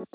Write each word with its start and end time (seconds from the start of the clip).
Hei 0.00 0.06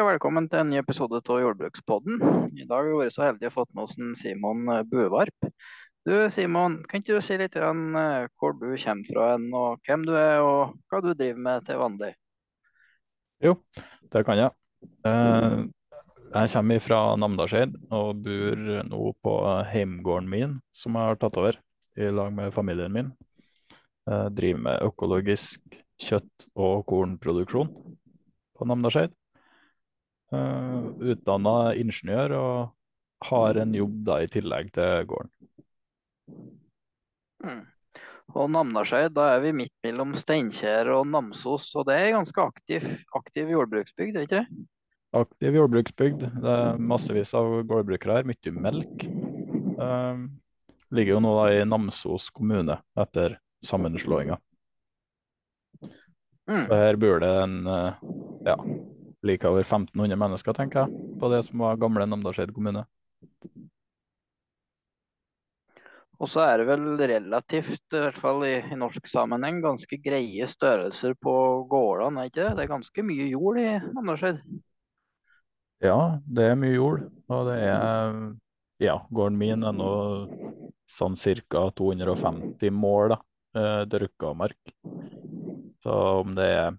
og 0.00 0.06
velkommen 0.08 0.48
til 0.48 0.62
en 0.62 0.72
ny 0.72 0.78
episode 0.80 1.20
av 1.20 1.42
Jordbrukspodden. 1.42 2.16
I 2.56 2.64
dag 2.64 2.80
har 2.80 2.88
vi 2.88 2.96
vært 2.96 3.12
så 3.12 3.26
heldige 3.26 3.52
å 3.52 3.56
fått 3.58 3.76
med 3.76 3.84
oss 3.84 4.00
en 4.00 4.16
Simon 4.16 4.64
eh, 4.72 4.88
Buvarp. 4.88 5.52
Du 6.08 6.16
Simon, 6.32 6.80
kan 6.88 7.04
ikke 7.04 7.20
du 7.20 7.28
si 7.28 7.36
litt 7.36 7.60
grann, 7.60 7.92
eh, 7.92 8.32
hvor 8.40 8.56
du 8.56 8.70
kommer 8.72 9.04
fra 9.12 9.30
og 9.36 9.84
hvem 9.84 10.08
du 10.08 10.16
er 10.16 10.40
og 10.40 10.80
hva 10.88 11.04
du 11.04 11.12
driver 11.12 11.44
med 11.52 11.68
til 11.68 11.84
vanlig? 11.84 12.14
Jo, 13.44 13.58
det 14.16 14.24
kan 14.24 14.46
jeg. 14.46 14.56
Eh, 16.34 16.42
Jeg 16.42 16.50
kommer 16.52 16.80
fra 16.82 17.00
Namdalseid 17.16 17.76
og 17.94 18.22
bor 18.24 18.62
nå 18.88 19.02
på 19.22 19.34
heimgården 19.70 20.28
min, 20.28 20.56
som 20.74 20.96
jeg 20.98 21.10
har 21.10 21.20
tatt 21.20 21.38
over 21.38 21.58
i 21.96 22.10
lag 22.10 22.32
med 22.34 22.54
familien 22.54 22.92
min. 22.92 23.12
Jeg 24.06 24.34
driver 24.34 24.62
med 24.62 24.82
økologisk 24.86 25.60
kjøtt- 26.02 26.48
og 26.54 26.84
kornproduksjon 26.86 27.70
på 28.56 28.66
Namdalseid. 28.66 29.14
Uh, 30.34 30.90
Utdanna 30.98 31.74
ingeniør 31.78 32.34
og 32.34 33.30
har 33.30 33.62
en 33.62 33.72
jobb 33.74 34.04
da 34.04 34.18
i 34.22 34.28
tillegg 34.30 34.72
til 34.74 35.06
gården. 35.06 35.32
Mm. 37.46 37.62
Og 38.34 38.50
Namdalseid, 38.50 39.14
da 39.14 39.36
er 39.36 39.44
vi 39.46 39.54
midt 39.54 39.74
mellom 39.86 40.16
Steinkjer 40.18 40.90
og 40.90 41.06
Namsos, 41.06 41.70
og 41.78 41.86
det 41.86 42.00
er 42.00 42.16
ganske 42.18 42.42
aktiv, 42.42 42.88
aktiv 43.14 43.54
jordbruksbygd, 43.54 44.16
er 44.16 44.26
ikke 44.26 44.42
det? 44.42 44.66
Aktiv 45.14 45.54
jordbruksbygd. 45.54 46.24
Det 46.42 46.56
er 46.56 46.80
massevis 46.82 47.34
av 47.38 47.62
gårdbrukere 47.68 48.18
her, 48.18 48.26
mye 48.28 48.52
melk. 48.56 49.06
Uh, 49.76 50.26
ligger 50.90 51.16
jo 51.16 51.22
nå 51.22 51.36
da 51.38 51.46
i 51.54 51.62
Namsos 51.68 52.30
kommune 52.34 52.80
etter 52.98 53.38
sammenslåinga. 53.64 54.38
Mm. 56.46 56.66
Så 56.66 56.78
her 56.78 56.98
bor 57.00 57.22
det 57.22 57.30
en 57.42 57.56
uh, 57.66 57.96
ja, 58.46 58.56
like 59.26 59.48
over 59.48 59.64
1500 59.64 60.16
mennesker, 60.16 60.54
tenker 60.54 60.84
jeg, 60.84 61.08
på 61.20 61.30
det 61.32 61.42
som 61.48 61.64
var 61.64 61.80
gamle 61.80 62.06
Namdalseid 62.06 62.52
kommune. 62.54 62.84
Og 66.16 66.30
så 66.32 66.46
er 66.46 66.62
det 66.62 66.68
vel 66.70 66.84
relativt, 66.96 67.82
i 67.92 68.00
hvert 68.00 68.16
fall 68.16 68.46
i, 68.48 68.54
i 68.72 68.78
norsk 68.78 69.08
sammenheng, 69.10 69.58
ganske 69.64 69.98
greie 70.00 70.46
størrelser 70.48 71.12
på 71.20 71.34
gårdene, 71.68 72.22
er 72.22 72.30
ikke 72.30 72.40
det? 72.40 72.54
Det 72.56 72.64
er 72.64 72.72
ganske 72.72 73.04
mye 73.04 73.26
jord 73.28 73.60
i 73.60 73.68
Namdalseid. 73.90 74.40
Ja, 75.84 76.18
det 76.24 76.44
er 76.50 76.58
mye 76.58 76.76
jord, 76.76 77.06
og 77.28 77.48
det 77.50 77.60
er 77.66 78.20
Ja, 78.80 78.98
gården 79.08 79.38
min 79.40 79.64
er 79.64 79.72
nå 79.72 79.90
sånn 80.88 81.16
ca. 81.16 81.70
250 81.76 82.70
mål 82.72 83.14
da, 83.14 83.18
eh, 83.56 83.84
dyrka 83.88 84.34
mark. 84.36 84.58
Så 85.82 85.92
om 86.22 86.34
det 86.34 86.44
er 86.44 86.78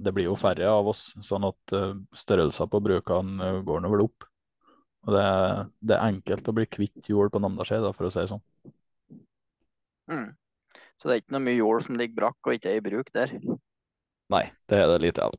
Det 0.00 0.14
blir 0.14 0.24
jo 0.24 0.34
færre 0.34 0.64
av 0.64 0.86
oss, 0.88 1.12
sånn 1.20 1.44
at 1.44 1.60
størrelsen 1.68 2.16
størrelser 2.16 2.68
på 2.72 2.80
brukene 2.80 3.44
eh, 3.44 3.58
går 3.60 3.82
nå 3.82 3.90
vel 3.92 4.04
opp. 4.06 4.24
Og 5.04 5.12
det 5.12 5.20
er, 5.20 5.66
det 5.84 5.96
er 5.96 6.06
enkelt 6.06 6.48
å 6.48 6.54
bli 6.56 6.64
kvitt 6.64 7.04
jord 7.04 7.30
på 7.34 7.38
Namdalsøy, 7.38 7.82
da, 7.84 7.92
for 7.92 8.08
å 8.08 8.10
si 8.10 8.22
det 8.22 8.30
sånn. 8.30 8.40
Mm. 10.08 10.30
Så 10.96 11.08
det 11.08 11.12
er 11.12 11.20
ikke 11.20 11.36
noe 11.36 11.44
mye 11.44 11.58
jord 11.58 11.84
som 11.84 12.00
ligger 12.00 12.16
brakk 12.16 12.48
og 12.48 12.56
ikke 12.56 12.72
er 12.72 12.80
i 12.80 12.84
bruk 12.88 13.12
der. 13.12 13.36
Nei, 14.32 14.44
det 14.72 14.80
er 14.80 14.88
det 14.88 14.98
lite 15.04 15.28
av. 15.28 15.36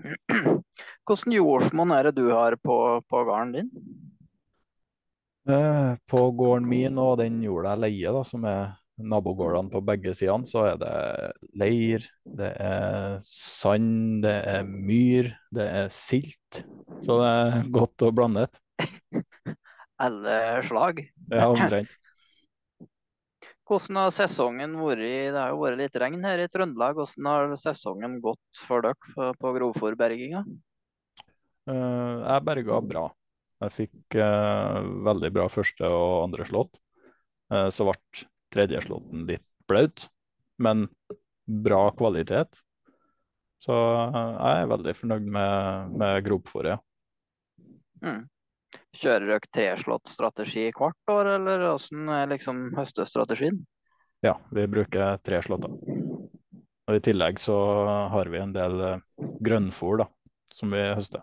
Hvordan 1.06 1.34
jordsmonn 1.36 1.92
er 1.96 2.08
det 2.08 2.16
du 2.20 2.30
har 2.32 2.56
på, 2.62 2.76
på 3.08 3.24
gården 3.28 3.52
din? 3.56 3.70
Eh, 5.48 5.94
På 6.06 6.30
gården 6.36 6.68
min 6.68 6.98
og 7.00 7.18
den 7.20 7.40
jorda 7.44 7.74
jeg 7.74 7.82
leier, 7.86 8.14
da, 8.16 8.22
som 8.26 8.44
er 8.48 8.74
nabogårdene 9.00 9.72
på 9.72 9.80
begge 9.84 10.12
sidene, 10.16 10.48
så 10.48 10.66
er 10.74 10.80
det 10.80 10.94
leir, 11.56 12.04
det 12.36 12.50
er 12.60 13.16
sand, 13.24 14.20
det 14.26 14.34
er 14.54 14.66
myr, 14.68 15.30
det 15.56 15.68
er 15.82 15.88
silt. 15.94 16.62
Så 17.00 17.16
det 17.22 17.30
er 17.30 17.70
godt 17.72 18.04
og 18.04 18.16
blandet. 18.18 18.60
Alle 20.00 20.36
slag. 20.68 21.02
Ja, 21.32 21.48
omtrent. 21.48 21.96
Hvordan 23.70 24.00
har 24.00 24.10
sesongen 24.10 24.72
vært? 24.80 25.04
Det 25.30 25.38
har 25.38 25.52
jo 25.52 25.60
vært 25.62 25.78
litt 25.78 25.96
regn 26.02 26.24
her 26.26 26.42
i 26.42 26.48
Trøndelag. 26.50 26.96
Hvordan 26.98 27.28
har 27.30 27.52
sesongen 27.60 28.16
gått 28.24 28.62
for 28.66 28.82
dere 28.82 28.98
på, 29.14 29.28
på 29.38 29.52
grovfòrberginga? 29.58 30.42
Eh, 31.70 32.16
Jeg 32.24 32.46
berga 32.48 32.80
bra. 32.82 33.04
Jeg 33.62 33.76
fikk 33.76 34.16
eh, 34.18 34.80
veldig 35.06 35.30
bra 35.36 35.46
første 35.52 35.86
og 35.86 36.24
andre 36.24 36.48
slått. 36.48 36.80
Eh, 37.52 37.68
så 37.70 37.86
ble 37.86 38.26
tredje 38.50 38.82
slåtten 38.88 39.28
litt 39.28 39.46
blaut, 39.70 40.08
men 40.58 40.88
bra 41.46 41.84
kvalitet. 41.94 42.64
Så 43.62 43.76
jeg 43.76 44.64
er 44.64 44.70
veldig 44.72 44.96
fornøyd 44.96 45.30
med, 45.36 45.96
med 46.00 46.22
grovfòret. 46.26 46.82
Mm. 48.02 48.24
Kjører 48.96 49.26
dere 49.28 49.50
treslått 49.54 50.10
strategi 50.10 50.66
hvert 50.74 51.12
år, 51.12 51.34
eller 51.36 51.62
hvordan 51.68 52.08
er 52.14 52.30
liksom 52.32 52.62
høstestrategien? 52.74 53.60
Ja, 54.26 54.34
vi 54.50 54.66
bruker 54.68 55.20
tre 55.24 55.38
slåtter. 55.46 55.76
Og 56.90 56.96
I 56.98 57.02
tillegg 57.06 57.38
så 57.38 57.56
har 58.10 58.28
vi 58.32 58.40
en 58.42 58.52
del 58.52 58.80
eh, 58.82 59.02
grønnfôr 59.46 60.02
da, 60.02 60.08
som 60.52 60.74
vi 60.74 60.82
høster. 60.90 61.22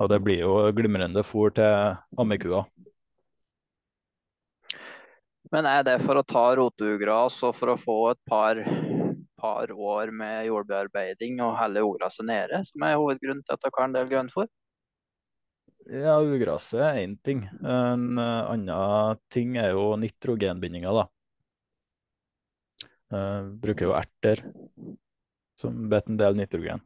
Og 0.00 0.08
det 0.10 0.18
blir 0.24 0.40
jo 0.40 0.56
glimrende 0.76 1.22
fôr 1.24 1.52
til 1.54 1.96
ammekua. 2.18 2.64
Men 5.52 5.68
er 5.70 5.84
det 5.86 6.00
for 6.02 6.18
å 6.18 6.26
ta 6.26 6.48
rotugras 6.58 7.38
og 7.46 7.54
for 7.54 7.70
å 7.70 7.78
få 7.78 7.98
et 8.10 8.22
par, 8.28 8.58
par 9.46 9.72
år 9.72 10.12
med 10.20 10.50
jordbearbeiding 10.50 11.40
og 11.46 11.56
heller 11.62 11.86
ugraset 11.86 12.26
nede, 12.26 12.62
som 12.68 12.86
er 12.86 12.98
hovedgrunnen 12.98 13.44
til 13.46 13.56
at 13.56 13.64
dere 13.64 13.78
har 13.78 13.90
en 13.90 13.98
del 13.98 14.12
grønnfôr? 14.12 14.48
Ja, 15.86 16.16
ugraset 16.18 16.82
er 16.82 17.04
én 17.04 17.14
ting. 17.22 17.44
En 17.62 18.18
annen 18.18 19.20
ting 19.30 19.54
er 19.62 19.70
jo 19.76 19.92
nitrogenbindinga, 20.02 20.94
da. 20.98 21.06
Eh, 23.14 23.42
bruker 23.62 23.86
jo 23.86 23.94
erter 23.94 24.42
som 25.60 25.86
vet 25.90 26.08
en 26.10 26.18
del 26.18 26.36
nitrogen. 26.38 26.82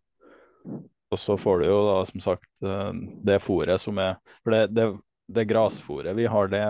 Og 1.10 1.18
så 1.18 1.36
får 1.40 1.62
du 1.62 1.70
jo 1.70 1.78
da 1.88 2.00
som 2.06 2.22
sagt 2.22 2.50
eh, 2.62 2.90
det 3.26 3.40
fôret 3.42 3.80
som 3.80 3.98
er 3.98 4.18
For 4.44 4.54
det, 4.54 4.74
det, 4.76 4.86
det 5.32 5.46
grasfôret 5.48 6.14
vi 6.18 6.28
har, 6.28 6.50
det 6.52 6.64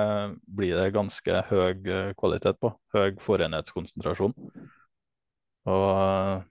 blir 0.47 0.79
det 0.79 0.95
ganske 0.95 1.43
høy 1.51 1.75
eh, 1.75 2.13
kvalitet 2.15 2.61
på. 2.63 2.73
Høy 2.95 3.19
fôrenhetskonsentrasjon. 3.21 4.37
Og 5.69 5.87
eh, 5.93 6.43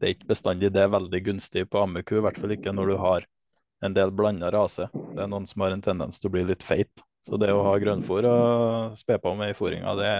det 0.00 0.08
er 0.08 0.14
ikke 0.16 0.32
bestandig 0.32 0.72
det 0.74 0.82
er 0.84 0.92
veldig 0.92 1.20
gunstig 1.28 1.66
på 1.70 1.82
ammeku, 1.84 2.16
i 2.18 2.24
hvert 2.24 2.38
fall 2.40 2.54
ikke 2.56 2.74
når 2.74 2.92
du 2.92 2.96
har 3.02 3.26
en 3.82 3.94
del 3.94 4.14
blanda 4.14 4.50
rase. 4.54 4.88
Det 4.92 5.24
er 5.24 5.30
noen 5.30 5.46
som 5.46 5.64
har 5.64 5.74
en 5.74 5.84
tendens 5.84 6.20
til 6.20 6.30
å 6.30 6.36
bli 6.36 6.46
litt 6.48 6.64
feit. 6.66 7.04
Så 7.22 7.38
det 7.38 7.52
å 7.54 7.62
ha 7.62 7.74
grønnfôr 7.78 8.26
og 8.26 8.96
spe 8.98 9.18
på 9.22 9.34
med 9.38 9.52
i 9.52 9.58
fôringa, 9.58 9.94
det 9.98 10.14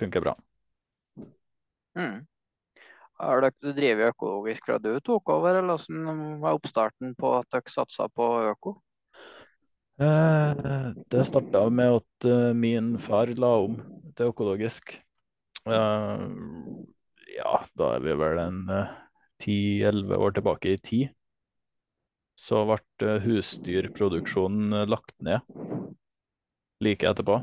funker 0.00 0.24
bra. 0.24 0.34
Mm. 1.96 2.26
Har 3.18 3.42
dere 3.42 3.72
drevet 3.74 4.12
økologisk 4.12 4.68
fra 4.68 4.76
du 4.78 4.92
tok 5.04 5.32
over, 5.32 5.58
eller 5.58 5.80
hvordan 5.80 6.36
var 6.42 6.58
oppstarten 6.58 7.16
på 7.18 7.32
at 7.40 7.48
dere 7.54 7.72
satsa 7.72 8.06
på 8.12 8.28
øko? 8.52 8.76
Eh, 9.98 10.92
det 11.10 11.24
starta 11.26 11.64
med 11.74 11.98
at 11.98 12.28
eh, 12.30 12.52
min 12.54 12.92
far 13.02 13.32
la 13.34 13.56
om 13.64 13.80
til 14.14 14.30
økologisk. 14.30 14.92
Eh, 15.68 16.24
ja, 17.36 17.60
da 17.78 17.92
er 17.96 18.02
vi 18.04 18.16
vel 18.18 18.42
en 18.42 18.64
ti-elleve 19.42 20.18
år 20.18 20.36
tilbake 20.38 20.74
i 20.74 20.82
tid. 20.82 21.14
Så 22.38 22.62
ble 22.68 22.78
eh, 23.02 23.24
husdyrproduksjonen 23.24 24.74
eh, 24.82 24.88
lagt 24.90 25.14
ned 25.24 25.42
like 26.84 27.08
etterpå. 27.08 27.40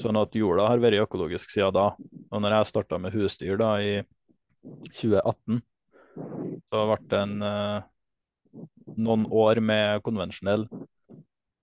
Sånn 0.00 0.18
at 0.20 0.36
jorda 0.36 0.66
har 0.68 0.82
vært 0.82 1.06
økologisk 1.06 1.54
siden 1.54 1.72
da. 1.76 1.86
Og 2.28 2.42
når 2.42 2.58
jeg 2.58 2.70
starta 2.72 2.98
med 3.00 3.14
husdyr 3.16 3.56
da 3.60 3.70
i 3.80 3.94
2018, 4.90 5.62
så 6.68 6.84
ble 6.90 6.98
det 7.08 7.22
en, 7.22 7.34
eh, 7.48 8.60
noen 9.00 9.24
år 9.32 9.62
med 9.64 10.04
konvensjonell, 10.04 10.68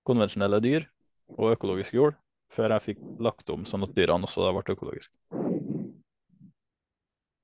konvensjonelle 0.07 0.62
dyr 0.63 0.89
og 1.38 1.53
økologisk 1.53 1.94
jord, 1.94 2.17
før 2.51 2.74
jeg 2.75 2.88
fikk 2.89 3.06
lagt 3.21 3.53
om 3.53 3.69
sånn 3.69 3.85
at 3.85 3.94
dyrene 3.95 4.25
også 4.27 4.50
ble 4.50 4.74
økologiske. 4.74 5.13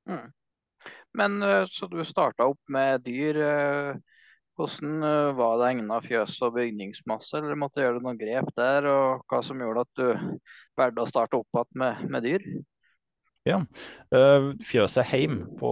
Mm. 0.07 0.27
Men 1.18 1.42
eh, 1.44 1.65
så 1.69 1.88
du 1.88 2.04
starta 2.06 2.45
opp 2.48 2.59
med 2.71 3.01
dyr. 3.07 3.42
eh, 3.42 3.95
Hvordan 4.57 5.04
eh, 5.06 5.36
var 5.38 5.59
det 5.59 5.68
egna 5.71 6.00
fjøs 6.01 6.39
og 6.45 6.56
bygningsmasse, 6.56 7.38
eller 7.38 7.59
måtte 7.59 7.77
du 7.80 7.86
gjøre 7.86 8.01
noen 8.01 8.18
grep 8.18 8.50
der? 8.57 8.88
Og 8.89 9.25
hva 9.30 9.42
som 9.45 9.62
gjorde 9.62 9.86
at 9.86 10.00
du 10.00 10.39
valgte 10.80 11.04
å 11.04 11.09
starte 11.09 11.38
opp 11.38 11.59
igjen 11.59 11.81
med, 11.83 12.07
med 12.13 12.25
dyr? 12.25 12.48
Ja. 13.48 13.62
Fjøset 14.68 15.07
heim 15.07 15.38
på 15.56 15.69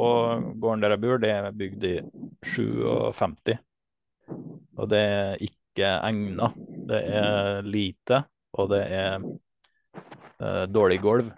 gården 0.61 0.83
der 0.85 0.93
jeg 0.93 1.01
bor, 1.03 1.17
det 1.19 1.31
er 1.33 1.49
bygd 1.59 1.87
i 1.89 1.95
57. 2.47 3.57
Og 4.79 4.87
det 4.93 5.01
er 5.01 5.43
ikke 5.43 5.89
egna. 6.07 6.53
Det 6.87 7.01
er 7.19 7.67
lite, 7.67 8.21
og 8.55 8.69
det 8.71 8.83
er 8.95 9.27
dårlig 10.71 11.01
gulv. 11.03 11.33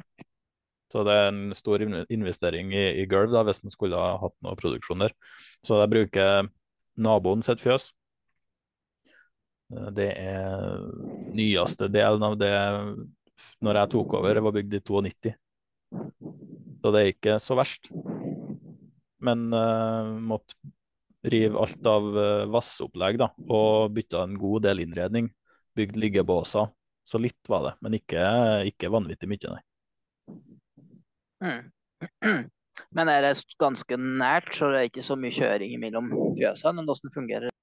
Så 0.91 1.03
det 1.03 1.15
er 1.19 1.29
en 1.31 1.55
stor 1.57 1.83
investering 1.83 2.71
i, 2.71 2.85
i 3.01 3.05
gulv 3.11 3.33
da, 3.33 3.43
hvis 3.47 3.63
en 3.63 3.73
skulle 3.73 3.99
ha 3.99 4.15
hatt 4.21 4.35
noe 4.45 4.55
produksjon 4.59 5.03
der. 5.03 5.15
Så 5.65 5.81
jeg 5.81 5.91
bruker 5.91 6.47
naboen 6.97 7.43
sitt 7.45 7.61
fjøs. 7.63 7.91
Det 9.67 10.07
er 10.15 10.79
nyeste 11.35 11.89
delen 11.91 12.23
av 12.23 12.37
det 12.39 12.53
når 13.63 13.81
jeg 13.81 13.93
tok 13.97 14.15
over. 14.21 14.37
Det 14.37 14.45
var 14.45 14.55
bygd 14.55 14.77
i 14.79 14.81
92. 14.87 15.35
Så 16.81 16.93
det 16.93 17.01
er 17.01 17.11
ikke 17.11 17.37
så 17.43 17.57
verst. 17.59 17.91
Men 19.27 19.47
uh, 19.51 20.15
måtte 20.23 20.55
rive 21.27 21.59
alt 21.59 21.89
av 21.89 22.07
uh, 22.15 22.47
vasseopplegg 22.53 23.19
da, 23.19 23.31
og 23.51 23.91
bytte 23.95 24.21
en 24.23 24.37
god 24.39 24.67
del 24.69 24.85
innredning. 24.85 25.31
Bygd 25.75 25.99
liggebåser. 25.99 26.71
Så 27.07 27.19
litt 27.23 27.51
var 27.51 27.63
det, 27.63 27.77
men 27.83 27.95
ikke, 27.99 28.21
ikke 28.67 28.91
vanvittig 28.91 29.29
mye, 29.31 29.51
nei. 29.51 29.66
Mm. 31.43 31.71
Men 32.97 33.09
er 33.09 33.21
det 33.25 33.33
ganske 33.61 33.97
nært, 33.97 34.51
så 34.55 34.69
det 34.73 34.79
er 34.79 34.89
ikke 34.91 35.05
så 35.05 35.17
mye 35.19 35.33
kjøring 35.33 35.77
mellom 35.81 36.11
fjøsene? 36.37 36.85
Hvordan 36.85 37.13
fungerer 37.13 37.47
det? 37.49 37.53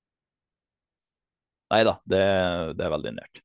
Nei 1.74 1.82
da, 1.86 1.98
det, 2.06 2.24
det, 2.78 2.86
er 2.86 2.92
veldig 2.92 3.14
nært. 3.18 3.44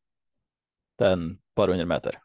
Det 1.00 1.08
er 1.08 1.16
en 1.18 1.30
par 1.58 1.72
hundre 1.72 1.88
meter. 1.90 2.20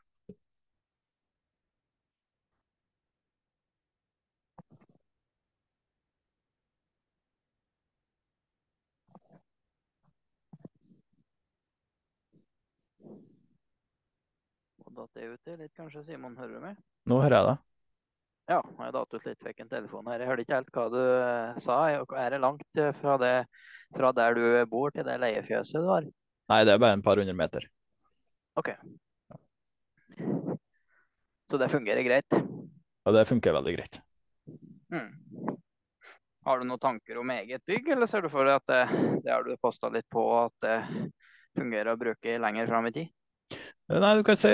datt 14.94 15.14
det 15.14 15.26
ut 15.26 15.48
litt, 15.58 15.72
kanskje, 15.74 16.04
Simon? 16.06 16.36
Hører 16.38 16.54
du 16.54 16.60
meg? 16.62 16.76
Nå 17.10 17.18
hører 17.20 17.36
jeg 17.36 17.48
deg. 17.48 17.73
Ja, 18.44 18.58
jeg 18.60 18.92
datt 18.92 19.14
ut 19.14 19.24
litt, 19.24 19.40
fikk 19.40 19.62
en 19.62 19.70
telefon 19.70 20.08
her. 20.10 20.20
Jeg 20.20 20.28
hørte 20.28 20.44
ikke 20.44 20.58
helt 20.58 20.74
hva 20.76 20.84
du 20.92 21.00
uh, 21.00 21.60
sa. 21.64 21.78
Er 21.88 22.34
det 22.34 22.42
langt 22.42 22.80
eh, 22.80 22.92
fra, 23.00 23.16
det, 23.20 23.32
fra, 23.96 24.10
der 24.12 24.36
du 24.36 24.44
bor 24.68 24.92
til 24.92 25.06
det 25.06 25.16
leiefjøset 25.22 25.80
du 25.80 25.88
har? 25.88 26.08
Nei, 26.52 26.58
det 26.68 26.74
er 26.74 26.82
bare 26.82 26.98
en 26.98 27.04
par 27.04 27.20
hundre 27.22 27.36
meter. 27.36 27.64
OK. 28.60 28.74
Så 31.48 31.60
det 31.60 31.70
fungerer 31.72 32.04
greit? 32.04 32.36
Ja, 32.36 33.14
det 33.16 33.24
funker 33.32 33.56
veldig 33.56 33.76
greit. 33.78 34.00
Mm. 34.92 35.08
Har 36.44 36.60
du 36.60 36.68
noen 36.68 36.82
tanker 36.82 37.22
om 37.22 37.32
eget 37.32 37.64
bygg, 37.64 37.88
eller 37.96 38.08
ser 38.10 38.26
du 38.26 38.28
for 38.32 38.44
deg 38.44 38.60
at 38.60 38.68
det, 38.68 39.08
det 39.24 39.32
har 39.32 39.48
du 39.48 39.56
posta 39.56 39.88
litt 39.92 40.06
på, 40.12 40.24
at 40.42 40.54
det 40.64 40.78
fungerer 41.56 41.94
å 41.94 42.00
bruke 42.00 42.36
lenger 42.44 42.68
fram 42.68 42.92
i 42.92 42.92
tid? 42.92 43.08
Eh, 43.88 43.96
nei, 43.96 44.16
du 44.20 44.24
kan 44.26 44.36
si 44.36 44.52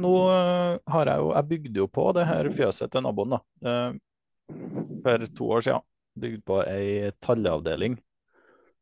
Nå 0.00 0.12
uh, 0.26 0.80
har 0.90 1.10
jeg 1.10 1.22
jo 1.22 1.30
Jeg 1.34 1.48
bygde 1.50 1.82
jo 1.82 1.90
på 1.90 2.08
det 2.16 2.26
her 2.28 2.48
fjøset 2.54 2.92
til 2.92 3.04
naboen, 3.04 3.36
da. 3.36 3.40
Uh, 3.62 4.56
for 5.04 5.28
to 5.38 5.50
år 5.56 5.64
siden. 5.66 5.86
Bygde 6.20 6.42
på 6.46 6.60
ei 6.70 7.12
talleavdeling 7.24 7.98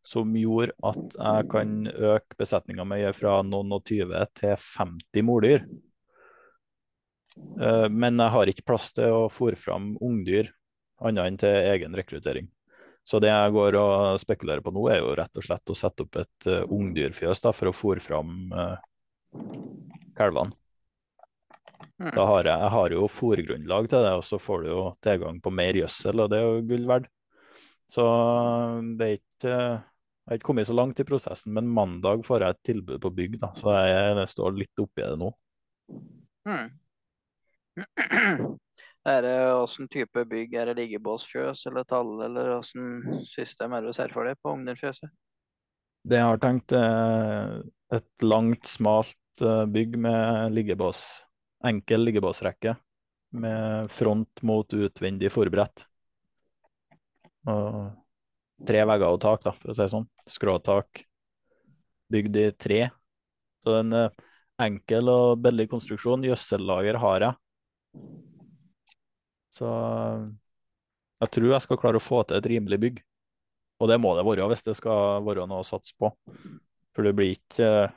som 0.03 0.32
gjorde 0.35 0.75
at 0.82 1.14
jeg 1.14 1.49
kan 1.53 1.75
øke 1.87 2.37
besetninga 2.38 2.85
mi 2.91 3.05
fra 3.14 3.37
noen 3.47 3.70
og 3.76 3.85
tyve 3.87 4.25
til 4.35 4.56
50 4.59 5.26
mordyr. 5.29 5.62
Uh, 7.61 7.87
men 7.88 8.19
jeg 8.19 8.35
har 8.35 8.50
ikke 8.50 8.67
plass 8.73 8.91
til 8.97 9.14
å 9.14 9.29
fòre 9.32 9.59
fram 9.59 9.94
ungdyr, 10.03 10.50
annet 11.03 11.31
enn 11.31 11.38
til 11.44 11.70
egen 11.75 11.94
rekruttering. 11.99 12.50
Så 13.06 13.19
det 13.23 13.31
jeg 13.32 13.55
går 13.55 13.79
og 13.79 14.20
spekulerer 14.23 14.62
på 14.62 14.75
nå, 14.75 14.85
er 14.91 15.00
jo 15.00 15.14
rett 15.19 15.38
og 15.38 15.47
slett 15.47 15.73
å 15.73 15.79
sette 15.79 16.05
opp 16.05 16.20
et 16.20 16.47
ungdyrfjøs 16.70 17.43
da, 17.43 17.50
for 17.55 17.70
å 17.70 17.75
fòre 17.75 18.03
fram 18.03 18.53
uh, 18.55 18.76
kalvene. 20.19 20.55
Mm. 22.00 22.11
Da 22.17 22.25
har 22.29 22.46
jeg, 22.46 22.58
jeg 22.64 22.73
har 22.75 22.94
jo 22.96 23.08
fòrgrunnlag 23.11 23.88
til 23.90 24.05
det, 24.06 24.12
og 24.19 24.25
så 24.26 24.38
får 24.40 24.64
du 24.64 24.69
jo 24.70 24.84
tilgang 25.05 25.40
på 25.43 25.52
mer 25.55 25.79
gjødsel, 25.79 26.23
og 26.25 26.31
det 26.32 26.38
er 26.38 26.46
jo 26.46 26.67
gull 26.70 26.87
verdt. 26.90 27.11
Så 27.93 28.05
det 28.99 29.08
er 29.08 29.19
ikke 29.19 29.56
Jeg 30.23 30.31
har 30.31 30.38
ikke 30.38 30.46
kommet 30.46 30.69
så 30.69 30.75
langt 30.75 31.00
i 31.02 31.05
prosessen, 31.05 31.50
men 31.52 31.67
mandag 31.67 32.20
får 32.23 32.44
jeg 32.44 32.55
et 32.55 32.67
tilbud 32.69 33.00
på 33.02 33.11
bygg, 33.11 33.32
da, 33.40 33.49
så 33.58 33.73
jeg, 33.75 34.12
jeg 34.20 34.31
står 34.31 34.52
litt 34.55 34.82
oppi 34.84 35.02
det 35.02 35.17
nå. 35.19 35.32
Mm. 36.46 36.69
Er 39.02 39.19
det 39.25 39.35
Hvilken 39.35 39.88
type 39.90 40.23
bygg? 40.31 40.52
Er 40.55 40.69
det 40.70 40.76
liggebåsfjøs 40.78 41.64
eller 41.67 41.82
tall, 41.90 42.12
eller 42.23 42.52
åssen 42.61 43.25
system 43.26 43.75
er 43.75 43.82
det 43.82 43.90
du 43.90 43.96
ser 43.99 44.14
for 44.14 44.31
deg 44.31 44.38
på 44.38 44.52
Ognerfjøset? 44.55 45.11
Det 46.06 46.20
jeg 46.20 46.28
har 46.28 46.38
tenkt, 46.38 46.70
er 46.70 47.64
et 47.99 48.26
langt, 48.26 48.70
smalt 48.70 49.19
Eh, 49.40 49.67
bygg 49.67 49.99
med 49.99 50.52
liggebås, 50.52 51.25
enkel 51.69 52.05
liggebåsrekke 52.06 52.76
med 53.32 53.91
front 53.91 54.43
mot 54.43 54.75
utvendig 54.75 55.31
forberedt. 55.32 55.87
Og 57.49 58.67
tre 58.67 58.82
vegger 58.87 59.14
og 59.14 59.23
tak, 59.23 59.43
da, 59.47 59.55
for 59.56 59.73
å 59.73 59.76
si 59.76 59.82
det 59.82 59.93
sånn. 59.94 60.09
Skråtak. 60.29 61.05
Bygd 62.12 62.37
i 62.38 62.50
tre. 62.61 62.82
Så 63.64 63.79
en 63.79 63.97
eh, 63.97 64.26
enkel 64.62 65.11
og 65.11 65.41
billig 65.43 65.69
konstruksjon. 65.70 66.26
Gjødsellager 66.29 67.00
har 67.03 67.26
jeg. 67.29 67.38
Så 69.53 69.70
jeg 71.23 71.32
tror 71.37 71.50
jeg 71.53 71.64
skal 71.64 71.81
klare 71.81 72.00
å 72.00 72.05
få 72.05 72.23
til 72.26 72.38
et 72.38 72.50
rimelig 72.55 72.79
bygg. 72.82 73.00
Og 73.82 73.91
det 73.91 73.99
må 73.99 74.12
det 74.14 74.26
være 74.26 74.47
hvis 74.50 74.64
det 74.67 74.76
skal 74.79 75.25
være 75.26 75.49
noe 75.50 75.64
å 75.64 75.67
satse 75.67 75.94
på. 75.99 76.12
For 76.93 77.06
det 77.06 77.14
blir 77.17 77.35
ikke 77.35 77.91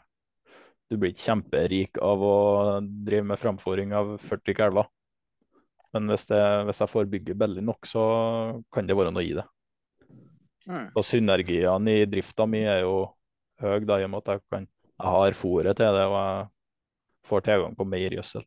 du 0.90 0.98
blir 1.00 1.14
ikke 1.14 1.26
kjemperik 1.26 2.00
av 2.04 2.22
å 2.22 2.36
drive 2.82 3.26
med 3.32 3.42
framføring 3.42 3.94
av 3.98 4.16
40 4.22 4.58
kalver. 4.58 4.90
Men 5.96 6.12
hvis, 6.12 6.28
det, 6.28 6.42
hvis, 6.68 6.82
jeg 6.84 6.92
får 6.92 7.12
bygget 7.12 7.40
billig 7.40 7.64
nok, 7.64 7.88
så 7.88 8.04
kan 8.74 8.88
det 8.88 8.98
være 9.00 9.14
noe 9.16 9.24
i 9.24 9.34
det. 9.38 9.46
Mm. 10.68 10.90
Og 10.92 11.04
synergiene 11.06 12.02
i 12.02 12.08
drifta 12.10 12.48
mi 12.50 12.66
er 12.68 12.84
jo 12.84 13.06
høy, 13.64 13.86
da, 13.88 14.02
i 14.02 14.06
og 14.08 14.12
med 14.12 14.26
at 14.26 14.34
jeg, 14.34 14.44
kan, 14.52 14.68
jeg 14.92 15.14
har 15.16 15.38
fôret 15.40 15.80
til 15.80 15.96
det, 15.96 16.06
og 16.10 16.16
jeg 16.20 16.48
får 17.30 17.46
tilgang 17.48 17.78
på 17.80 17.88
mer 17.88 18.18
gjødsel. 18.18 18.46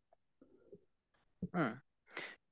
Mm. 1.54 1.74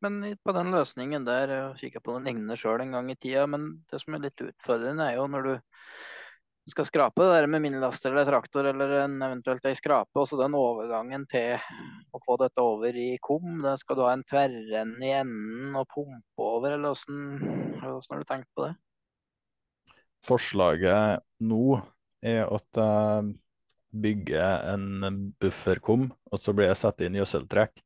Men 0.04 0.18
på 0.44 0.54
den 0.56 0.72
løsningen 0.74 1.26
der, 1.26 1.52
jeg 1.52 1.78
kikka 1.82 2.02
på 2.04 2.14
noen 2.14 2.28
lignende 2.28 2.56
sjøl 2.60 2.82
en 2.84 2.96
gang 2.96 3.10
i 3.12 3.18
tida, 3.18 3.46
men 3.50 3.68
det 3.90 4.00
som 4.02 4.16
er 4.16 4.26
litt 4.26 4.42
utfordrende, 4.44 5.06
er 5.06 5.20
jo 5.20 5.28
når 5.32 5.46
du 5.46 5.54
skal 6.70 6.86
skrape 6.88 7.22
det 7.22 7.34
der 7.34 7.46
med 7.50 7.62
minilaster 7.62 8.10
eller 8.10 8.26
traktor 8.26 8.66
eller 8.66 8.94
en 9.04 9.20
eventuelt 9.22 9.66
ei 9.68 9.76
skrape, 9.78 10.18
også 10.18 10.38
den 10.40 10.56
overgangen 10.58 11.26
til 11.30 11.60
å 12.10 12.20
få 12.24 12.38
dette 12.42 12.62
over 12.62 12.96
i 12.98 13.12
kum. 13.22 13.60
Da 13.62 13.76
skal 13.78 13.98
du 13.98 14.02
ha 14.02 14.12
en 14.16 14.24
tverrende 14.26 15.06
i 15.06 15.14
enden 15.14 15.78
og 15.78 15.86
pumpe 15.94 16.42
over, 16.42 16.74
eller 16.74 16.96
hvordan, 16.96 17.78
har 17.82 18.22
du 18.22 18.28
tenkt 18.28 18.50
på 18.56 18.66
det? 18.66 18.74
Forslaget 20.26 21.22
nå 21.46 21.78
er 22.26 22.48
at 22.50 22.82
jeg 22.82 23.34
bygger 23.96 24.66
en 24.74 25.32
bufferkum, 25.40 26.10
og 26.32 26.40
så 26.42 26.52
blir 26.52 26.72
jeg 26.72 26.82
satt 26.82 27.06
inn 27.06 27.16
gjødseltrekk. 27.16 27.78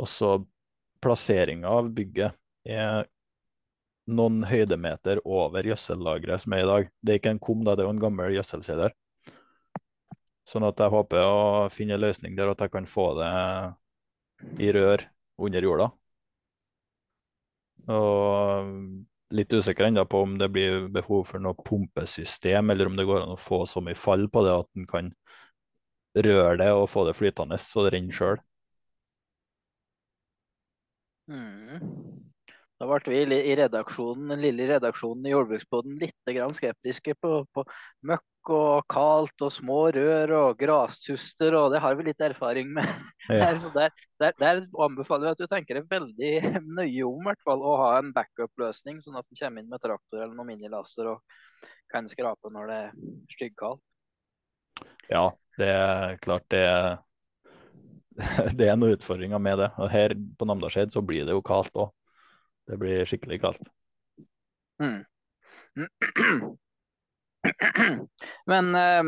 Og 0.00 0.08
så 0.08 0.38
plasseringa 1.04 1.68
av 1.68 1.92
bygget 1.92 2.36
er 2.64 3.04
noen 4.10 4.42
høydemeter 4.48 5.20
over 5.24 5.66
gjødsellageret 5.66 6.42
som 6.44 6.56
er 6.56 6.64
i 6.64 6.68
dag. 6.70 6.90
Det 7.00 7.14
er 7.14 7.20
ikke 7.20 7.34
en 7.36 7.42
kum, 7.42 7.62
det 7.64 7.76
er 7.78 7.86
jo 7.86 7.94
en 7.94 8.02
gammel 8.02 8.34
gjødselkjeder. 8.36 8.94
Sånn 10.50 10.66
at 10.66 10.80
jeg 10.82 10.92
håper 10.92 11.22
å 11.22 11.68
finne 11.72 11.94
en 11.96 12.02
løsning 12.02 12.34
der 12.38 12.50
at 12.52 12.62
jeg 12.64 12.72
kan 12.74 12.88
få 12.90 13.12
det 13.20 13.30
i 14.66 14.72
rør 14.74 15.04
under 15.46 15.66
jorda. 15.68 15.90
Og 17.90 18.74
litt 19.36 19.52
usikker 19.54 19.86
ennå 19.86 20.04
på 20.10 20.22
om 20.26 20.36
det 20.38 20.48
blir 20.52 20.88
behov 20.92 21.24
for 21.30 21.42
noe 21.42 21.54
pumpesystem, 21.66 22.70
eller 22.70 22.90
om 22.90 22.96
det 22.98 23.06
går 23.08 23.24
an 23.24 23.34
å 23.36 23.40
få 23.40 23.62
så 23.66 23.82
mye 23.84 23.98
fall 23.98 24.26
på 24.32 24.42
det 24.46 24.56
at 24.56 24.70
en 24.76 24.88
kan 24.90 25.12
røre 26.18 26.56
det 26.58 26.70
og 26.74 26.88
få 26.90 27.06
det 27.06 27.16
flytende 27.18 27.58
så 27.62 27.86
det 27.86 27.94
renner 27.94 28.16
sjøl. 28.16 28.40
Mm. 31.30 32.19
Da 32.80 32.86
ble 32.88 33.12
vi 33.12 33.36
i 33.36 33.54
redaksjonen, 33.58 34.30
den 34.32 34.40
lille 34.40 34.64
redaksjonen 34.70 35.26
i 35.28 35.34
Jordbruksboden 35.34 35.98
litt 36.00 36.30
skeptiske 36.56 37.12
på, 37.20 37.32
på, 37.52 37.64
møkk 38.08 38.52
og 38.56 38.86
kaldt 38.88 39.44
og 39.44 39.52
små 39.52 39.80
rør 39.92 40.32
og 40.38 40.62
grastuster, 40.62 41.52
og 41.58 41.74
det 41.74 41.82
har 41.84 41.98
vi 41.98 42.06
litt 42.08 42.24
erfaring 42.24 42.72
med. 42.72 42.88
Ja. 43.28 43.50
Der, 43.76 43.92
der, 44.18 44.32
der, 44.40 44.62
anbefaler 44.80 45.28
vi 45.28 45.34
at 45.36 45.42
du 45.42 45.46
tenker 45.46 45.76
deg 45.76 45.92
veldig 45.92 46.32
nøye 46.78 47.04
om 47.04 47.28
fall, 47.44 47.60
å 47.60 47.76
ha 47.82 47.90
en 47.98 48.14
backup-løsning, 48.16 49.04
sånn 49.04 49.20
at 49.20 49.28
du 49.28 49.36
kommer 49.36 49.60
inn 49.60 49.68
med 49.70 49.84
traktor 49.84 50.22
eller 50.22 50.34
noen 50.34 50.50
minilaster 50.54 51.12
og 51.12 51.68
kan 51.92 52.08
skrape 52.08 52.50
når 52.50 52.72
det 52.72 52.80
er 52.86 52.98
styggkaldt. 53.36 53.84
Ja, 55.12 55.28
det 55.60 55.68
er 55.68 56.18
klart 56.24 56.48
det 56.50 56.64
det 58.58 58.68
er 58.68 58.76
noen 58.76 58.96
utfordringer 58.96 59.40
med 59.42 59.60
det. 59.60 59.70
Og 59.76 59.92
her 59.92 60.16
på 60.16 60.48
Namdalseid 60.48 60.92
så 60.92 61.04
blir 61.04 61.28
det 61.28 61.36
jo 61.36 61.44
kaldt 61.44 61.76
òg. 61.76 61.92
Det 62.70 62.78
blir 62.78 63.08
skikkelig 63.08 63.40
kaldt. 63.42 63.70
Mm. 64.80 65.02
Men 68.50 68.74
eh, 68.78 69.02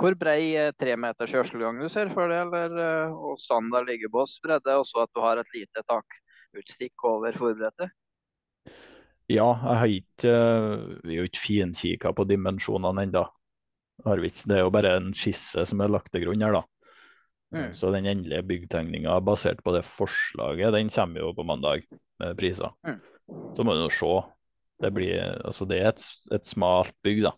hvor 0.00 0.16
brei 0.18 0.56
eh, 0.56 0.72
tremeters 0.80 1.30
kjørselgang 1.30 1.78
du 1.82 1.88
ser 1.92 2.10
for 2.14 2.32
deg, 2.32 2.48
eller 2.48 2.76
eh, 2.82 3.12
og 3.14 3.40
standard 3.40 3.86
liggebåsbredde, 3.90 4.78
og 4.80 4.86
så 4.88 5.04
at 5.04 5.12
du 5.14 5.20
har 5.22 5.40
et 5.40 5.52
lite 5.54 5.84
takutstikk 5.86 7.04
over 7.08 7.36
forbrettet? 7.36 7.92
Ja, 9.30 9.52
jeg 9.54 9.78
har 9.82 9.92
ikke 9.94 10.30
eh, 10.34 10.86
Vi 11.06 11.20
har 11.20 11.28
ikke 11.28 11.44
finkikka 11.44 12.14
på 12.16 12.26
dimensjonene 12.26 13.06
ennå. 13.06 13.26
Det 14.00 14.56
er 14.56 14.62
jo 14.64 14.72
bare 14.72 14.96
en 14.96 15.10
skisse 15.14 15.66
som 15.68 15.82
er 15.84 15.92
lagt 15.92 16.08
til 16.14 16.24
grunn 16.24 16.42
her, 16.42 16.56
da. 16.56 16.64
Mm. 17.54 17.72
Så 17.74 17.90
den 17.90 18.06
endelige 18.06 18.46
byggtegninga 18.46 19.16
basert 19.26 19.62
på 19.66 19.74
det 19.74 19.82
forslaget, 19.86 20.72
den 20.76 20.90
kommer 20.92 21.24
jo 21.24 21.32
på 21.34 21.46
mandag 21.46 21.86
med 22.22 22.36
priser. 22.38 22.70
Mm. 22.86 23.00
Så 23.56 23.66
må 23.66 23.74
du 23.74 23.82
nå 23.82 23.90
se. 23.94 24.12
Det 24.80 24.90
blir 24.96 25.18
Altså, 25.44 25.66
det 25.68 25.80
er 25.80 25.90
et, 25.90 26.04
et 26.32 26.46
smalt 26.46 26.94
bygg, 27.04 27.24
da. 27.26 27.34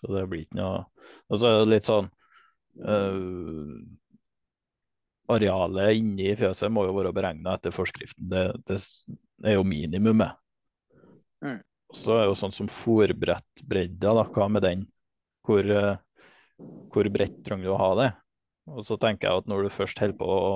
Så 0.00 0.10
det 0.14 0.26
blir 0.30 0.46
ikke 0.46 0.58
noe 0.58 0.84
Og 1.30 1.38
så 1.38 1.46
er 1.46 1.58
det 1.60 1.72
litt 1.74 1.86
sånn 1.86 2.08
øh, 2.80 3.74
Arealet 5.30 6.00
inni 6.00 6.32
fjøset 6.38 6.72
må 6.72 6.86
jo 6.88 6.94
være 6.96 7.12
beregna 7.14 7.54
etter 7.54 7.74
forskriften. 7.74 8.24
Det, 8.32 8.44
det, 8.66 8.80
er 9.46 9.54
jo 9.54 9.66
minimumet. 9.66 10.34
Mm. 11.44 11.60
Så 11.94 12.16
er 12.16 12.24
jo 12.26 12.34
sånn 12.38 12.54
som 12.54 12.70
fòrbrettbredda, 12.70 14.14
da. 14.18 14.24
Hva 14.26 14.48
med 14.50 14.64
den? 14.66 14.82
Hvor, 15.46 15.62
uh, 15.70 16.66
hvor 16.90 17.08
bredt 17.14 17.38
trenger 17.46 17.70
du 17.70 17.74
å 17.76 17.78
ha 17.78 17.90
det? 18.00 18.08
Og 18.70 18.86
så 18.86 18.96
tenker 19.00 19.28
jeg 19.28 19.42
at 19.42 19.50
når 19.50 19.66
du 19.66 19.74
først 19.74 19.98
holder 20.02 20.18
på 20.18 20.26
å 20.30 20.50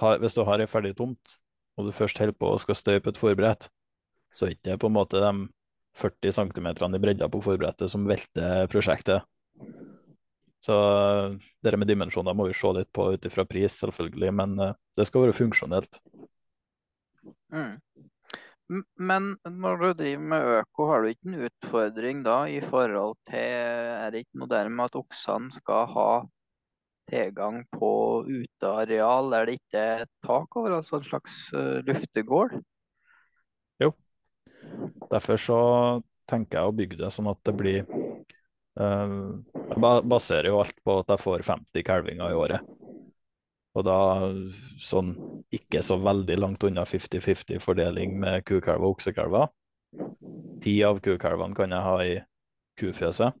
ha, 0.00 0.16
Hvis 0.18 0.34
du 0.34 0.42
har 0.42 0.58
ei 0.58 0.66
ferdig 0.66 0.96
tomt, 0.98 1.36
og 1.78 1.86
du 1.86 1.94
først 1.94 2.18
holder 2.18 2.34
på 2.34 2.50
å 2.50 2.58
skal 2.58 2.78
støype 2.78 3.12
et 3.12 3.20
forbrett, 3.20 3.68
så 4.34 4.46
er 4.46 4.54
det 4.54 4.58
ikke 4.58 4.80
på 4.82 4.90
en 4.90 4.96
måte 4.96 5.20
de 5.22 5.32
40 5.94 6.34
cm 6.34 6.68
i 6.96 7.02
bredda 7.02 7.28
på 7.30 7.42
forbrettet 7.44 7.90
som 7.92 8.06
velter 8.08 8.66
prosjektet. 8.72 9.22
Så 10.64 10.74
det 11.62 11.76
med 11.76 11.90
dimensjoner 11.90 12.34
må 12.34 12.48
vi 12.48 12.56
se 12.56 12.70
litt 12.74 12.90
på 12.96 13.10
ut 13.14 13.26
ifra 13.28 13.44
pris, 13.46 13.76
selvfølgelig, 13.82 14.30
men 14.34 14.58
uh, 14.58 14.72
det 14.96 15.06
skal 15.06 15.26
være 15.26 15.36
funksjonelt. 15.36 16.00
Mm. 17.54 17.76
Men 18.96 19.34
når 19.44 19.82
du 19.82 19.88
driver 19.98 20.28
med 20.32 20.46
øko, 20.56 20.86
har 20.88 21.02
du 21.02 21.10
ikke 21.10 21.30
en 21.30 21.42
utfordring 21.46 22.22
da 22.24 22.38
i 22.48 22.62
forhold 22.64 23.18
til 23.28 23.58
Er 23.60 24.08
det 24.10 24.24
ikke 24.24 24.40
noe 24.40 24.50
der 24.50 24.70
med 24.72 24.88
at 24.88 24.96
oksene 24.96 25.52
skal 25.52 25.84
ha 25.92 26.08
tilgang 27.10 27.64
på 27.72 27.90
uteareal 28.26 29.30
der 29.32 29.48
det 29.48 29.58
ikke 29.58 29.82
er 29.98 30.06
tak 30.24 30.56
over, 30.56 30.78
altså 30.78 30.98
en 30.98 31.08
slags 31.08 31.36
uh, 31.54 31.80
luftegård? 31.86 32.56
Jo. 33.82 33.92
Derfor 35.10 35.40
så 35.40 35.58
tenker 36.30 36.60
jeg 36.60 36.70
å 36.70 36.76
bygge 36.76 37.00
det 37.02 37.12
sånn 37.12 37.28
at 37.28 37.40
det 37.44 37.54
blir 37.58 37.82
uh, 38.80 39.36
Jeg 39.70 39.82
baserer 40.08 40.48
jo 40.50 40.62
alt 40.62 40.80
på 40.84 40.98
at 41.02 41.12
jeg 41.14 41.24
får 41.24 41.46
50 41.50 41.86
kalvinger 41.86 42.32
i 42.32 42.38
året. 42.38 42.72
Og 43.74 43.82
da 43.86 43.98
sånn 44.78 45.14
ikke 45.54 45.82
så 45.82 45.98
veldig 45.98 46.36
langt 46.38 46.64
unna 46.66 46.84
50-50 46.86 47.58
fordeling 47.62 48.14
med 48.22 48.44
kukalver 48.46 48.86
og 48.86 48.96
oksekalver. 48.96 49.48
Ti 50.62 50.76
av 50.86 51.00
kukalvene 51.02 51.58
kan 51.58 51.74
jeg 51.74 51.88
ha 51.88 51.96
i 52.04 52.14
kufjøset. 52.78 53.34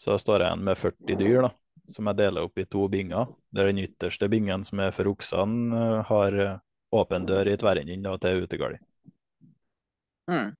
Så 0.00 0.14
jeg 0.14 0.22
står 0.22 0.44
jeg 0.44 0.52
igjen 0.52 0.68
med 0.68 0.80
40 0.80 1.18
dyr, 1.20 1.40
da 1.48 1.50
som 1.94 2.08
jeg 2.10 2.18
deler 2.20 2.46
opp 2.46 2.58
i 2.58 2.66
to 2.68 2.86
binger. 2.92 3.32
Der 3.54 3.70
den 3.70 3.82
ytterste 3.82 4.28
bingen, 4.30 4.64
som 4.66 4.82
er 4.82 4.94
for 4.94 5.10
oksene, 5.10 5.74
eh, 5.76 5.98
har 6.10 6.38
eh, 6.38 6.56
åpen 6.96 7.26
dør 7.28 7.50
i 7.50 7.58
tverrenden 7.60 8.06
til 8.22 8.46
utegardi. 8.46 8.80
Mm. 10.30 10.54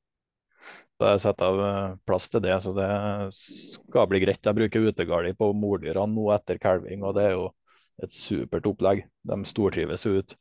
Så 1.00 1.08
jeg 1.08 1.22
setter 1.24 1.48
av 1.48 1.62
eh, 1.64 1.96
plass 2.06 2.28
til 2.32 2.44
det, 2.44 2.56
så 2.64 2.74
det 2.76 2.90
skal 3.36 4.10
bli 4.10 4.22
greit. 4.24 4.42
Jeg 4.44 4.58
bruker 4.58 4.90
utegardi 4.90 5.32
på 5.38 5.52
mordyrene 5.56 6.12
nå 6.12 6.28
etter 6.36 6.60
kalving, 6.60 7.06
og 7.06 7.16
det 7.16 7.30
er 7.30 7.36
jo 7.38 7.48
et 8.04 8.14
supert 8.14 8.68
opplegg. 8.68 9.06
De 9.26 9.42
stortrives 9.48 10.06
jo 10.06 10.18
ut. 10.20 10.36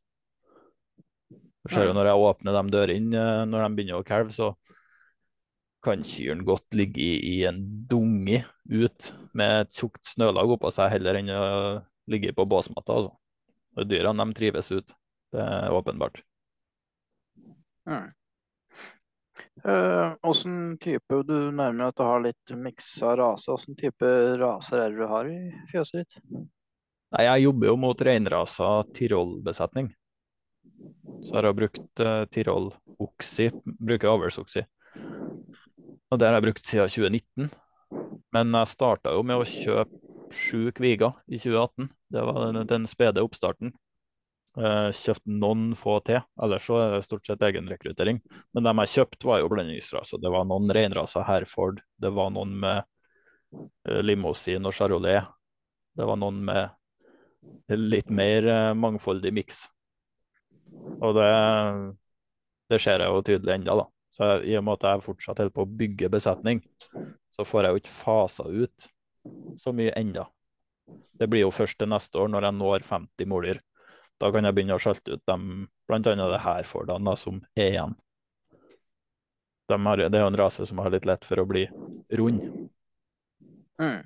Du 1.29 1.73
ser 1.75 1.89
jo 1.89 1.93
når 1.93 2.07
jeg 2.07 2.25
åpner 2.25 2.55
de 2.55 2.73
dørene 2.73 3.23
når 3.45 3.65
de 3.65 3.77
begynner 3.77 3.99
å 3.99 4.07
kalve, 4.07 4.33
så 4.33 4.53
kan 5.83 6.03
kyrne 6.03 6.43
godt 6.47 6.75
ligge 6.75 7.01
i, 7.01 7.39
i 7.39 7.45
en 7.47 7.61
dunge 7.89 8.43
ut 8.69 9.11
med 9.37 9.63
et 9.63 9.75
tjukt 9.79 10.03
snølag 10.05 10.51
oppå 10.55 10.71
seg, 10.73 10.91
heller 10.95 11.19
enn 11.19 11.31
å 11.33 11.43
ligge 12.11 12.33
på 12.35 12.47
båsmatta. 12.49 12.99
Altså. 12.99 13.85
Dyrene 13.87 14.25
de 14.25 14.35
trives 14.37 14.71
ut, 14.73 14.95
det 15.33 15.43
er 15.43 15.75
åpenbart. 15.75 16.23
Mm. 17.89 18.09
Uh, 19.59 20.15
type, 20.79 21.23
Du 21.27 21.51
nærmer 21.51 21.89
at 21.89 21.97
du 21.97 22.03
har 22.03 22.21
litt 22.23 22.55
miksa 22.55 23.15
raser. 23.19 23.57
Hvilken 23.57 23.79
type 23.79 24.11
raser 24.39 24.85
er 24.85 24.93
det 24.93 25.01
du 25.01 25.07
har 25.09 25.27
i 25.27 25.39
fjøset 25.71 26.03
ditt? 26.03 26.21
Nei, 27.09 27.23
Jeg 27.25 27.43
jobber 27.47 27.71
jo 27.71 27.75
mot 27.79 28.01
reinrasa 28.01 28.69
Tirol-besetning. 28.95 29.91
Så 31.25 31.35
har 31.35 31.49
jeg 31.49 31.59
brukt 31.59 32.03
uh, 32.03 32.23
Tirol-oksi, 32.31 33.49
bruker 33.65 34.13
avlsoksi. 34.13 34.63
Og 36.09 36.17
det 36.17 36.25
har 36.25 36.37
jeg 36.37 36.47
brukt 36.47 36.65
siden 36.65 36.89
2019. 36.89 37.49
Men 38.33 38.55
jeg 38.57 38.71
starta 38.71 39.13
jo 39.13 39.25
med 39.25 39.41
å 39.41 39.47
kjøpe 39.47 40.33
sju 40.33 40.69
kviger 40.75 41.15
i 41.29 41.37
2018. 41.41 41.89
Det 42.13 42.25
var 42.25 42.39
den, 42.45 42.65
den 42.69 42.87
spede 42.89 43.23
oppstarten. 43.25 43.73
Uh, 44.57 44.89
kjøpte 44.95 45.29
noen 45.39 45.75
få 45.77 45.99
til, 46.03 46.23
ellers 46.41 46.65
så 46.65 46.79
er 46.81 46.95
det 46.95 47.05
stort 47.05 47.27
sett 47.29 47.43
egenrekruttering. 47.45 48.17
Men 48.55 48.65
dem 48.65 48.81
jeg 48.83 48.93
kjøpte, 48.95 49.27
var 49.29 49.43
jo 49.43 49.51
blendingsraser. 49.53 50.21
Det 50.21 50.31
var 50.33 50.47
noen 50.49 50.73
reinraser 50.75 51.23
Herford, 51.27 51.83
det 52.01 52.11
var 52.17 52.33
noen 52.33 52.55
med 52.63 52.81
uh, 52.81 54.01
limousin 54.01 54.65
og 54.65 54.75
charolais. 54.75 55.29
Det 55.95 56.07
var 56.09 56.19
noen 56.19 56.41
med 56.49 57.77
litt 57.77 58.09
mer 58.09 58.49
uh, 58.49 58.73
mangfoldig 58.77 59.31
miks. 59.37 59.67
Og 60.99 61.13
det, 61.15 61.29
det 62.73 62.81
ser 62.81 63.05
jeg 63.05 63.13
jo 63.13 63.23
tydelig 63.29 63.59
ennå, 63.59 63.77
da. 63.83 63.87
Så 64.19 64.41
I 64.43 64.57
og 64.59 64.65
med 64.67 64.75
at 64.75 64.89
jeg 64.89 65.05
fortsatt 65.05 65.39
holder 65.39 65.55
på 65.55 65.63
å 65.63 65.73
bygge 65.79 66.09
besetning, 66.11 66.59
så 67.31 67.45
får 67.47 67.65
jeg 67.65 67.71
jo 67.71 67.81
ikke 67.83 67.93
fasa 68.01 68.45
ut 68.51 68.89
så 69.59 69.71
mye 69.75 69.93
enda. 69.95 70.25
Det 71.15 71.29
blir 71.31 71.45
jo 71.45 71.53
først 71.55 71.79
til 71.79 71.87
neste 71.87 72.19
år, 72.19 72.27
når 72.33 72.49
jeg 72.49 72.57
når 72.57 72.85
50 72.89 73.29
måler. 73.31 73.61
Da 74.19 74.27
kan 74.35 74.43
jeg 74.43 74.57
begynne 74.57 74.75
å 74.75 74.83
sjelte 74.83 75.15
ut 75.15 75.23
dem, 75.29 75.69
bl.a. 75.87 76.01
det 76.03 76.43
her 76.43 76.67
for 76.67 76.89
dem, 76.89 77.07
da, 77.07 77.15
som 77.15 77.39
er 77.55 77.71
igjen. 77.71 77.95
De 79.69 79.77
har, 79.85 80.03
det 80.03 80.17
er 80.17 80.25
jo 80.25 80.31
en 80.33 80.39
rase 80.41 80.67
som 80.67 80.81
har 80.83 80.91
litt 80.91 81.07
lett 81.07 81.23
for 81.23 81.39
å 81.39 81.47
bli 81.47 81.63
rund. 82.19 82.43
Mm. 83.79 84.01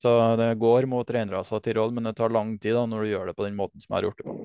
Så 0.00 0.36
det 0.40 0.54
går 0.62 0.88
mot 0.88 1.10
reinrasa 1.12 1.60
Tirol, 1.60 1.92
men 1.92 2.08
det 2.08 2.14
tar 2.16 2.32
lang 2.32 2.54
tid 2.58 2.78
da, 2.78 2.86
når 2.88 3.04
du 3.04 3.12
gjør 3.12 3.28
det 3.28 3.36
på 3.36 3.44
den 3.44 3.58
måten 3.58 3.82
som 3.82 3.92
jeg 3.92 3.98
har 3.98 4.08
gjort 4.08 4.22
det 4.22 4.28
på. 4.30 4.36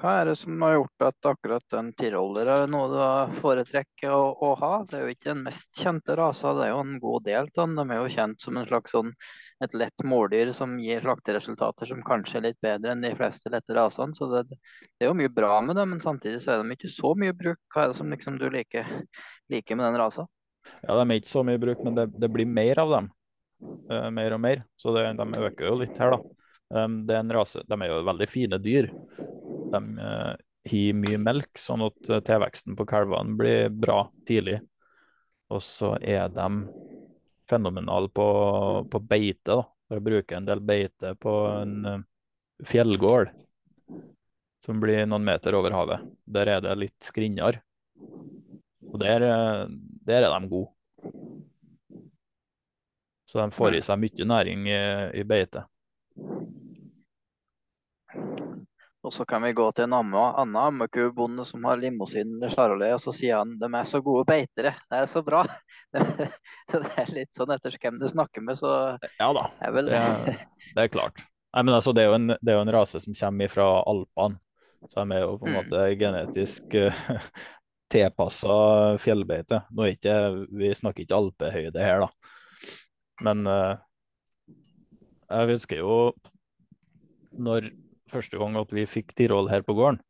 Hva 0.00 0.14
er 0.16 0.30
det 0.30 0.36
som 0.40 0.62
har 0.64 0.78
gjort 0.78 1.04
at 1.10 1.26
akkurat 1.28 1.74
en 1.76 1.90
tiroller 1.92 2.48
er 2.48 2.70
noe 2.72 2.86
du 2.88 3.34
foretrekker 3.42 4.08
å, 4.08 4.30
å, 4.32 4.54
ha? 4.56 4.70
Det 4.88 4.96
er 4.96 5.02
jo 5.04 5.12
ikke 5.12 5.28
den 5.28 5.42
mest 5.44 5.68
kjente 5.76 6.16
rasa, 6.16 6.54
det 6.56 6.62
er 6.64 6.70
jo 6.72 6.78
en 6.86 6.94
god 7.02 7.26
del 7.26 7.50
av 7.50 7.58
den. 7.58 7.74
De 7.76 7.84
er 7.84 8.00
jo 8.00 8.14
kjent 8.14 8.40
som 8.40 8.56
en 8.56 8.68
slags 8.70 8.94
sånn, 8.96 9.10
et 9.60 9.76
lett 9.76 10.06
måldyr 10.08 10.54
som 10.56 10.78
gir 10.80 11.04
slakteresultater 11.04 11.90
som 11.90 12.00
kanskje 12.06 12.38
er 12.40 12.46
litt 12.46 12.60
bedre 12.64 12.94
enn 12.94 13.04
de 13.04 13.12
fleste 13.18 13.52
lette 13.52 13.76
rasene. 13.76 14.16
Så 14.16 14.30
det, 14.32 14.46
det, 14.54 15.02
er 15.04 15.10
jo 15.10 15.18
mye 15.20 15.34
bra 15.36 15.60
med 15.66 15.76
dem, 15.76 15.92
men 15.92 16.00
samtidig 16.00 16.40
så 16.40 16.54
er 16.54 16.64
de 16.64 16.78
ikke 16.78 16.92
så 16.96 17.12
mye 17.20 17.36
bruk. 17.36 17.60
Hva 17.68 17.84
er 17.84 17.92
det 17.92 18.00
som 18.00 18.16
liksom 18.16 18.40
du 18.40 18.48
liker, 18.56 18.88
liker 19.52 19.76
med 19.76 19.90
den 19.90 20.00
rasa? 20.00 20.24
Ja, 20.80 20.96
de 20.96 21.04
er 21.04 21.20
ikke 21.20 21.34
så 21.34 21.44
mye 21.44 21.60
bruk, 21.60 21.84
men 21.84 22.00
det, 22.00 22.08
det 22.16 22.32
blir 22.32 22.48
mer 22.48 22.80
av 22.80 22.96
dem. 22.96 23.12
Uh, 23.92 24.08
mer 24.16 24.32
og 24.32 24.40
mer. 24.40 24.64
Så 24.80 24.96
det, 24.96 25.04
de 25.20 25.44
øker 25.44 25.68
jo 25.68 25.76
litt 25.84 26.00
her, 26.00 26.16
da. 26.16 26.36
Um, 26.70 27.02
det 27.04 27.18
er 27.18 27.20
en 27.20 27.36
rase, 27.36 27.60
De 27.68 27.76
er 27.76 27.92
jo 27.92 28.00
veldig 28.08 28.30
fine 28.30 28.60
dyr. 28.64 28.88
De 29.70 29.80
uh, 29.98 30.34
har 30.70 30.98
mye 31.00 31.20
melk, 31.22 31.50
sånn 31.58 31.84
at 31.86 32.10
uh, 32.10 32.20
tilveksten 32.26 32.76
på 32.78 32.86
kalvene 32.88 33.36
blir 33.38 33.70
bra 33.72 34.04
tidlig. 34.28 34.60
Og 35.50 35.62
så 35.64 35.96
er 35.98 36.30
de 36.34 36.48
fenomenale 37.50 38.10
på, 38.14 38.26
på 38.90 39.02
beite, 39.02 39.56
da. 39.56 39.62
For 39.90 39.98
å 39.98 40.06
bruke 40.06 40.36
en 40.36 40.46
del 40.46 40.60
beite 40.62 41.16
på 41.18 41.32
en 41.50 41.78
uh, 41.86 42.02
fjellgård 42.66 43.32
som 44.60 44.78
blir 44.82 45.06
noen 45.08 45.24
meter 45.24 45.56
over 45.56 45.74
havet. 45.74 46.04
Der 46.28 46.50
er 46.52 46.62
det 46.62 46.76
litt 46.78 46.98
skrinnere. 47.02 47.62
Og 48.90 48.98
der, 49.00 49.24
der, 50.04 50.26
er 50.26 50.34
de 50.34 50.50
gode. 50.50 50.70
Så 53.30 53.38
de 53.38 53.54
får 53.54 53.78
i 53.78 53.82
seg 53.86 54.00
mye 54.02 54.26
næring 54.26 54.66
i, 54.68 54.80
i 55.22 55.24
beite. 55.24 55.64
Og 59.00 59.14
så 59.14 59.24
kan 59.24 59.40
vi 59.42 59.54
gå 59.56 59.64
til 59.72 59.86
en 59.86 59.94
annen 59.96 60.56
ammekubonde 60.60 61.44
som 61.48 61.64
har 61.64 61.80
limousin 61.80 62.34
eller 62.36 62.52
charolais, 62.52 62.98
og 62.98 63.06
så 63.06 63.14
sier 63.16 63.40
han 63.40 63.54
de 63.60 63.70
er 63.72 63.86
så 63.88 64.02
gode 64.04 64.26
beitere. 64.28 64.74
Det 64.92 64.98
er 64.98 65.08
så 65.08 65.22
bra. 65.24 65.40
så 66.70 66.82
det 66.84 66.92
er 67.00 67.14
litt 67.16 67.32
sånn 67.36 67.54
etter 67.54 67.78
hvem 67.80 67.96
du 68.02 68.06
snakker 68.10 68.44
med, 68.44 68.60
så 68.60 68.74
Ja 69.16 69.30
da, 69.36 69.46
er 69.64 69.72
vel... 69.74 69.88
det, 69.88 70.36
det, 70.74 70.84
er 70.84 70.92
klart. 70.92 71.24
Nei, 71.56 71.64
men 71.64 71.74
altså, 71.78 71.94
det 71.96 72.04
er 72.04 72.12
jo 72.12 72.18
en, 72.18 72.34
det 72.36 72.52
er 72.52 72.60
jo 72.60 72.66
en 72.66 72.74
rase 72.76 73.00
som 73.02 73.16
kommer 73.16 73.52
fra 73.52 73.70
Alpene. 73.88 74.38
Så 74.88 75.02
de 75.04 75.16
er 75.16 75.24
jo 75.26 75.34
på 75.40 75.48
en 75.48 75.56
Mm. 75.56 75.58
måte 75.58 75.80
genetisk 76.00 76.76
uh, 76.84 77.32
tilpassa 77.90 78.54
fjellbeite. 79.02 79.64
Nå 79.74 79.84
er 79.84 79.96
ikke, 79.96 80.16
vi 80.56 80.70
snakker 80.76 81.04
ikke 81.04 81.18
alpehøyde 81.18 81.84
her, 81.84 82.04
da. 82.04 82.76
Men 83.26 83.44
eh, 83.50 83.80
jeg 85.28 85.50
husker 85.50 85.82
jo 85.82 85.96
når 87.36 87.68
første 88.10 88.40
gang 88.40 88.56
at 88.60 88.72
vi 88.74 88.86
fikk 88.88 89.14
Tirol 89.16 89.50
her 89.50 89.64
på 89.66 89.76
gården, 89.78 90.00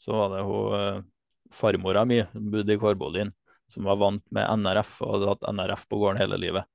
så 0.00 0.14
var 0.16 0.34
det 0.34 0.44
hun 0.46 0.76
eh, 0.78 1.00
farmora 1.54 2.04
mi 2.08 2.22
som 2.32 2.50
bodde 2.52 2.74
i 2.74 2.80
Kårbolien, 2.80 3.32
som 3.70 3.88
var 3.88 4.00
vant 4.00 4.24
med 4.34 4.48
NRF 4.62 4.98
og 5.04 5.16
hadde 5.16 5.32
hatt 5.32 5.50
NRF 5.54 5.84
på 5.90 6.00
gården 6.00 6.22
hele 6.22 6.38
livet. 6.40 6.68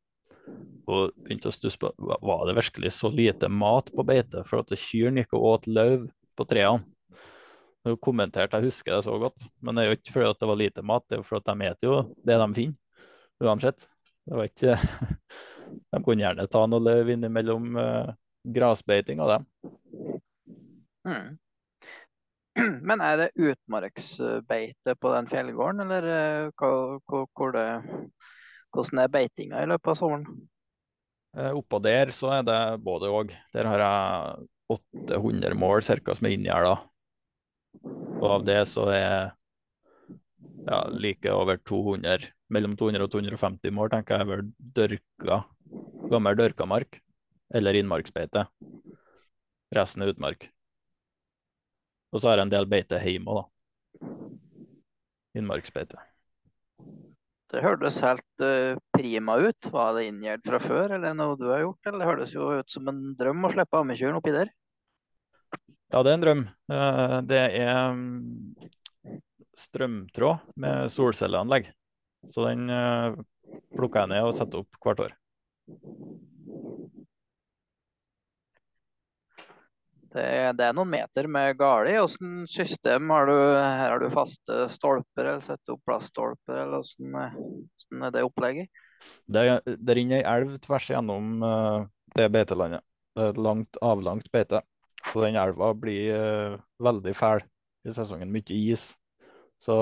Hun 0.88 1.12
begynte 1.20 1.52
å 1.52 1.56
stusse 1.56 1.80
på 1.82 1.92
var- 1.98 2.46
det 2.48 2.56
virkelig 2.56 2.94
så 2.96 3.12
lite 3.12 3.50
mat 3.50 3.92
på 3.94 4.06
beite, 4.08 4.44
for 4.48 4.64
at 4.64 4.72
kyrne 4.80 5.24
gikk 5.24 5.36
og 5.36 5.48
åt 5.52 5.68
løv 5.68 6.08
på 6.38 6.48
trærne. 6.48 6.86
Hun 7.88 7.98
kommenterte, 8.04 8.58
jeg 8.58 8.68
husker 8.68 8.96
det 8.96 9.04
så 9.06 9.16
godt, 9.20 9.46
men 9.62 9.76
det 9.76 9.84
er 9.84 9.90
jo 9.90 9.98
ikke 9.98 10.14
fordi 10.16 10.40
det 10.40 10.48
var 10.50 10.60
lite 10.60 10.84
mat, 10.84 11.04
det 11.08 11.16
er 11.16 11.22
jo 11.22 11.28
fordi 11.28 11.46
de 11.46 11.68
spiser 11.68 11.88
jo 11.88 12.00
det 12.28 12.40
de 12.42 12.48
finner, 12.58 12.78
uansett. 13.44 13.88
Det 14.28 14.36
var 14.36 14.50
ikke 14.50 14.78
De 15.92 16.00
kunne 16.04 16.24
gjerne 16.24 16.48
ta 16.48 16.62
noe 16.68 16.84
løv 16.84 17.10
innimellom 17.12 17.76
uh, 17.76 18.12
grasbeiting 18.54 19.22
av 19.24 19.34
dem. 19.34 19.46
Mm. 21.08 21.38
Men 22.88 23.04
er 23.04 23.18
det 23.22 23.30
utmarksbeite 23.36 24.96
på 25.00 25.13
den 25.13 25.30
fjellgården, 25.32 25.86
eller 25.86 26.12
eh, 26.12 26.51
hvor 26.58 27.56
det, 27.56 27.68
hvordan 28.74 29.04
er 29.04 29.13
beitinga 29.13 29.63
i 29.63 29.72
løpet 29.72 29.94
av 29.94 30.00
sommeren? 30.00 30.27
Eh, 31.38 31.54
oppå 31.54 31.80
der 31.84 32.13
så 32.16 32.32
er 32.39 32.46
det 32.48 32.62
både 32.84 33.12
og. 33.13 33.34
Der 33.54 33.70
har 33.70 33.84
jeg 33.84 34.48
800 35.13 35.58
mål 35.58 35.84
cirka 35.86 36.16
som 36.18 36.27
er 36.27 36.38
inngjerda. 36.38 36.77
Og 38.18 38.30
av 38.39 38.48
det 38.48 38.62
så 38.72 38.88
er 38.92 39.12
ja, 40.68 40.80
like 40.92 41.32
over 41.32 41.60
200, 41.62 42.32
mellom 42.51 42.74
200 42.80 43.06
og 43.06 43.12
250 43.13 43.75
mål, 43.75 43.92
tenker 43.94 44.18
jeg 44.18 44.25
er 44.25 44.32
vel 44.32 44.48
dørka, 44.80 45.44
gammel 46.12 46.39
dørkamark 46.39 47.00
eller 47.54 47.77
innmarksbeite. 47.80 48.46
Resten 49.75 50.04
er 50.04 50.13
utmark. 50.13 50.50
Og 52.12 52.22
så 52.22 52.30
har 52.32 52.39
jeg 52.39 52.48
en 52.48 52.54
del 52.54 52.70
beite 52.72 53.00
hjemme 53.04 53.34
òg, 53.34 53.42
da. 53.44 54.12
Innmarksbeite. 55.38 56.00
Det 57.51 57.62
hørtes 57.63 58.00
helt 58.04 58.44
eh, 58.44 58.75
prima 58.96 59.38
ut. 59.39 59.70
Var 59.72 59.94
det 59.96 60.08
inngjerd 60.10 60.44
fra 60.48 60.60
før, 60.60 60.96
eller 60.98 61.13
noe 61.16 61.38
du 61.39 61.46
har 61.51 61.63
gjort? 61.63 61.80
Eller 61.88 62.01
det 62.01 62.10
hørtes 62.10 62.34
jo 62.36 62.48
ut 62.60 62.72
som 62.72 62.89
en 62.92 63.04
drøm 63.20 63.48
å 63.48 63.51
slippe 63.54 63.80
ammekjøren 63.80 64.20
oppi 64.20 64.34
der. 64.36 64.51
Ja, 65.94 66.01
det 66.04 66.12
er 66.12 66.18
en 66.18 66.25
drøm. 66.25 66.42
Eh, 66.74 67.18
Det 67.30 67.39
er 67.62 67.94
mm, 67.96 68.68
strømtråd 69.56 70.58
med 70.60 70.92
solcelleanlegg. 70.92 71.72
Så 72.27 72.44
den 72.50 72.68
eh, 72.74 73.16
plukker 73.77 74.04
jeg 74.04 74.16
ned 74.16 74.27
og 74.27 74.36
setter 74.36 74.66
opp 74.66 74.82
hvert 74.84 75.06
år. 75.08 75.16
Det 80.18 80.26
det 80.58 80.66
er 80.68 80.76
noen 80.78 80.90
meter 80.92 81.28
med 81.32 81.58
gale. 81.60 81.94
Hvordan 82.00 82.46
system 82.50 83.12
har 83.14 83.30
du? 83.30 83.34
Her 83.36 83.92
har 83.94 84.02
du 84.02 84.08
faste 84.14 84.66
stolper, 84.74 85.26
eller 85.26 85.44
setter 85.46 85.76
opp 85.76 85.84
plaststolper, 85.88 86.62
eller 86.64 86.84
hvordan, 86.84 88.06
er- 88.08 88.14
det 88.16 88.24
opplegget? 88.26 88.84
Det, 89.30 89.44
det 89.66 89.96
renner 89.98 90.24
ei 90.24 90.26
elv 90.38 90.56
tvers 90.64 90.88
gjennom 90.90 91.44
eh, 91.46 91.84
det 92.18 92.30
beitelandet. 92.34 92.82
Det 93.18 93.26
er 93.28 93.34
et 93.34 93.42
langt, 93.42 93.78
avlangt 93.86 94.32
beite. 94.34 94.62
Så 95.12 95.22
den 95.24 95.38
elva 95.40 95.72
blir 95.78 96.14
eh, 96.16 96.58
veldig 96.84 97.14
fæl 97.16 97.44
i 97.88 97.94
sesongen. 97.94 98.32
Mye 98.34 98.58
is. 98.74 98.90
Så 99.62 99.76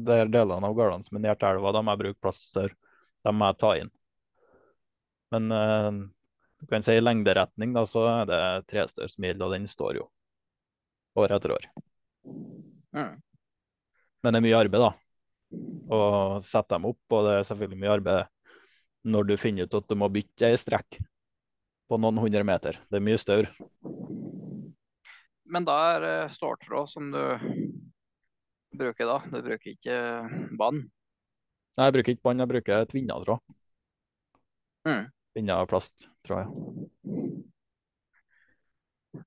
det 0.00 0.16
er 0.22 0.30
delene 0.32 0.66
av 0.68 0.74
gårdene 0.78 1.06
som 1.06 1.18
er 1.18 1.24
nær 1.28 1.46
elva, 1.50 1.72
de 1.74 1.82
må 1.84 1.94
jeg 1.94 2.02
bruke 2.04 2.22
plaststør. 2.24 2.74
De 3.26 3.32
må 3.36 3.50
jeg 3.50 3.60
ta 3.62 3.72
inn. 3.80 3.90
Men 5.34 5.52
eh, 5.54 5.90
du 6.60 6.66
kan 6.68 6.84
si 6.84 6.96
i 6.96 7.02
lengderetning, 7.02 7.72
da, 7.76 7.84
så 7.88 8.04
er 8.10 8.26
det 8.28 8.40
trestør 8.70 9.08
som 9.10 9.24
gjelder, 9.24 9.46
og 9.46 9.54
den 9.56 9.68
står 9.70 10.00
jo 10.00 10.08
år 11.20 11.36
etter 11.36 11.54
år. 11.56 11.68
Mm. 12.96 13.14
Men 14.20 14.34
det 14.34 14.40
er 14.40 14.44
mye 14.44 14.60
arbeid, 14.60 14.84
da. 14.84 14.90
Å 15.90 16.00
sette 16.44 16.76
dem 16.76 16.90
opp, 16.92 17.02
og 17.16 17.26
det 17.26 17.38
er 17.38 17.48
selvfølgelig 17.48 17.80
mye 17.80 17.94
arbeid 17.96 18.28
når 19.10 19.30
du 19.30 19.36
finner 19.40 19.64
ut 19.64 19.78
at 19.78 19.88
du 19.88 19.96
må 19.96 20.10
bytte 20.12 20.50
ei 20.50 20.58
strekk 20.60 21.00
på 21.90 21.98
noen 21.98 22.20
hundre 22.20 22.44
meter. 22.46 22.78
Det 22.92 23.00
er 23.00 23.06
mye 23.06 23.18
staur. 23.18 23.48
Men 25.50 25.66
da 25.66 25.76
er 25.96 26.04
det 26.04 26.16
ståltråd 26.36 26.90
som 26.92 27.08
du 27.10 27.22
bruker 28.76 29.08
da. 29.08 29.16
Du 29.32 29.40
bruker 29.40 29.72
ikke 29.72 29.96
bånd. 30.58 30.84
Nei, 31.78 31.88
jeg 31.88 31.96
bruker 31.96 32.14
ikke 32.14 32.26
bånd, 32.28 32.42
jeg 32.44 32.52
bruker 32.52 32.86
tvinnatråd. 32.90 33.56
Mm. 34.86 35.08
Tvinna 35.32 35.66
plast, 35.70 36.08
tror 36.26 36.40
jeg. 36.40 36.48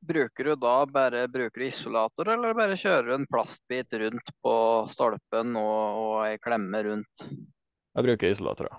Bruker 0.03 0.43
du 0.43 0.55
da 0.59 0.85
bare 0.85 1.27
bruker 1.31 1.59
du 1.59 1.67
isolator, 1.67 2.29
eller 2.33 2.55
bare 2.57 2.75
kjører 2.79 3.07
du 3.07 3.13
en 3.15 3.27
plastbit 3.27 3.95
rundt 4.01 4.33
på 4.43 4.55
stolpen 4.91 5.55
og, 5.59 5.99
og 6.03 6.15
ei 6.27 6.39
klemme 6.43 6.83
rundt? 6.87 7.23
Jeg 7.23 8.07
bruker 8.07 8.33
isolatorer. 8.33 8.75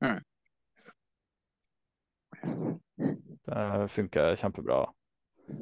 Mm. 0.00 0.20
Det 3.52 3.88
funker 3.92 4.38
kjempebra. 4.40 4.80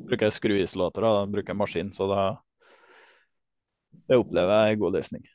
Bruker 0.07 0.31
skruisolatorer, 0.31 1.27
bruker 1.33 1.59
maskin, 1.59 1.91
så 1.97 2.07
da 2.11 2.23
det 4.07 4.19
opplever 4.19 4.67
jeg 4.67 4.77
en 4.77 4.83
god 4.85 4.99
løsning. 4.99 5.27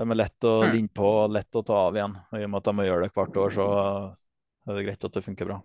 De 0.00 0.04
er 0.08 0.16
lett 0.16 0.48
å 0.48 0.52
vinne 0.62 0.74
linde 0.78 0.96
på 0.96 1.06
og 1.06 1.32
lett 1.34 1.60
å 1.60 1.62
ta 1.66 1.78
av 1.88 1.96
igjen. 1.96 2.16
Og 2.32 2.40
I 2.40 2.46
og 2.46 2.52
med 2.52 2.62
at 2.62 2.68
de 2.68 2.76
må 2.78 2.86
gjøre 2.86 3.06
det 3.06 3.14
hvert 3.16 3.38
år, 3.42 3.54
så 3.56 3.66
er 4.66 4.78
det 4.78 4.84
greit 4.86 5.04
at 5.08 5.16
det 5.16 5.24
funker 5.24 5.48
bra. 5.48 5.58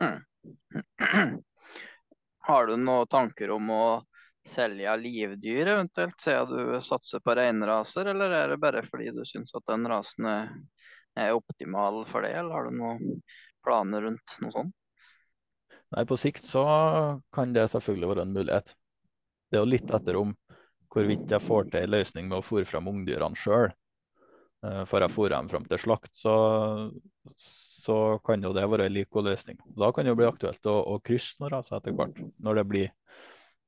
Har 2.50 2.66
du 2.66 2.76
noen 2.76 3.06
tanker 3.10 3.50
om 3.54 3.70
å 3.70 3.84
selge 4.48 4.96
livdyr 4.96 5.66
eventuelt, 5.74 6.20
siden 6.20 6.48
du 6.50 6.80
satser 6.82 7.20
på 7.22 7.34
reinraser, 7.36 8.08
eller 8.10 8.30
er 8.34 8.48
det 8.54 8.58
bare 8.62 8.82
fordi 8.86 9.10
du 9.14 9.22
syns 9.28 9.54
at 9.54 9.66
den 9.68 9.86
rasen 9.90 10.26
er, 10.26 10.50
er 11.18 11.36
optimal 11.36 12.06
for 12.08 12.24
det, 12.24 12.32
eller 12.40 12.56
har 12.56 12.64
du 12.70 12.78
noen 12.78 13.20
planer 13.64 14.08
rundt 14.08 14.36
noe 14.40 14.54
sånt? 14.54 14.76
Nei, 15.90 16.04
på 16.06 16.16
sikt 16.20 16.46
så 16.46 16.62
kan 17.34 17.52
det 17.54 17.66
selvfølgelig 17.72 18.08
være 18.12 18.24
en 18.24 18.34
mulighet. 18.34 18.74
Det 19.50 19.58
er 19.58 19.64
jo 19.64 19.72
litt 19.72 19.90
etter 19.90 20.18
om 20.20 20.34
hvorvidt 20.90 21.30
jeg 21.30 21.42
får 21.42 21.70
til 21.70 21.84
en 21.84 21.94
løsning 21.94 22.28
med 22.30 22.38
å 22.38 22.46
fòre 22.46 22.66
fram 22.66 22.88
ungdyrene 22.90 23.38
sjøl. 23.38 23.70
Får 24.60 25.06
jeg 25.06 25.12
fôra 25.14 25.38
dem 25.38 25.48
fram 25.48 25.64
til 25.64 25.80
slakt, 25.80 26.10
så, 26.12 26.32
så 27.40 27.96
kan 28.26 28.42
jo 28.44 28.52
det 28.52 28.66
være 28.68 28.90
en 28.90 28.92
lik 28.92 29.08
god 29.08 29.30
løsning. 29.30 29.56
Da 29.72 29.88
kan 29.96 30.04
det 30.04 30.12
jo 30.12 30.18
bli 30.20 30.28
aktuelt 30.28 30.68
å, 30.68 30.74
å 30.84 30.98
krysse 31.00 31.40
noen 31.40 31.54
raser 31.54 31.78
etter 31.78 31.96
hvert, 31.96 32.20
når 32.44 32.60
det 32.60 32.66
blir, 32.68 32.90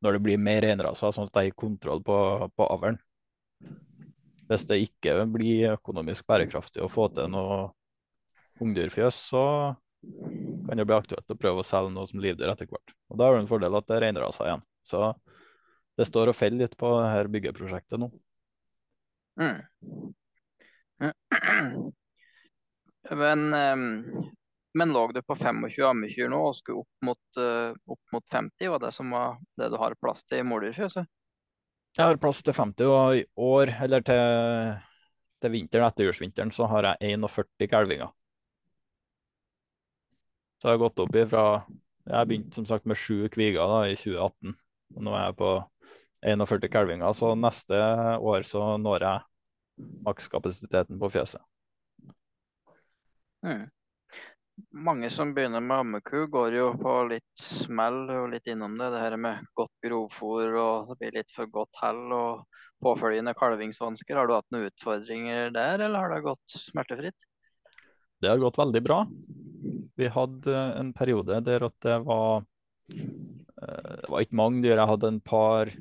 når 0.04 0.18
det 0.18 0.22
blir 0.26 0.42
mer 0.42 0.60
reinraser, 0.66 1.14
sånn 1.16 1.30
at 1.30 1.40
jeg 1.40 1.54
har 1.54 1.58
kontroll 1.64 2.04
på, 2.04 2.18
på 2.52 2.68
avlen. 2.68 3.00
Hvis 4.50 4.68
det 4.68 4.82
ikke 4.84 5.16
blir 5.32 5.78
økonomisk 5.78 6.28
bærekraftig 6.28 6.84
å 6.84 6.92
få 6.92 7.08
til 7.16 7.32
noe 7.32 7.62
ungdyrfjøs, 8.60 9.24
så 9.32 9.46
kan 10.02 10.76
det 10.76 10.84
bli 10.84 10.98
aktuelt 10.98 11.32
å 11.32 11.38
prøve 11.38 11.62
å 11.62 11.66
selge 11.66 11.94
noe 11.94 12.08
som 12.10 12.20
livdyr 12.20 12.52
etter 12.52 12.68
hvert. 12.68 12.92
Og 13.08 13.16
Da 13.16 13.30
har 13.30 13.38
du 13.38 13.46
en 13.46 13.48
fordel 13.48 13.80
at 13.80 13.88
det 13.88 13.96
er 13.96 14.10
reinraser 14.10 14.50
igjen. 14.50 14.64
Så 14.84 15.14
det 15.96 16.08
står 16.08 16.32
og 16.32 16.36
faller 16.36 16.66
litt 16.66 16.76
på 16.76 16.90
dette 17.00 17.32
byggeprosjektet 17.32 18.00
nå. 18.02 18.12
Mm. 19.40 20.12
Men, 23.10 23.54
ehm, 23.54 24.04
men 24.74 24.92
lå 24.92 25.12
du 25.12 25.22
på 25.22 25.36
25 25.36 25.84
ammekyr 25.84 26.30
nå 26.32 26.38
og 26.48 26.54
skulle 26.56 26.84
opp 26.84 27.08
mot, 27.08 27.40
eh, 27.40 27.74
opp 27.92 28.14
mot 28.14 28.24
50? 28.30 28.68
Var 28.72 28.80
det 28.80 28.92
som 28.94 29.10
var 29.10 29.36
det 29.58 29.68
du 29.72 29.76
har 29.80 29.98
plass 30.00 30.24
til 30.24 30.40
i 30.40 30.46
mordyrfjøset? 30.46 31.10
Jeg 31.98 32.08
har 32.08 32.16
plass 32.16 32.40
til 32.40 32.56
50, 32.56 32.88
og 32.88 33.18
i 33.18 33.24
år, 33.36 33.74
eller 33.84 34.04
til, 34.06 34.78
til 35.44 35.52
vinteren, 35.52 35.90
etterjulsvinteren, 35.90 36.52
så 36.54 36.70
har 36.70 36.88
jeg 36.88 37.18
41 37.18 37.68
kalvinger. 37.68 38.14
Så 40.56 40.70
jeg 40.70 40.78
har 40.78 40.84
gått 40.86 41.02
opp 41.02 41.16
ifra 41.18 41.44
Jeg 42.06 42.26
begynte 42.26 42.54
som 42.54 42.66
sagt 42.66 42.86
med 42.86 42.98
sju 42.98 43.28
kviger 43.30 43.68
da, 43.68 43.82
i 43.86 43.98
2018. 43.98 44.56
Og 44.96 45.04
nå 45.04 45.12
er 45.14 45.28
jeg 45.28 45.36
på 45.38 45.50
41 46.32 46.70
kalvinger, 46.72 47.12
så 47.14 47.34
neste 47.38 47.78
år 48.18 48.46
så 48.46 48.64
når 48.80 49.04
jeg 49.06 49.31
makskapasiteten 50.06 50.98
på 51.00 51.10
fjøset. 51.12 51.42
Mm. 53.46 53.66
Mange 54.72 55.08
som 55.10 55.32
begynner 55.34 55.62
med 55.64 55.82
ammeku, 55.82 56.26
går 56.30 56.54
jo 56.54 56.66
på 56.78 56.94
litt 57.10 57.40
smell 57.40 58.04
og 58.12 58.30
litt 58.34 58.46
innom 58.52 58.76
det. 58.78 58.90
Det 58.94 59.00
her 59.02 59.16
med 59.20 59.46
godt 59.58 59.72
grovfôr 59.84 60.58
og 60.60 60.92
det 60.92 60.98
blir 61.00 61.16
litt 61.18 61.32
for 61.34 61.50
godt 61.50 61.80
hell 61.82 62.04
og 62.14 62.44
påfølgende 62.82 63.34
kalvingsvansker. 63.38 64.18
Har 64.18 64.28
du 64.28 64.36
hatt 64.36 64.48
noen 64.54 64.68
utfordringer 64.70 65.52
der, 65.54 65.80
eller 65.80 66.04
har 66.04 66.14
det 66.14 66.24
gått 66.26 66.56
smertefritt? 66.58 67.18
Det 68.22 68.30
har 68.30 68.42
gått 68.42 68.60
veldig 68.60 68.82
bra. 68.84 69.02
Vi 69.98 70.08
hadde 70.12 70.60
en 70.78 70.92
periode 70.96 71.40
der 71.46 71.66
at 71.66 71.74
det 71.84 71.98
var 72.06 72.44
eh, 72.92 73.96
Det 74.02 74.10
var 74.10 74.24
ikke 74.24 74.38
mange 74.38 74.62
dyr. 74.62 74.76
Jeg 74.76 74.90
hadde 74.92 75.10
en 75.10 75.20
par 75.20 75.72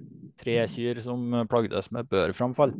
tre 0.41 0.57
kyr 0.71 1.01
som 1.05 1.21
plagdes 1.49 1.91
med 1.93 2.09
børframfall. 2.09 2.73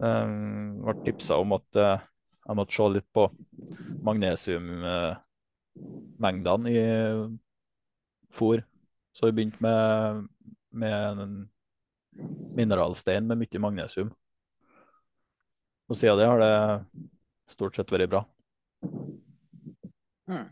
Um, 0.00 0.80
ble 0.80 0.94
tipsa 1.04 1.36
om 1.42 1.52
at 1.56 1.76
uh, 1.76 2.00
jeg 2.46 2.56
måtte 2.56 2.74
se 2.74 2.86
litt 2.88 3.08
på 3.14 3.30
magnesiummengdene 4.06 6.70
i 6.72 6.74
fôr. 8.34 8.58
Så 9.12 9.26
vi 9.28 9.32
begynte 9.36 9.62
med, 9.62 10.26
med 10.70 11.20
en 11.24 11.50
mineralstein 12.56 13.26
med 13.28 13.38
mye 13.42 13.62
magnesium. 13.62 14.10
Og 15.90 15.96
siden 15.98 16.18
det 16.20 16.30
har 16.30 16.38
det 16.40 16.54
stort 17.50 17.76
sett 17.76 17.92
vært 17.92 18.12
bra. 18.12 18.22
Mm. 20.30 20.46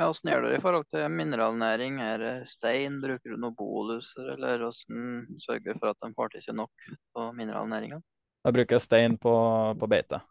Ja, 0.00 0.06
Hvordan 0.08 0.30
gjør 0.32 0.44
dere 0.46 0.56
i 0.56 0.62
forhold 0.62 0.86
til 0.88 1.10
mineralnæring? 1.12 1.98
Er 2.00 2.22
det 2.22 2.32
stein? 2.48 2.96
Bruker 3.02 3.34
du 3.34 3.36
noen 3.36 3.56
boluser, 3.58 4.32
eller 4.34 4.64
hvordan 4.64 5.36
sørger 5.42 5.74
du 5.76 5.82
for 5.82 5.92
at 5.92 6.00
de 6.00 6.14
får 6.16 6.32
til 6.32 6.44
seg 6.46 6.56
nok 6.56 6.86
på 7.12 7.26
mineralnæringa? 7.36 8.00
Jeg 8.42 8.56
bruker 8.56 8.80
stein 8.82 9.18
på, 9.20 9.34
på 9.78 9.88
beite. 9.92 10.22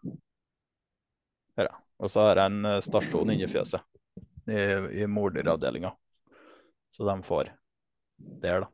Her, 1.59 1.69
ja. 1.69 1.77
Og 2.01 2.09
så 2.09 2.25
har 2.25 2.41
jeg 2.41 2.49
en 2.49 2.65
eh, 2.65 2.81
stasjon 2.81 3.29
inni 3.29 3.47
fjøset, 3.47 3.85
i, 4.49 4.61
i 5.03 5.05
morderavdelinga. 5.05 5.93
Så 6.97 7.05
de 7.05 7.15
får 7.23 7.53
der, 8.17 8.65
da. 8.65 8.71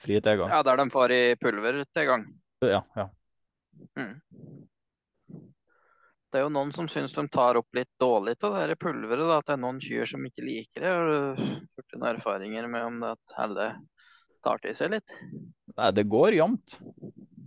Fri 0.00 0.20
tilgang. 0.22 0.54
Ja, 0.54 0.62
der 0.62 0.78
de 0.78 0.86
får 0.94 1.12
i 1.12 1.22
pulver 1.42 1.82
tilgang? 1.90 2.28
Ja. 2.62 2.84
ja. 2.96 3.08
Mm. 3.98 4.14
Det 6.30 6.38
er 6.38 6.44
jo 6.44 6.52
noen 6.54 6.70
som 6.70 6.86
syns 6.86 7.14
de 7.16 7.24
tar 7.32 7.58
opp 7.58 7.74
litt 7.74 7.90
dårlig 7.98 8.36
av 8.46 8.56
det 8.70 8.76
pulveret. 8.78 9.26
Da, 9.26 9.38
at 9.40 9.48
det 9.48 9.54
er 9.56 9.62
noen 9.64 9.80
kyr 9.82 10.06
som 10.06 10.26
ikke 10.26 10.44
liker 10.46 10.84
det. 10.84 10.92
Har 10.94 11.08
du 11.10 11.40
gjort 11.74 11.96
noen 11.96 12.10
erfaringer 12.12 12.68
med 12.70 12.86
om 12.86 13.00
det 13.02 13.14
at 13.16 13.34
alle 13.44 13.66
tar 14.46 14.62
til 14.62 14.76
seg 14.78 14.92
litt? 14.94 15.16
Nei, 15.74 15.88
det 15.96 16.06
går 16.10 16.36
jevnt. 16.38 16.76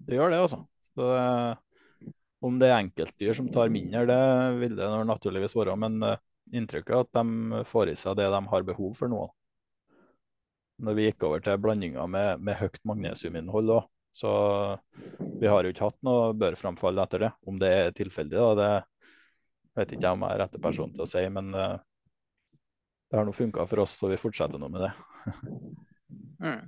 Det 0.03 0.19
gjør 0.19 0.33
det, 0.33 0.41
altså. 0.43 0.59
Om 2.43 2.59
det 2.59 2.69
er 2.69 2.81
enkeltdyr 2.81 3.39
som 3.39 3.47
tar 3.55 3.71
mindre, 3.71 4.03
det 4.09 4.19
vil 4.59 4.75
det 4.75 4.91
naturligvis 5.07 5.55
være. 5.55 5.77
Men 5.79 6.03
uh, 6.03 6.19
inntrykket 6.51 6.91
er 6.97 7.07
at 7.07 7.15
de 7.15 7.63
får 7.69 7.93
i 7.93 7.95
seg 8.03 8.19
det 8.19 8.27
de 8.35 8.43
har 8.51 8.67
behov 8.67 8.97
for 8.99 9.11
nå. 9.11 9.23
Når 10.83 10.97
vi 10.97 11.07
gikk 11.07 11.23
over 11.29 11.39
til 11.45 11.61
blandinger 11.63 12.09
med, 12.11 12.43
med 12.43 12.59
høyt 12.59 12.81
magnesiuminnhold, 12.89 13.71
da, 13.71 13.79
så 14.13 14.31
vi 15.41 15.47
har 15.47 15.63
jo 15.65 15.73
ikke 15.73 15.87
hatt 15.87 15.97
noe 16.05 16.33
børframfall 16.37 17.01
etter 17.01 17.25
det. 17.25 17.31
Om 17.49 17.57
det 17.61 17.71
er 17.73 17.95
tilfeldig, 17.97 18.37
da, 18.37 18.51
det 18.59 19.79
vet 19.79 19.95
ikke 19.95 20.05
jeg 20.05 20.17
om 20.19 20.25
jeg 20.27 20.35
er 20.35 20.43
rette 20.43 20.61
person 20.61 20.93
til 20.93 21.05
å 21.05 21.09
si. 21.09 21.23
Men 21.33 21.49
uh, 21.57 21.79
det 23.09 23.17
har 23.19 23.25
nå 23.25 23.33
funka 23.35 23.65
for 23.69 23.83
oss, 23.85 23.97
så 23.97 24.11
vi 24.11 24.21
fortsetter 24.21 24.61
nå 24.61 24.69
med 24.73 24.85
det. 24.85 24.91
mm. 26.45 26.61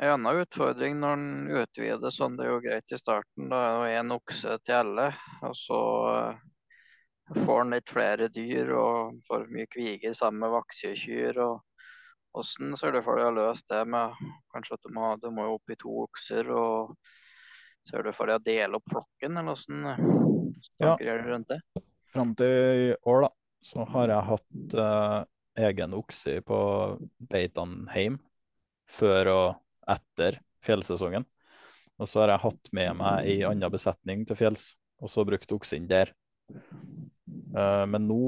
En 0.00 0.14
annen 0.14 0.40
utfordring 0.40 0.96
når 0.96 1.18
en 1.18 1.56
utvider 1.60 2.12
sånn, 2.14 2.38
det 2.38 2.46
er 2.46 2.54
jo 2.54 2.62
greit 2.64 2.94
i 2.96 2.98
starten. 2.98 3.50
Da 3.52 3.58
er 3.60 3.82
det 3.82 3.98
én 4.00 4.14
okse 4.16 4.56
til 4.64 4.78
alle. 4.78 5.10
Og 5.44 5.52
så 5.60 5.80
uh, 6.08 7.42
får 7.44 7.60
en 7.60 7.76
litt 7.76 7.92
flere 7.92 8.30
dyr 8.32 8.72
og 8.80 9.20
får 9.28 9.50
mye 9.52 9.68
kviger 9.68 10.16
sammen 10.16 10.46
med 10.46 10.56
vaksekyr. 10.56 11.44
Hvordan 12.34 12.76
ser 12.78 12.94
du 12.94 13.00
for 13.04 13.18
deg 13.18 13.30
å 13.30 13.36
løse 13.36 13.66
det 13.70 13.80
med 13.90 14.14
kanskje 14.54 14.76
at 14.76 14.86
du 14.86 14.94
må, 14.94 15.10
du 15.22 15.30
må 15.34 15.48
opp 15.54 15.72
i 15.72 15.78
to 15.80 16.04
okser, 16.04 16.50
og 16.54 16.94
ser 17.88 18.06
du 18.06 18.12
for 18.14 18.30
deg 18.30 18.40
å 18.40 18.46
dele 18.46 18.78
opp 18.80 18.92
flokken, 18.92 19.40
eller 19.40 19.58
hvordan 19.58 20.14
tanker 20.78 21.22
du 21.24 21.30
rundt 21.32 21.52
det? 21.52 21.60
Fram 22.10 22.34
til 22.38 22.86
i 22.86 22.88
år, 23.06 23.26
da, 23.26 23.30
så 23.62 23.86
har 23.92 24.10
jeg 24.10 24.28
hatt 24.30 24.78
eh, 24.84 25.18
egen 25.68 25.94
okse 25.98 26.40
på 26.46 26.60
beitene 27.30 27.86
hjemme 27.94 28.22
før 28.90 29.30
og 29.34 29.48
etter 29.90 30.40
fjellsesongen. 30.64 31.26
Og 32.00 32.08
så 32.08 32.22
har 32.22 32.34
jeg 32.34 32.44
hatt 32.46 32.70
med 32.76 32.96
meg 32.98 33.28
ei 33.28 33.40
anna 33.46 33.68
besetning 33.72 34.24
til 34.28 34.38
fjells, 34.38 34.72
og 35.00 35.12
så 35.12 35.24
brukt 35.28 35.52
oksen 35.52 35.86
der. 35.90 36.14
Uh, 37.54 37.84
men 37.90 38.06
nå 38.06 38.20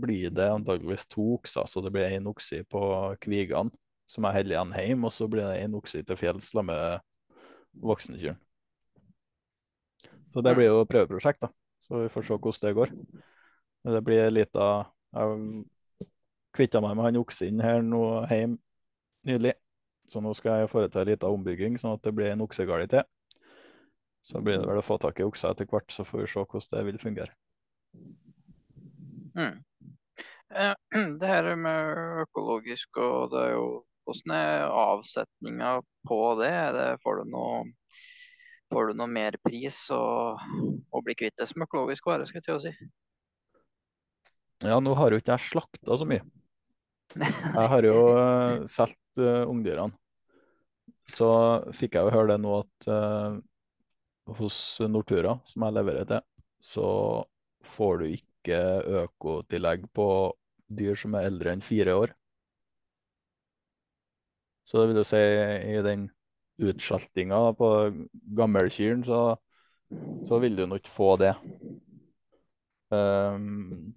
blir 0.00 0.32
det 0.34 0.48
antageligvis 0.52 1.06
to 1.10 1.34
okser, 1.36 1.66
så 1.68 1.82
det 1.84 1.92
blir 1.94 2.12
én 2.12 2.28
okse 2.28 2.62
på 2.68 2.82
Kvigan 3.22 3.72
som 4.12 4.26
jeg 4.26 4.36
holder 4.36 4.56
igjen 4.56 4.72
hjemme, 4.76 5.08
og 5.08 5.14
så 5.14 5.28
blir 5.30 5.46
det 5.48 5.60
én 5.64 5.76
okse 5.76 6.02
til 6.04 6.18
fjells 6.20 6.50
med 6.58 7.04
voksenkyrne. 7.80 8.36
Så 10.32 10.40
det 10.44 10.54
blir 10.56 10.70
jo 10.70 10.84
prøveprosjekt, 10.88 11.44
da. 11.44 11.52
Så 11.84 12.04
vi 12.04 12.10
får 12.12 12.24
se 12.26 12.36
hvordan 12.36 12.66
det 12.66 12.76
går. 12.76 12.92
Det 13.92 14.02
blir 14.04 14.30
litt 14.32 14.56
av 14.56 14.92
Jeg 15.12 16.06
kvitta 16.56 16.80
meg 16.80 16.94
med 16.96 17.04
han 17.04 17.18
oksen 17.20 17.60
her 17.60 17.82
nå 17.84 18.02
hjemme 18.30 18.56
nylig, 19.28 19.52
så 20.08 20.20
nå 20.24 20.32
skal 20.34 20.62
jeg 20.62 20.70
foreta 20.72 21.02
en 21.02 21.10
liten 21.10 21.36
ombygging, 21.36 21.76
sånn 21.78 21.94
at 21.96 22.02
det 22.04 22.14
blir 22.16 22.32
en 22.32 22.44
oksegard 22.44 22.88
til. 22.90 23.04
Så 24.24 24.40
blir 24.40 24.58
det 24.58 24.68
vel 24.68 24.80
å 24.80 24.84
få 24.84 24.98
tak 25.02 25.20
i 25.20 25.26
okser 25.26 25.52
etter 25.52 25.68
hvert, 25.68 25.92
så 25.92 26.04
får 26.06 26.24
vi 26.24 26.30
se 26.32 26.42
hvordan 26.42 26.78
det 26.78 26.84
vil 26.88 27.00
fungere. 27.02 27.36
Mm. 29.38 29.62
Eh, 30.54 30.74
det 31.20 31.30
her 31.30 31.54
med 31.56 32.22
økologisk 32.26 33.00
og 33.00 33.32
det 33.34 33.48
er 33.48 33.56
jo 33.56 33.70
Hvordan 34.02 34.32
er 34.34 34.64
avsetninga 34.66 35.76
på 36.08 36.16
det? 36.40 36.54
det 36.74 36.86
får, 37.04 37.20
du 37.20 37.28
noe, 37.30 37.60
får 38.74 38.88
du 38.90 38.96
noe 38.98 39.06
mer 39.06 39.36
pris 39.46 39.76
og, 39.94 40.42
og 40.90 41.04
bli 41.06 41.14
kvitt 41.20 41.36
det 41.38 41.46
som 41.46 41.62
økologisk 41.62 42.08
vare, 42.10 42.26
skal 42.26 42.40
jeg 42.40 42.48
til 42.48 42.56
å 42.56 42.62
si? 42.64 42.72
Ja, 44.66 44.80
nå 44.82 44.96
har 44.98 45.14
jo 45.14 45.22
ikke 45.22 45.36
jeg 45.36 45.46
slakta 45.46 46.00
så 46.02 46.08
mye. 46.10 46.26
Jeg 47.20 47.68
har 47.76 47.86
jo 47.86 47.94
uh, 48.16 48.66
solgt 48.66 49.22
uh, 49.22 49.46
ungdyrene. 49.46 49.94
Så 51.06 51.30
fikk 51.76 51.94
jeg 51.98 52.06
jo 52.06 52.12
høre 52.14 52.32
det 52.32 52.40
nå 52.40 52.54
at 52.62 52.86
uh, 52.88 53.38
hos 54.38 54.56
Nortura, 54.88 55.36
som 55.44 55.66
jeg 55.66 55.76
leverer 55.76 56.08
til, 56.08 56.22
så 56.62 56.86
får 57.74 58.00
du 58.00 58.06
ikke 58.14 58.31
ikke 58.42 58.62
økotillegg 59.04 59.86
på 59.94 60.08
dyr 60.72 60.98
som 60.98 61.14
er 61.16 61.30
eldre 61.30 61.54
enn 61.54 61.64
fire 61.64 61.94
år. 61.94 62.12
Så 64.66 64.80
det 64.80 64.90
vil 64.90 65.00
jo 65.00 65.06
si 65.06 65.20
i 65.20 65.80
den 65.84 66.06
utskjaltinga 66.62 67.40
på 67.58 67.68
gammelkyrne, 68.38 69.04
så, 69.06 69.22
så 70.28 70.38
vil 70.42 70.56
du 70.58 70.66
nok 70.70 70.86
få 70.90 71.14
det. 71.20 71.32
Um, 72.92 73.94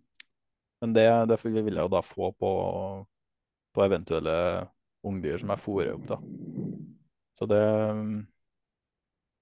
men 0.81 0.95
det, 0.95 1.05
derfor 1.29 1.51
vil 1.53 1.75
jeg 1.75 1.83
jo 1.83 1.91
da 1.91 2.01
få 2.05 2.31
på, 2.39 2.51
på 3.75 3.85
eventuelle 3.85 4.35
ungdyr 5.05 5.41
som 5.41 5.53
jeg 5.53 5.63
fôrer 5.63 5.93
opp, 5.95 6.07
da. 6.09 6.19
Så 7.35 7.47
det 7.51 7.61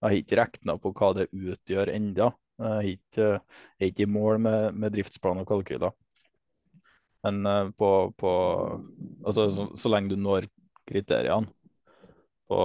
Jeg 0.04 0.10
har 0.10 0.18
ikke 0.18 0.38
regna 0.39 0.74
på 0.82 0.92
hva 0.92 1.13
det 1.16 1.30
utgjør 1.32 1.94
enda, 1.94 2.34
er 2.62 2.88
ikke, 2.94 3.28
er 3.80 3.89
ikke 3.89 4.06
i 4.06 4.10
mål 4.10 4.42
med, 4.44 4.78
med, 4.78 4.94
driftsplan 4.94 5.42
og 5.42 5.48
kalkyler. 5.50 5.94
Men 7.24 7.46
uh, 7.48 7.72
på, 7.78 7.89
på, 8.20 8.32
altså, 9.26 9.48
så, 9.56 9.68
så, 9.80 9.92
lenge 9.92 10.13
du 10.13 10.18
når 10.20 10.50
kriteriene 10.89 11.50
på 12.52 12.60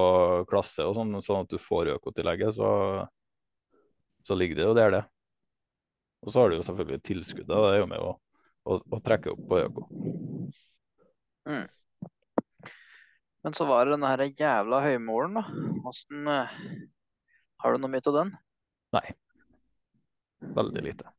klasse 0.51 0.85
og 0.85 0.97
sånn, 0.99 1.15
sånn 1.23 1.47
at 1.47 1.53
du 1.53 1.61
får 1.63 1.95
økotillegget, 1.95 2.57
så, 2.59 2.71
så 4.27 4.37
ligger 4.37 4.59
det 4.59 4.67
jo 4.67 4.77
der, 4.77 4.97
det. 4.99 5.05
Og 6.27 6.33
så 6.35 6.43
har 6.43 6.51
du 6.51 6.59
jo 6.59 6.67
selvfølgelig 6.67 7.05
tilskuddet. 7.07 7.55
Det 7.55 7.75
er 7.77 7.79
jo 7.79 7.91
med 7.91 8.03
å, 8.03 8.13
å, 8.67 8.81
å 8.83 9.03
trekke 9.07 9.33
opp 9.33 9.45
på 9.49 9.61
øko. 9.63 9.87
Mm. 11.49 11.69
Men 13.47 13.55
så 13.55 13.69
var 13.69 13.87
det 13.87 13.95
denne 13.95 14.11
her 14.11 14.27
jævla 14.27 14.83
høymålen, 14.85 15.39
da. 15.39 15.45
Åssen 15.89 16.27
uh, 16.27 16.59
Har 17.63 17.73
du 17.73 17.81
noe 17.81 17.95
mye 17.95 18.05
av 18.11 18.19
den? 18.19 18.35
Nei. 18.99 19.07
Veldig 20.41 20.83
lite. 20.85 21.11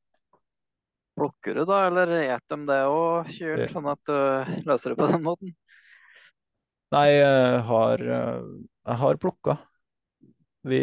Plukker 1.19 1.57
du 1.59 1.65
da, 1.67 1.81
eller 1.89 2.13
et 2.21 2.53
de 2.53 2.59
det 2.69 2.79
òg, 2.87 3.31
kjørt, 3.35 3.73
sånn 3.73 3.89
at 3.91 3.99
du 4.07 4.69
løser 4.69 4.93
det 4.93 4.99
på 5.01 5.09
den 5.11 5.25
måten? 5.25 5.51
Nei, 6.95 7.09
jeg 7.11 7.59
har, 7.67 8.03
jeg 8.07 8.99
har 9.03 9.19
plukka. 9.21 9.57
Vi 10.65 10.79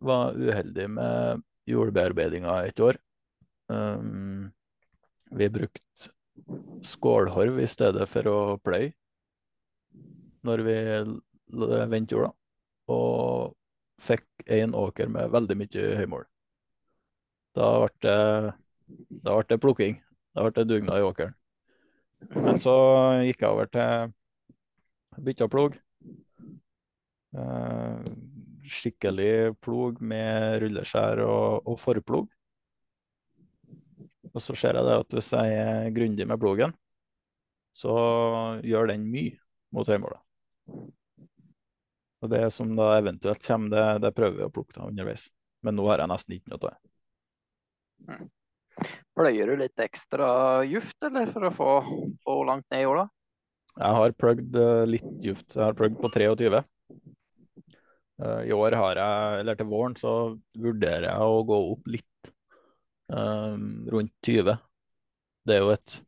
var 0.00 0.38
uheldige 0.38 0.88
med 0.94 1.42
jordbearbeidinga 1.70 2.54
et 2.66 2.80
år. 2.80 2.98
Um, 3.70 4.50
vi 5.30 5.50
brukte 5.52 6.10
skålhorv 6.86 7.60
i 7.62 7.68
stedet 7.70 8.06
for 8.10 8.26
å 8.30 8.38
pløye 8.64 8.94
når 10.46 10.62
vi 10.66 10.76
vendte 11.90 12.16
jorda. 12.16 12.32
Og 12.90 13.54
fikk 14.00 14.48
en 14.48 14.74
åker 14.74 15.10
med 15.12 15.30
veldig 15.34 15.58
mye 15.60 15.88
høymål. 16.00 16.29
Da 17.56 17.68
ble 17.82 17.90
det, 18.04 18.16
da 19.24 19.36
ble 19.36 19.46
det 19.50 19.60
plukking. 19.62 20.00
Da 20.34 20.46
ble 20.46 20.54
det 20.56 20.68
dugnad 20.70 21.00
i 21.00 21.06
åkeren. 21.06 21.36
Men 22.36 22.60
så 22.62 22.74
gikk 23.26 23.42
jeg 23.42 23.50
over 23.50 23.70
til 23.72 24.12
bytta 25.24 25.48
plog. 25.50 25.78
Eh, 27.30 28.10
skikkelig 28.70 29.56
plog 29.64 30.02
med 30.02 30.60
rulleskjær 30.64 31.24
og, 31.26 31.66
og 31.66 31.80
forplog. 31.80 32.28
Og 34.30 34.42
så 34.42 34.54
ser 34.54 34.78
jeg 34.78 34.86
det 34.86 34.98
at 35.02 35.16
hvis 35.16 35.32
jeg 35.34 35.58
er 35.58 35.90
grundig 35.94 36.26
med 36.28 36.38
plogen, 36.42 36.74
så 37.74 37.94
gjør 38.66 38.92
den 38.92 39.08
mye 39.10 39.38
mot 39.74 39.88
høymålet. 39.90 40.22
Og 42.20 42.30
det 42.30 42.44
som 42.52 42.74
da 42.76 42.92
eventuelt 42.98 43.42
kommer, 43.46 43.72
det, 43.72 43.84
det 44.04 44.14
prøver 44.14 44.38
vi 44.42 44.46
å 44.46 44.52
plukke 44.52 44.76
av 44.78 44.92
underveis. 44.92 45.30
Men 45.64 45.78
nå 45.78 45.88
har 45.88 46.02
jeg 46.02 46.12
nesten 46.12 46.36
ikke 46.36 46.52
noe 46.52 46.60
av 46.60 46.68
det. 46.68 46.89
Pløyer 49.18 49.50
du 49.50 49.60
litt 49.60 49.82
ekstra 49.82 50.28
juft, 50.64 50.96
eller 51.04 51.32
for 51.34 51.46
å 51.48 51.54
få, 51.54 51.70
få 52.24 52.36
langt 52.48 52.66
ned 52.72 52.82
i 52.82 52.86
jorda? 52.86 53.06
Jeg 53.80 53.96
har 53.96 54.14
pløgd 54.18 54.56
eh, 54.60 54.84
litt 54.88 55.10
juft. 55.24 55.54
Jeg 55.56 55.62
har 55.64 55.76
plugd 55.78 55.98
på 56.02 56.10
23. 56.14 56.62
Eh, 58.20 58.40
I 58.50 58.52
år 58.56 58.76
har 58.80 59.00
jeg, 59.00 59.40
eller 59.42 59.58
til 59.58 59.68
våren, 59.70 59.96
så 59.98 60.14
vurderer 60.58 61.08
jeg 61.10 61.28
å 61.36 61.42
gå 61.48 61.58
opp 61.74 61.90
litt. 61.96 62.32
eh, 63.12 63.56
rundt 63.94 64.14
20. 64.26 64.56
Det 65.46 65.56
er 65.58 65.64
jo 65.66 65.74
et 65.74 66.00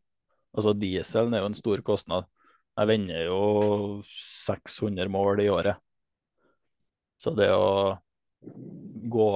Altså, 0.53 0.75
dieselen 0.77 1.33
er 1.33 1.41
jo 1.41 1.47
en 1.49 1.55
stor 1.57 1.81
kostnad. 1.81 2.27
Jeg 2.77 2.89
vender 2.91 3.23
jo 3.25 3.39
600 4.05 5.09
mål 5.09 5.41
i 5.41 5.47
året. 5.49 5.79
Så 7.17 7.33
det 7.39 7.47
å 7.57 7.97
gå 9.15 9.29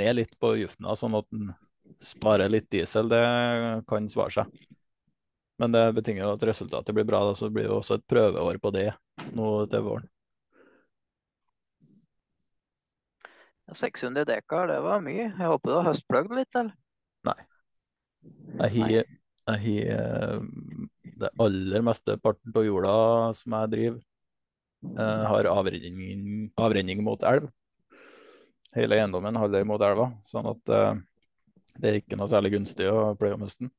ned 0.00 0.16
litt 0.16 0.32
på 0.40 0.54
juften, 0.62 0.88
sånn 0.96 1.18
at 1.18 1.28
en 1.36 1.50
sparer 1.98 2.50
litt 2.52 2.70
diesel, 2.72 3.10
det 3.10 3.24
kan 3.90 4.08
svare 4.10 4.34
seg. 4.40 4.68
Men 5.60 5.74
det 5.74 5.82
betinger 5.96 6.24
jo 6.24 6.32
at 6.36 6.46
resultatet 6.48 6.96
blir 6.96 7.04
bra, 7.08 7.20
da, 7.28 7.34
så 7.36 7.48
det 7.48 7.56
blir 7.58 7.68
jo 7.68 7.80
også 7.80 7.98
et 7.98 8.06
prøveår 8.08 8.58
på 8.62 8.72
det 8.72 8.88
nå 9.36 9.50
til 9.68 9.84
våren. 9.84 10.08
600 13.76 14.24
dekar, 14.26 14.66
det 14.70 14.80
var 14.82 15.02
mye. 15.04 15.28
Jeg 15.28 15.46
håper 15.46 15.70
du 15.70 15.76
har 15.76 15.88
høstpløgd 15.90 16.32
litt, 16.34 16.56
eller? 16.58 16.72
Nei. 17.28 17.36
jeg 18.80 18.80
har, 18.80 19.60
eh, 19.60 20.40
det 21.20 21.30
aller 21.44 21.84
meste 21.84 22.16
parten 22.24 22.56
av 22.56 22.66
jorda 22.66 22.94
som 23.36 23.54
jeg 23.58 23.72
driver, 23.76 24.00
jeg 24.80 25.28
har 25.28 25.48
avrenning, 25.50 26.50
avrenning 26.56 27.04
mot 27.04 27.22
elv. 27.28 27.50
Hele 28.72 28.96
eiendommen 28.96 29.36
holder 29.36 29.66
mot 29.68 29.82
elva, 29.82 30.08
sånn 30.24 30.48
at 30.54 30.72
eh, 30.72 31.00
det 31.80 31.90
er 31.90 32.00
ikke 32.00 32.18
noe 32.20 32.28
særlig 32.30 32.52
gunstig 32.54 32.88
å 32.90 33.14
pløye 33.18 33.36
om 33.36 33.44
høsten. 33.46 33.70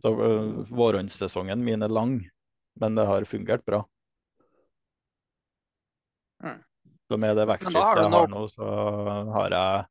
Så 0.00 0.12
uh, 0.16 0.60
vårhåndssesongen 0.72 1.60
min 1.64 1.84
er 1.84 1.92
lang, 1.92 2.18
men 2.80 2.96
det 2.96 3.06
har 3.08 3.28
fungert 3.28 3.64
bra. 3.68 3.82
Mm. 6.40 6.60
Så 7.08 7.18
med 7.20 7.36
det 7.36 7.46
vekstskiftet 7.50 8.00
jeg 8.00 8.12
har 8.14 8.30
nå, 8.32 8.44
så 8.48 8.68
har 9.34 9.56
jeg 9.56 9.88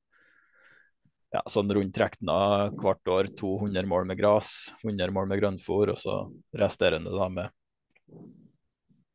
ja, 1.36 1.42
sånn 1.52 1.70
rundt 1.78 1.94
trekna 1.94 2.38
hvert 2.74 3.12
år 3.14 3.30
200 3.38 3.90
mål 3.92 4.08
med 4.10 4.18
gras, 4.18 4.72
100 4.82 5.14
mål 5.14 5.30
med 5.30 5.42
grønnfôr, 5.44 5.94
og 5.94 6.00
så 6.02 6.16
resterende 6.58 7.14
da 7.14 7.28
med, 7.30 7.52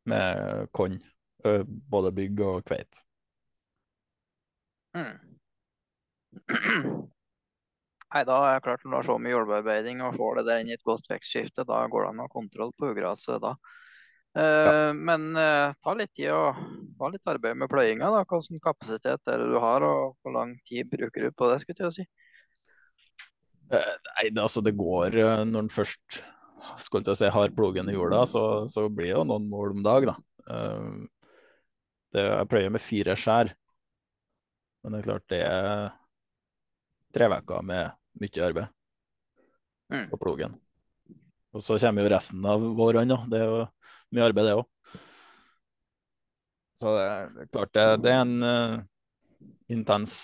med 0.07 0.71
korn. 0.71 1.01
Både 1.91 2.13
bygg 2.15 2.39
og 2.45 2.63
kveit. 2.65 3.03
Mm. 4.95 5.11
Nei, 8.15 8.23
da 8.23 8.35
er 8.47 8.53
det 8.55 8.63
klart 8.63 8.83
når 8.85 8.91
du 8.93 8.95
har 8.95 9.07
så 9.09 9.15
mye 9.19 9.33
jordbearbeiding 9.33 10.03
og 10.05 10.15
får 10.15 10.37
det 10.39 10.43
der 10.47 10.61
inn 10.61 10.69
i 10.71 10.75
et 10.77 10.85
godt 10.87 11.09
vekstskifte, 11.11 11.65
da 11.67 11.81
går 11.91 12.05
det 12.05 12.11
an 12.13 12.21
å 12.23 12.27
ha 12.29 12.31
kontroll 12.31 12.71
på 12.79 12.93
ugraset 12.93 13.41
da. 13.43 13.57
Ja. 14.35 14.91
Men 14.95 15.29
uh, 15.35 15.71
ta 15.83 15.93
litt 15.95 16.11
tid 16.15 16.33
og 16.35 16.57
ta 16.99 17.07
litt 17.11 17.27
arbeid 17.31 17.55
med 17.59 17.69
pløyinga. 17.71 18.09
da. 18.11 18.23
Hvilken 18.27 18.59
kapasitet 18.63 19.31
er 19.31 19.43
det 19.43 19.47
du 19.47 19.57
har, 19.63 19.83
og 19.83 20.15
hvor 20.19 20.35
lang 20.35 20.57
tid 20.67 20.89
bruker 20.91 21.27
du 21.27 21.35
på 21.35 21.47
det? 21.51 21.61
skulle 21.61 21.87
jeg 21.87 21.95
si. 21.95 22.05
Eh, 23.71 23.91
Nei, 24.09 24.29
det, 24.29 24.41
altså 24.43 24.63
det 24.63 24.75
går 24.77 25.15
når 25.47 25.65
en 25.65 25.71
først 25.71 26.19
skulle 26.83 27.05
til 27.05 27.15
å 27.15 27.19
si 27.19 27.31
har 27.31 27.53
plogen 27.55 27.89
i 27.91 27.95
jorda, 27.95 28.23
så, 28.29 28.43
så 28.71 28.87
blir 28.89 29.11
det 29.11 29.15
jo 29.15 29.27
noen 29.27 29.47
mål 29.51 29.75
om 29.77 29.83
dag, 29.85 30.09
da. 30.11 30.15
Eh, 30.51 30.87
Det, 32.15 32.23
jeg 32.23 32.47
pløyer 32.47 32.71
med 32.71 32.83
fire 32.83 33.15
skjær. 33.19 33.49
Men 34.83 34.93
det 34.93 34.99
er 34.99 35.07
klart 35.09 35.29
det 35.33 35.41
er 35.43 35.89
tre 37.15 37.27
uker 37.31 37.63
med 37.65 38.04
mye 38.21 38.45
arbeid 38.45 38.71
Mm. 39.91 40.09
på 40.09 40.17
plogen. 40.17 40.55
Og 41.53 41.63
så 41.63 41.77
kommer 41.79 42.01
jo 42.01 42.09
resten 42.09 42.45
av 42.45 42.63
våren, 42.75 43.07
da. 43.07 43.19
Det 43.29 43.37
er 43.37 43.45
jo 43.45 43.59
mye 44.15 44.25
arbeid, 44.25 44.47
det 44.47 44.55
òg. 44.57 44.65
Så 46.81 46.91
det 46.97 47.03
er 47.05 47.51
klart 47.53 47.73
det, 47.77 47.85
det 48.03 48.11
er 48.11 48.23
en 48.23 48.33
uh, 48.43 48.79
intens 49.71 50.15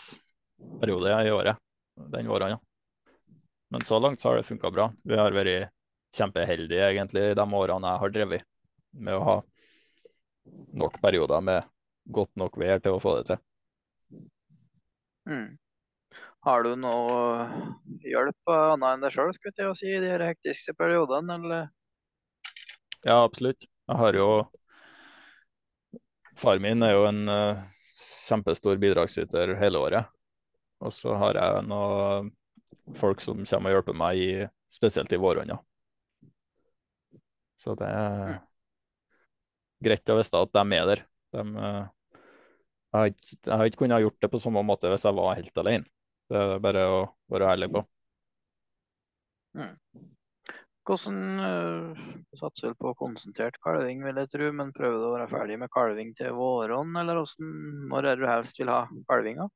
periode 0.82 1.13
i 1.13 1.32
året, 1.32 1.62
den 2.12 2.27
våren, 2.27 2.56
ja. 2.56 2.60
Men 3.71 3.86
så 3.88 4.01
langt 4.04 4.19
så 4.19 4.32
har 4.32 4.41
det 4.41 4.49
funka 4.49 4.71
bra. 4.73 4.89
Vi 5.08 5.15
har 5.15 5.32
vært 5.32 5.69
kjempeheldige 6.17 6.89
egentlig 6.89 7.30
de 7.39 7.45
årene 7.56 7.93
jeg 7.93 8.04
har 8.04 8.15
drevet, 8.17 8.47
med 8.91 9.15
å 9.15 9.23
ha 9.30 9.38
nok 10.75 10.97
perioder 10.99 11.45
med 11.45 11.69
godt 12.12 12.36
nok 12.36 12.58
vær 12.60 12.82
til 12.84 12.97
å 12.97 12.99
få 12.99 13.15
det 13.19 13.30
til. 13.30 13.43
Mm. 15.30 15.47
Har 16.41 16.63
du 16.65 16.71
noe 16.80 17.45
hjelp 18.01 18.49
eh, 18.49 18.63
annet 18.73 18.95
enn 18.95 19.04
deg 19.06 19.13
sjøl, 19.13 19.34
si, 19.77 19.91
i 19.91 19.99
de 20.01 20.10
her 20.10 20.23
hektiske 20.25 20.73
periodene, 20.77 21.38
eller? 21.38 21.69
Ja, 23.06 23.21
absolutt. 23.21 23.67
Jeg 23.89 23.99
har 23.99 24.17
jo 24.17 24.32
Far 26.41 26.58
min 26.63 26.82
er 26.82 26.95
jo 26.95 27.04
en 27.06 27.27
uh, 27.30 27.60
kjempestor 28.25 28.80
bidragsyter 28.82 29.54
hele 29.60 29.77
året. 29.77 30.10
Og 30.82 30.93
så 30.95 31.13
har 31.19 31.38
jeg 31.38 31.65
noen 31.67 32.32
folk 32.97 33.21
som 33.21 33.43
kommer 33.45 33.69
og 33.69 33.77
hjelper 33.77 33.97
meg, 34.01 34.17
i, 34.17 34.47
spesielt 34.73 35.12
i 35.13 35.19
våronna. 35.21 35.60
Så 37.62 37.75
det 37.77 37.86
er 37.93 38.39
greit 39.86 40.10
å 40.10 40.17
vite 40.17 40.41
at 40.47 40.54
de 40.58 40.77
er 40.80 40.88
der. 40.89 41.04
De, 41.36 41.43
eh, 41.45 41.84
jeg, 42.91 42.97
har 42.97 43.12
ikke, 43.12 43.36
jeg 43.36 43.58
har 43.60 43.69
ikke 43.69 43.84
kunnet 43.84 44.06
gjort 44.08 44.23
det 44.23 44.32
på 44.34 44.41
samme 44.41 44.63
måte 44.65 44.89
hvis 44.89 45.06
jeg 45.06 45.17
var 45.19 45.38
helt 45.38 45.62
alene. 45.62 45.86
Det 46.31 46.39
er 46.39 46.63
bare 46.63 46.83
å 46.87 46.99
være 47.31 47.47
ærlig 47.51 47.67
på. 47.73 47.83
Hvordan 50.87 51.17
uh, 51.43 52.03
satser 52.39 52.71
du 52.71 52.77
på 52.79 52.93
konsentrert 52.99 53.57
kalving, 53.63 53.99
vil 54.05 54.21
jeg 54.21 54.31
tro, 54.31 54.47
men 54.55 54.71
prøver 54.75 54.95
du 54.97 55.07
å 55.09 55.15
være 55.17 55.27
ferdig 55.31 55.57
med 55.59 55.71
kalving 55.75 56.13
til 56.17 56.31
våren, 56.37 56.95
eller 57.01 57.19
hvordan, 57.19 57.49
når 57.91 58.07
er 58.13 58.21
du 58.21 58.29
helst 58.29 58.61
vil 58.61 58.71
ha 58.71 58.85
kalvinga? 59.11 59.49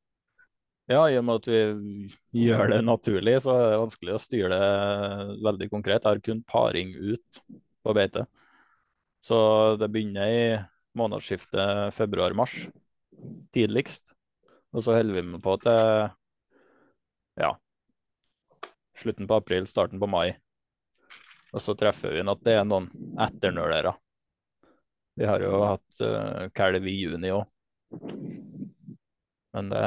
Ja, 0.91 1.07
i 1.09 1.15
og 1.17 1.23
med 1.25 1.39
at 1.39 1.47
vi 1.49 2.43
gjør 2.43 2.75
det 2.75 2.81
naturlig, 2.85 3.39
så 3.41 3.55
er 3.55 3.71
det 3.71 3.79
vanskelig 3.81 4.13
å 4.13 4.21
styre 4.21 4.59
det 4.59 5.37
veldig 5.47 5.69
konkret. 5.71 6.03
Jeg 6.03 6.11
har 6.11 6.21
kun 6.27 6.43
paring 6.45 6.91
ut 6.93 7.39
på 7.81 7.95
beite. 7.97 8.27
Så 9.25 9.37
det 9.81 9.89
begynner 9.89 10.29
i 10.29 10.43
månedsskiftet 10.99 11.95
februar-mars, 11.95 12.67
tidligst. 13.55 14.13
Og 14.75 14.85
så 14.85 14.99
holder 14.99 15.17
vi 15.17 15.25
med 15.31 15.41
på 15.41 15.55
til 15.63 16.11
ja, 17.39 17.51
slutten 18.97 19.27
på 19.27 19.37
april, 19.41 19.67
starten 19.67 19.99
på 19.99 20.07
mai. 20.07 20.35
Og 21.55 21.61
så 21.63 21.75
treffer 21.77 22.11
vi 22.11 22.23
inn 22.23 22.31
at 22.31 22.41
det 22.43 22.57
er 22.59 22.65
noen 22.67 22.89
etternølere. 23.21 23.93
Vi 25.15 25.27
har 25.27 25.43
jo 25.43 25.61
hatt 25.63 26.01
uh, 26.03 26.47
kalv 26.55 26.87
i 26.87 26.95
juni 26.97 27.31
òg. 27.31 27.47
Men 29.55 29.69
det, 29.71 29.85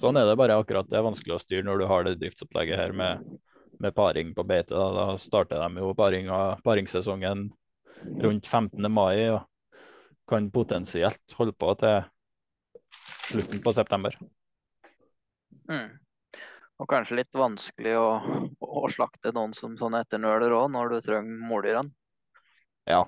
sånn 0.00 0.18
er 0.18 0.26
det 0.26 0.38
bare 0.40 0.56
akkurat. 0.58 0.88
Det 0.90 0.98
er 0.98 1.06
vanskelig 1.06 1.36
å 1.36 1.42
styre 1.42 1.66
når 1.68 1.82
du 1.82 1.86
har 1.90 2.06
det 2.06 2.16
driftsopplegget 2.18 2.80
her 2.80 2.96
med, 2.96 3.22
med 3.78 3.94
paring 3.94 4.34
på 4.34 4.46
beite. 4.46 4.74
Da, 4.74 4.88
da 4.96 5.06
starter 5.22 5.62
de 5.62 5.84
jo 5.84 5.94
paringa, 5.94 6.40
paringssesongen 6.66 7.46
rundt 8.24 8.50
15. 8.50 8.90
mai 8.90 9.30
og 9.30 9.44
kan 10.30 10.50
potensielt 10.50 11.38
holde 11.38 11.54
på 11.54 11.74
til 11.78 12.02
slutten 13.30 13.62
på 13.62 13.74
september. 13.78 14.18
Mm. 15.70 15.99
Og 16.80 16.88
kanskje 16.88 17.18
litt 17.18 17.36
vanskelig 17.36 17.96
å, 18.00 18.10
å 18.64 18.88
slakte 18.92 19.34
noen 19.36 19.52
som 19.56 19.76
sånn 19.76 19.98
etternøler 19.98 20.54
òg, 20.56 20.70
når 20.72 20.94
du 20.94 21.00
trenger 21.04 21.42
måldyrene. 21.50 21.92
Ja. 22.88 23.02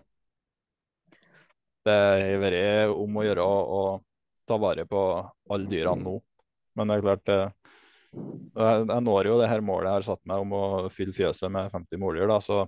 Det 1.82 1.94
har 1.94 2.42
vært 2.42 2.92
om 2.92 3.16
å 3.16 3.24
gjøre 3.24 3.46
å, 3.46 3.80
ta 4.46 4.58
vare 4.61 4.85
på 4.90 5.00
alle 5.54 5.70
dyrene 5.70 6.04
nå. 6.04 6.18
Men 6.76 6.90
det 6.90 6.98
er 6.98 7.04
klart, 7.06 7.32
jeg, 7.32 8.85
jeg 8.90 9.04
når 9.06 9.30
jo 9.30 9.38
det 9.40 9.48
her 9.48 9.64
målet 9.64 9.88
jeg 9.88 10.00
har 10.00 10.06
satt 10.11 10.22
meg 10.28 10.44
om 10.44 10.54
å 10.58 10.62
fylle 10.92 11.16
fjøset 11.16 11.52
med 11.52 11.72
50 11.72 12.02
måldyr, 12.02 12.28
da, 12.28 12.38
så 12.44 12.64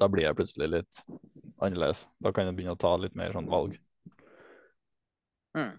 da 0.00 0.08
blir 0.08 0.28
jeg 0.28 0.38
plutselig 0.38 0.70
litt 0.70 1.02
annerledes. 1.60 2.06
Da 2.22 2.32
kan 2.32 2.48
jeg 2.48 2.56
begynne 2.56 2.76
å 2.78 2.80
ta 2.80 2.94
litt 3.02 3.16
mer 3.18 3.34
sånn 3.36 3.50
valg. 3.50 3.76
Mm. 5.58 5.72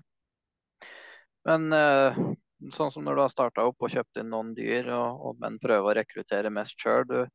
Men 1.48 1.74
eh, 1.74 2.20
sånn 2.76 2.92
som 2.94 3.06
når 3.06 3.18
du 3.18 3.24
har 3.24 3.34
starta 3.34 3.66
opp 3.68 3.82
og 3.82 3.94
kjøpt 3.94 4.22
inn 4.22 4.32
noen 4.34 4.54
dyr, 4.58 4.92
og, 4.94 5.26
og, 5.26 5.40
men 5.42 5.60
prøver 5.62 5.92
å 5.92 5.98
rekruttere 5.98 6.54
mest 6.54 6.78
sjøl, 6.80 7.06
du, 7.10 7.26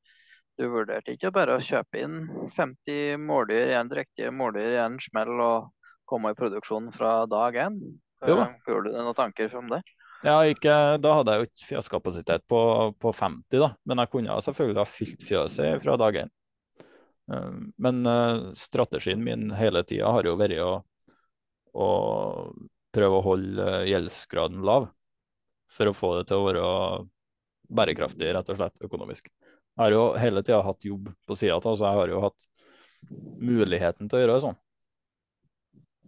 du 0.57 0.69
vurderte 0.73 1.17
ikke 1.17 1.33
bare 1.35 1.57
å 1.57 1.63
kjøpe 1.63 2.03
inn 2.05 2.19
50 2.57 3.19
måldyr 3.27 3.73
i 3.75 3.79
en 3.79 3.91
drektige 3.91 4.33
måldyr 4.35 4.77
i 4.77 4.83
en 4.85 4.99
smell 5.03 5.35
og 5.37 5.73
komme 6.07 6.33
i 6.33 6.39
produksjon 6.39 6.93
fra 6.95 7.19
dag 7.31 7.59
én? 7.67 7.79
Jo. 8.27 8.41
Eh, 8.41 8.57
Gjorde 8.69 8.91
du 8.91 8.95
deg 8.95 9.03
noen 9.03 9.19
tanker 9.19 9.59
om 9.59 9.71
det? 9.75 9.83
Ja, 10.25 10.39
ikke, 10.49 10.73
da 11.03 11.19
hadde 11.19 11.35
jeg 11.35 11.43
jo 11.43 11.49
ikke 11.51 11.69
fjøskapasitet 11.71 12.47
på, 12.49 12.61
på 12.99 13.13
50, 13.15 13.61
da. 13.61 13.69
Men 13.87 14.01
jeg 14.03 14.13
kunne 14.15 14.39
selvfølgelig 14.43 14.81
ha 14.81 14.89
fylt 14.89 15.27
fjøset 15.29 15.83
fra 15.85 15.97
dag 16.01 16.23
én. 16.25 16.33
Eh, 17.33 17.53
men 17.83 18.07
uh, 18.07 18.53
strategien 18.59 19.23
min 19.25 19.51
hele 19.55 19.85
tida 19.87 20.15
har 20.17 20.27
jo 20.27 20.37
vært 20.41 20.63
å, 20.65 20.71
å, 21.75 21.89
prøve 22.97 23.19
å 23.19 23.27
holde 23.27 23.69
gjeldsgraden 23.91 24.65
lav. 24.67 24.89
For 25.73 25.91
å 25.91 25.97
få 25.97 26.13
det 26.19 26.29
til 26.31 26.41
å 26.41 26.47
være 26.47 26.67
bærekraftig, 27.77 28.29
rett 28.35 28.53
og 28.53 28.61
slett 28.61 28.87
økonomisk. 28.87 29.31
Jeg 29.77 29.83
har 29.83 29.93
jo 29.93 30.05
hele 30.21 30.43
tida 30.45 30.63
hatt 30.65 30.87
jobb 30.87 31.11
på 31.27 31.37
sida 31.37 31.59
av, 31.59 31.75
så 31.77 31.85
jeg 31.85 31.99
har 32.01 32.13
jo 32.13 32.23
hatt 32.23 32.47
muligheten 33.43 34.09
til 34.09 34.19
å 34.19 34.23
gjøre 34.23 34.37
det 34.37 34.45
sånn. 34.47 34.59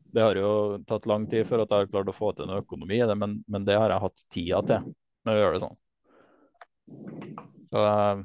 Det 0.09 0.25
har 0.25 0.41
jo 0.41 0.53
tatt 0.89 1.07
lang 1.11 1.27
tid 1.29 1.45
for 1.49 1.61
at 1.61 1.71
jeg 1.71 1.85
har 1.85 1.91
klart 1.91 2.09
å 2.09 2.17
få 2.17 2.33
til 2.33 2.49
noe 2.49 2.63
økonomi 2.63 2.97
i 2.97 3.07
det, 3.07 3.17
men, 3.19 3.37
men, 3.47 3.67
det 3.69 3.77
har 3.77 3.93
jeg 3.93 4.05
hatt 4.07 4.25
tida 4.33 4.63
til 4.71 4.89
med 5.27 5.35
å 5.35 5.43
gjøre 5.43 5.59
det 5.59 5.63
sånn. 5.67 5.79
Så 7.69 7.83
jeg, 7.85 8.23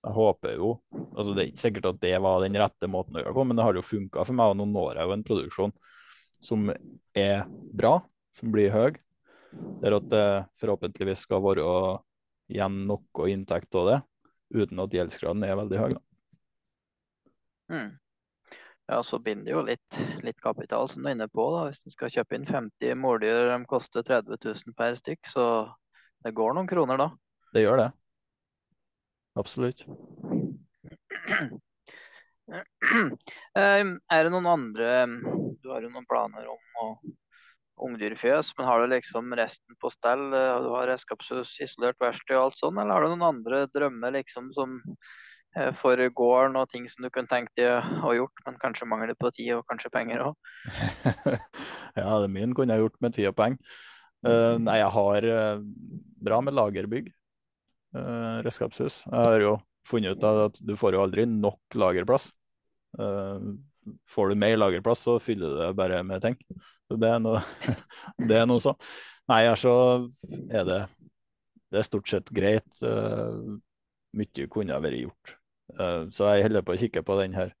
jeg 0.00 0.16
håper 0.16 0.54
jo 0.56 0.70
altså 0.94 1.34
Det 1.36 1.42
er 1.42 1.48
ikke 1.50 1.60
sikkert 1.60 1.88
at 1.90 1.98
det 2.00 2.14
var 2.24 2.40
den 2.40 2.56
rette 2.56 2.88
måten 2.88 3.18
å 3.18 3.20
gjøre 3.20 3.34
det 3.34 3.36
på, 3.36 3.44
men 3.50 3.58
det 3.58 3.66
har 3.66 3.76
jo 3.76 3.84
funka 3.84 4.24
for 4.24 4.38
meg. 4.38 4.54
Og 4.54 4.56
nå 4.62 4.68
når 4.70 5.02
jeg 5.02 5.10
jo 5.10 5.16
en 5.18 5.26
produksjon 5.28 5.76
som 6.40 6.70
er 7.12 7.44
bra, 7.76 7.98
som 8.32 8.54
blir 8.54 8.72
høy. 8.72 8.96
Der 9.82 9.96
at 9.96 10.06
det 10.12 10.26
forhåpentligvis 10.60 11.24
skal 11.26 11.42
være 11.44 11.64
igjen 12.50 12.84
noe 12.90 13.30
inntekt 13.30 13.74
av 13.78 13.88
det, 13.88 13.98
uten 14.54 14.82
at 14.82 14.94
gjeldsgraden 14.94 15.46
er 15.46 15.58
veldig 15.58 15.80
høy. 15.80 15.92
Mm. 17.70 17.90
Ja, 18.90 19.02
så 19.06 19.20
binder 19.22 19.46
det 19.46 19.52
jo 19.54 19.60
litt, 19.62 19.98
litt, 20.26 20.40
kapital, 20.42 20.88
som 20.90 21.04
du 21.04 21.08
er 21.08 21.14
inne 21.14 21.28
på. 21.30 21.44
da. 21.54 21.68
Hvis 21.68 21.84
du 21.84 21.92
skal 21.94 22.10
kjøpe 22.10 22.34
inn 22.34 22.46
50 22.48 22.96
måldyr, 22.98 23.52
de 23.52 23.58
koster 23.70 24.02
30 24.02 24.40
000 24.42 24.74
per 24.74 24.98
stykk, 24.98 25.30
så 25.30 25.44
det 26.26 26.34
går 26.34 26.56
noen 26.56 26.70
kroner 26.70 26.98
da. 26.98 27.06
Det 27.54 27.62
gjør 27.62 27.84
det. 27.84 27.90
Absolutt. 29.38 29.86
Er 32.50 34.24
det 34.26 34.30
noen 34.34 34.48
andre 34.50 34.86
Du 35.62 35.68
har 35.70 35.84
jo 35.84 35.90
noen 35.92 36.06
planer 36.10 36.48
om 36.50 36.80
å 36.82 36.86
ungdyrfjøs, 37.86 38.52
men 38.58 38.68
har 38.68 38.82
du 38.82 38.92
liksom 38.92 39.32
resten 39.38 39.78
på 39.80 39.90
stell? 39.92 40.28
Du 40.32 40.70
har 40.74 40.88
redskapshus, 40.90 41.56
isolert 41.64 41.98
verksted 42.02 42.36
og 42.36 42.50
alt 42.50 42.60
sånt, 42.60 42.78
eller 42.78 42.96
har 42.96 43.06
du 43.06 43.14
noen 43.14 43.28
andre 43.30 43.64
drømmer 43.72 44.14
liksom 44.18 44.52
som 44.56 44.78
Eh, 45.58 45.70
for 45.74 45.98
gården 46.14 46.58
og 46.60 46.68
ting 46.70 46.84
som 46.90 47.02
du 47.02 47.10
kunne 47.10 47.30
tenkt 47.30 47.56
deg 47.58 48.04
å 48.06 48.12
gjort, 48.14 48.42
men 48.46 48.58
kanskje 48.62 48.86
mangler 48.86 49.16
på 49.18 49.32
tid 49.34 49.56
og 49.56 49.64
kanskje 49.70 49.90
penger 49.94 50.28
òg? 50.28 50.36
ja, 51.98 52.12
det 52.22 52.28
min 52.30 52.54
kunne 52.54 52.76
jeg 52.76 52.86
gjort 52.86 53.00
med 53.02 53.16
tid 53.16 53.30
og 53.32 53.38
penger. 53.40 53.80
Uh, 54.20 54.60
nei, 54.60 54.76
jeg 54.82 54.92
har 54.92 55.26
uh, 55.32 55.62
bra 56.20 56.38
med 56.44 56.54
lagerbygg. 56.54 57.08
Uh, 57.96 58.44
redskapshus. 58.44 59.00
Jeg 59.08 59.16
har 59.16 59.42
jo 59.42 59.54
funnet 59.88 60.14
ut 60.14 60.26
at 60.28 60.60
du 60.62 60.74
får 60.78 60.94
jo 60.94 61.02
aldri 61.02 61.24
nok 61.26 61.78
lagerplass. 61.80 62.28
får 64.10 64.28
du 64.28 64.34
mer 64.36 64.58
lagerplass, 64.58 65.06
så 65.08 65.16
fyller 65.18 65.50
du 65.50 65.56
det 65.62 65.70
bare 65.78 66.02
med 66.04 66.22
ting. 66.22 66.36
Det 66.90 67.10
er 67.10 67.20
noe, 67.22 67.42
det 68.30 68.40
er 68.40 68.48
noe 68.50 68.62
så. 68.62 68.74
Nei, 69.30 69.44
her 69.46 69.58
så 69.58 69.74
er 70.50 70.64
det 70.66 70.80
det 71.70 71.78
er 71.78 71.86
stort 71.86 72.08
sett 72.10 72.32
greit. 72.34 72.80
mye 74.18 74.46
kunne 74.50 74.74
ha 74.74 74.82
vært 74.82 75.04
gjort. 75.04 75.36
Uh, 75.78 76.08
så 76.10 76.32
jeg 76.34 76.48
holder 76.48 76.64
på 76.66 76.74
å 76.74 76.80
kikke 76.80 77.02
på 77.06 77.16
den 77.20 77.36
her 77.38 77.52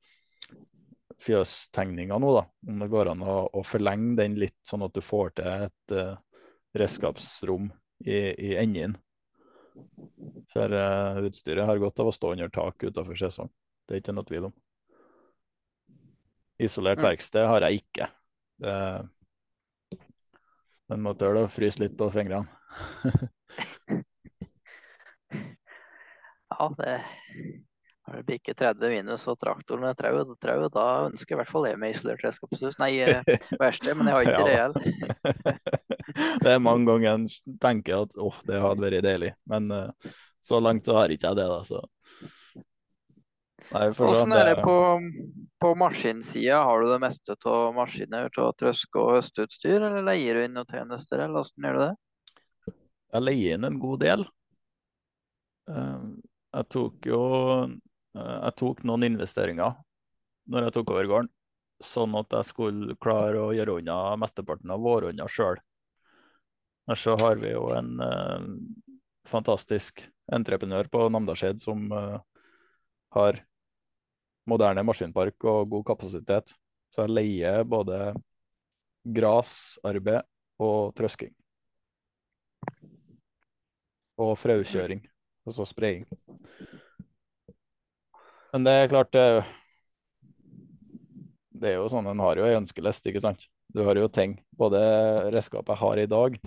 fjøstegninga 1.20 2.18
nå, 2.18 2.32
da. 2.38 2.46
Om 2.68 2.82
det 2.82 2.88
går 2.92 3.12
an 3.12 3.22
å, 3.22 3.36
å, 3.54 3.62
forlenge 3.66 4.16
den 4.18 4.38
litt, 4.40 4.56
sånn 4.66 4.82
at 4.86 4.96
du 4.96 5.02
får 5.04 5.36
til 5.38 5.68
et 5.68 5.94
uh, 5.94 6.16
redskapsrom 6.76 7.68
i, 8.06 8.18
i 8.50 8.56
enden. 8.60 8.96
For 10.50 10.74
uh, 10.74 11.20
utstyret 11.28 11.68
har 11.68 11.82
godt 11.82 12.02
av 12.02 12.10
å 12.10 12.16
stå 12.16 12.34
under 12.34 12.50
tak 12.52 12.82
utenfor 12.82 13.20
sesong. 13.20 13.52
Det 13.86 13.96
er 13.96 14.02
ikke 14.02 14.16
noe 14.16 14.26
tvil 14.26 14.48
om. 14.50 14.56
Isolert 16.60 17.00
mm. 17.00 17.06
verksted 17.06 17.46
har 17.48 17.68
jeg 17.68 17.84
ikke. 17.84 18.10
Det, 18.60 18.74
den 20.90 21.02
må 21.04 21.14
tåle 21.18 21.46
å 21.46 21.52
fryse 21.52 21.82
litt 21.82 21.96
på 21.98 22.10
fingrene. 22.14 22.48
ja, 26.50 26.64
det 26.78 26.94
når 28.10 28.24
det 28.24 28.26
bikker 28.26 28.56
30 28.58 28.90
minus 28.90 29.24
og 29.30 29.36
traktoren 29.38 29.84
er 29.86 29.94
trau, 29.94 30.24
trau, 30.42 30.64
da 30.74 30.86
ønsker 31.06 31.36
i 31.36 31.38
hvert 31.38 31.50
fall 31.52 31.68
jeg 31.68 31.78
meg 31.78 31.94
isolert 31.94 32.24
redskapshus. 32.26 32.74
Nei, 32.82 32.88
eh, 33.04 33.20
verksted, 33.60 33.94
men 33.94 34.10
jeg 34.10 34.16
har 34.16 34.22
ikke 34.26 34.48
ja. 34.50 34.66
det 34.74 34.80
det 36.42 36.50
er 36.56 36.64
mange 36.64 36.88
ganger 36.90 37.12
en 37.12 37.28
tenker 37.62 38.02
at 38.02 38.18
åh, 38.18 38.40
det 38.50 38.58
hadde 38.64 38.82
vært 38.82 39.06
deilig, 39.06 39.30
men 39.52 39.70
uh, 39.70 40.10
så 40.42 40.58
langt 40.58 40.90
så 40.90 40.98
har 40.98 41.14
ikke 41.14 41.30
jeg 41.30 41.38
det, 41.38 41.46
da. 41.52 41.60
så 41.68 41.84
Hvordan 43.70 44.34
er 44.34 44.48
det 44.50 44.56
på, 44.64 44.76
på 45.62 45.72
maskinsida? 45.78 46.62
Har 46.66 46.82
du 46.82 46.90
det 46.90 47.00
meste 47.02 47.36
av 47.46 47.74
maskiner 47.76 48.32
til 48.34 48.50
trøske 48.58 48.98
og 48.98 49.12
høsteutstyr, 49.18 49.78
eller 49.78 50.06
leier 50.06 50.38
du 50.38 50.46
inn 50.46 50.58
noen 50.58 50.70
tjenester, 50.70 51.22
eller 51.22 51.38
hvordan 51.38 51.68
gjør 51.68 51.78
du 51.78 51.84
det? 51.84 52.74
Jeg 53.10 53.26
leier 53.26 53.58
inn 53.58 53.68
en 53.68 53.78
god 53.82 54.02
del. 54.02 54.26
Uh, 55.70 56.18
jeg 56.56 56.68
tok 56.74 57.06
jo 57.06 57.22
Eh, 58.16 58.36
jeg 58.44 58.56
tok 58.58 58.82
noen 58.88 59.06
investeringer 59.06 59.76
når 60.50 60.66
jeg 60.66 60.74
tok 60.78 60.94
over 60.94 61.10
gården, 61.10 61.32
sånn 61.84 62.16
at 62.18 62.32
jeg 62.34 62.48
skulle 62.48 62.96
klare 63.02 63.42
å 63.42 63.52
gjøre 63.54 63.76
unna 63.78 63.98
mesteparten 64.18 64.72
av 64.74 64.82
våronna 64.82 65.28
sjøl. 65.30 65.60
Så 66.98 67.14
har 67.20 67.38
vi 67.38 67.52
jo 67.52 67.68
en 67.70 68.00
uh, 68.02 68.46
fantastisk 69.28 70.02
entreprenør 70.32 70.88
på 70.90 71.04
Namdalseid 71.12 71.60
som 71.62 71.84
har 73.14 73.38
moderne 74.48 74.84
maskinpark 74.86 75.44
og 75.48 75.68
god 75.74 75.84
kapasitet. 75.92 76.54
Så 76.90 77.04
jeg 77.04 77.14
leier 77.14 77.64
både 77.68 78.12
grasarbeid 79.04 80.26
og 80.60 80.94
trøsking. 80.96 81.32
Og 84.20 84.34
fraukjøring, 84.36 85.00
altså 85.48 85.64
spraying. 85.64 86.04
Men 88.52 88.66
det 88.66 88.72
er 88.74 88.90
klart 88.90 89.12
det, 89.14 89.24
er 91.62 91.76
jo 91.78 91.88
sånn 91.92 92.08
en 92.10 92.22
har 92.24 92.40
jo 92.40 92.44
ei 92.48 92.56
ønskeliste, 92.58 93.08
ikke 93.12 93.22
sant. 93.24 93.46
Du 93.70 93.84
har 93.86 93.96
jo 93.96 94.08
ting, 94.10 94.34
både 94.58 94.80
redskapet 95.30 95.72
jeg 95.72 95.82
har 95.84 96.00
i 96.02 96.10
dag, 96.10 96.38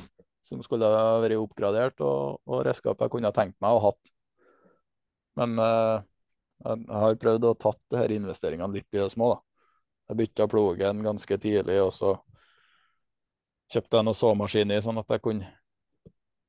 som 0.43 0.61
skulle 0.65 0.89
ha 0.91 1.21
vært 1.23 1.39
oppgradert, 1.39 2.01
og, 2.03 2.41
og 2.43 2.65
redskapet 2.67 3.07
jeg 3.07 3.13
kunne 3.15 3.31
ha 3.31 3.35
tenkt 3.35 3.55
meg 3.63 3.77
å 3.77 3.83
hatt. 3.87 4.11
Men 5.39 5.55
uh, 5.57 6.03
jeg 6.63 7.01
har 7.03 7.19
prøvd 7.19 7.49
å 7.49 7.57
tatt 7.59 7.81
det 7.91 7.99
her 7.99 8.13
investeringene 8.15 8.73
litt 8.73 8.87
i 8.95 9.01
det 9.01 9.09
små. 9.11 9.33
da. 9.33 9.41
Jeg 10.09 10.19
bytta 10.19 10.47
plogen 10.51 11.03
ganske 11.03 11.37
tidlig, 11.39 11.79
og 11.83 11.91
så 11.95 12.15
kjøpte 13.73 13.99
jeg 13.99 14.07
noen 14.07 14.19
såmaskin 14.19 14.73
i, 14.75 14.81
sånn 14.83 14.99
at 15.01 15.13
jeg 15.15 15.23
kunne 15.23 15.51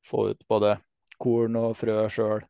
få 0.05 0.29
ut 0.33 0.43
både 0.51 0.77
korn 1.23 1.61
og 1.61 1.77
frø 1.79 2.03
sjøl. 2.13 2.43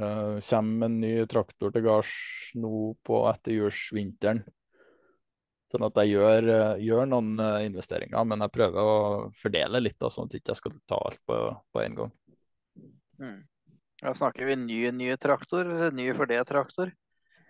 Uh, 0.00 0.40
kommer 0.40 0.88
en 0.88 0.96
ny 1.02 1.12
traktor 1.28 1.74
til 1.74 1.84
gards 1.84 2.14
nå 2.56 2.94
på 3.04 3.20
etterjulsvinteren. 3.28 4.40
Sånn 5.70 5.84
at 5.86 6.00
jeg 6.00 6.16
gjør, 6.16 6.48
uh, 6.48 6.80
gjør 6.80 7.10
noen 7.10 7.34
uh, 7.36 7.60
investeringer, 7.66 8.24
men 8.26 8.40
jeg 8.46 8.54
prøver 8.54 8.80
å 8.80 8.96
fordele 9.36 9.82
litt, 9.84 9.98
da, 10.00 10.08
sånn 10.10 10.30
at 10.30 10.34
jeg 10.34 10.42
ikke 10.42 10.56
skal 10.56 10.78
ta 10.88 10.98
alt 11.04 11.20
på, 11.28 11.36
på 11.68 11.84
en 11.84 11.98
gang. 12.00 12.14
Mm. 13.20 13.38
Da 14.00 14.14
snakker 14.16 14.48
vi 14.48 14.56
ny, 14.56 14.78
ny 14.96 15.16
traktor, 15.20 15.90
ny 15.92 16.06
for 16.16 16.28
det 16.30 16.40
traktor? 16.48 16.92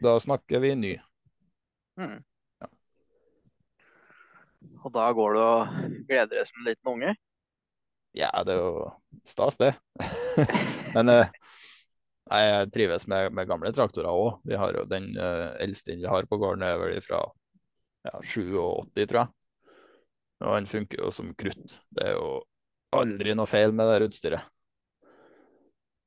Da 0.02 0.16
snakker 0.20 0.58
vi 0.58 0.74
ny. 0.74 0.92
Mm. 2.00 2.16
Ja. 2.58 2.68
Og 4.82 4.90
da 4.96 5.06
går 5.14 5.36
du 5.36 5.40
og 5.44 5.74
gleder 6.08 6.32
deg 6.34 6.48
som 6.48 6.58
en 6.58 6.70
liten 6.72 6.90
unge? 6.90 7.14
Ja, 8.18 8.32
det 8.42 8.56
er 8.56 8.64
jo 8.64 8.90
stas, 9.22 9.60
det. 9.62 9.76
men 10.96 11.14
jeg 11.14 12.70
trives 12.75 13.06
med, 13.10 13.31
med 13.31 13.46
gamle 13.46 13.70
traktorer 13.75 14.10
òg. 14.10 14.40
Vi 14.42 14.58
har 14.58 14.75
jo 14.75 14.87
Den 14.90 15.12
eh, 15.14 15.50
eldste 15.62 15.94
vi 15.94 16.10
har 16.10 16.27
på 16.27 16.38
gården, 16.40 16.66
er 16.66 16.83
vel 16.83 16.98
fra 17.04 17.22
ja, 18.08 18.18
87, 18.22 19.06
tror 19.06 19.22
jeg. 19.22 19.29
Og 20.40 20.56
den 20.56 20.66
funker 20.66 21.04
jo 21.04 21.14
som 21.14 21.31
krutt. 21.38 21.79
Det 21.94 22.10
er 22.10 22.16
jo 22.16 22.40
aldri 22.96 23.38
noe 23.38 23.46
feil 23.46 23.70
med 23.77 23.87
det 23.87 24.08
utstyret. 24.08 24.50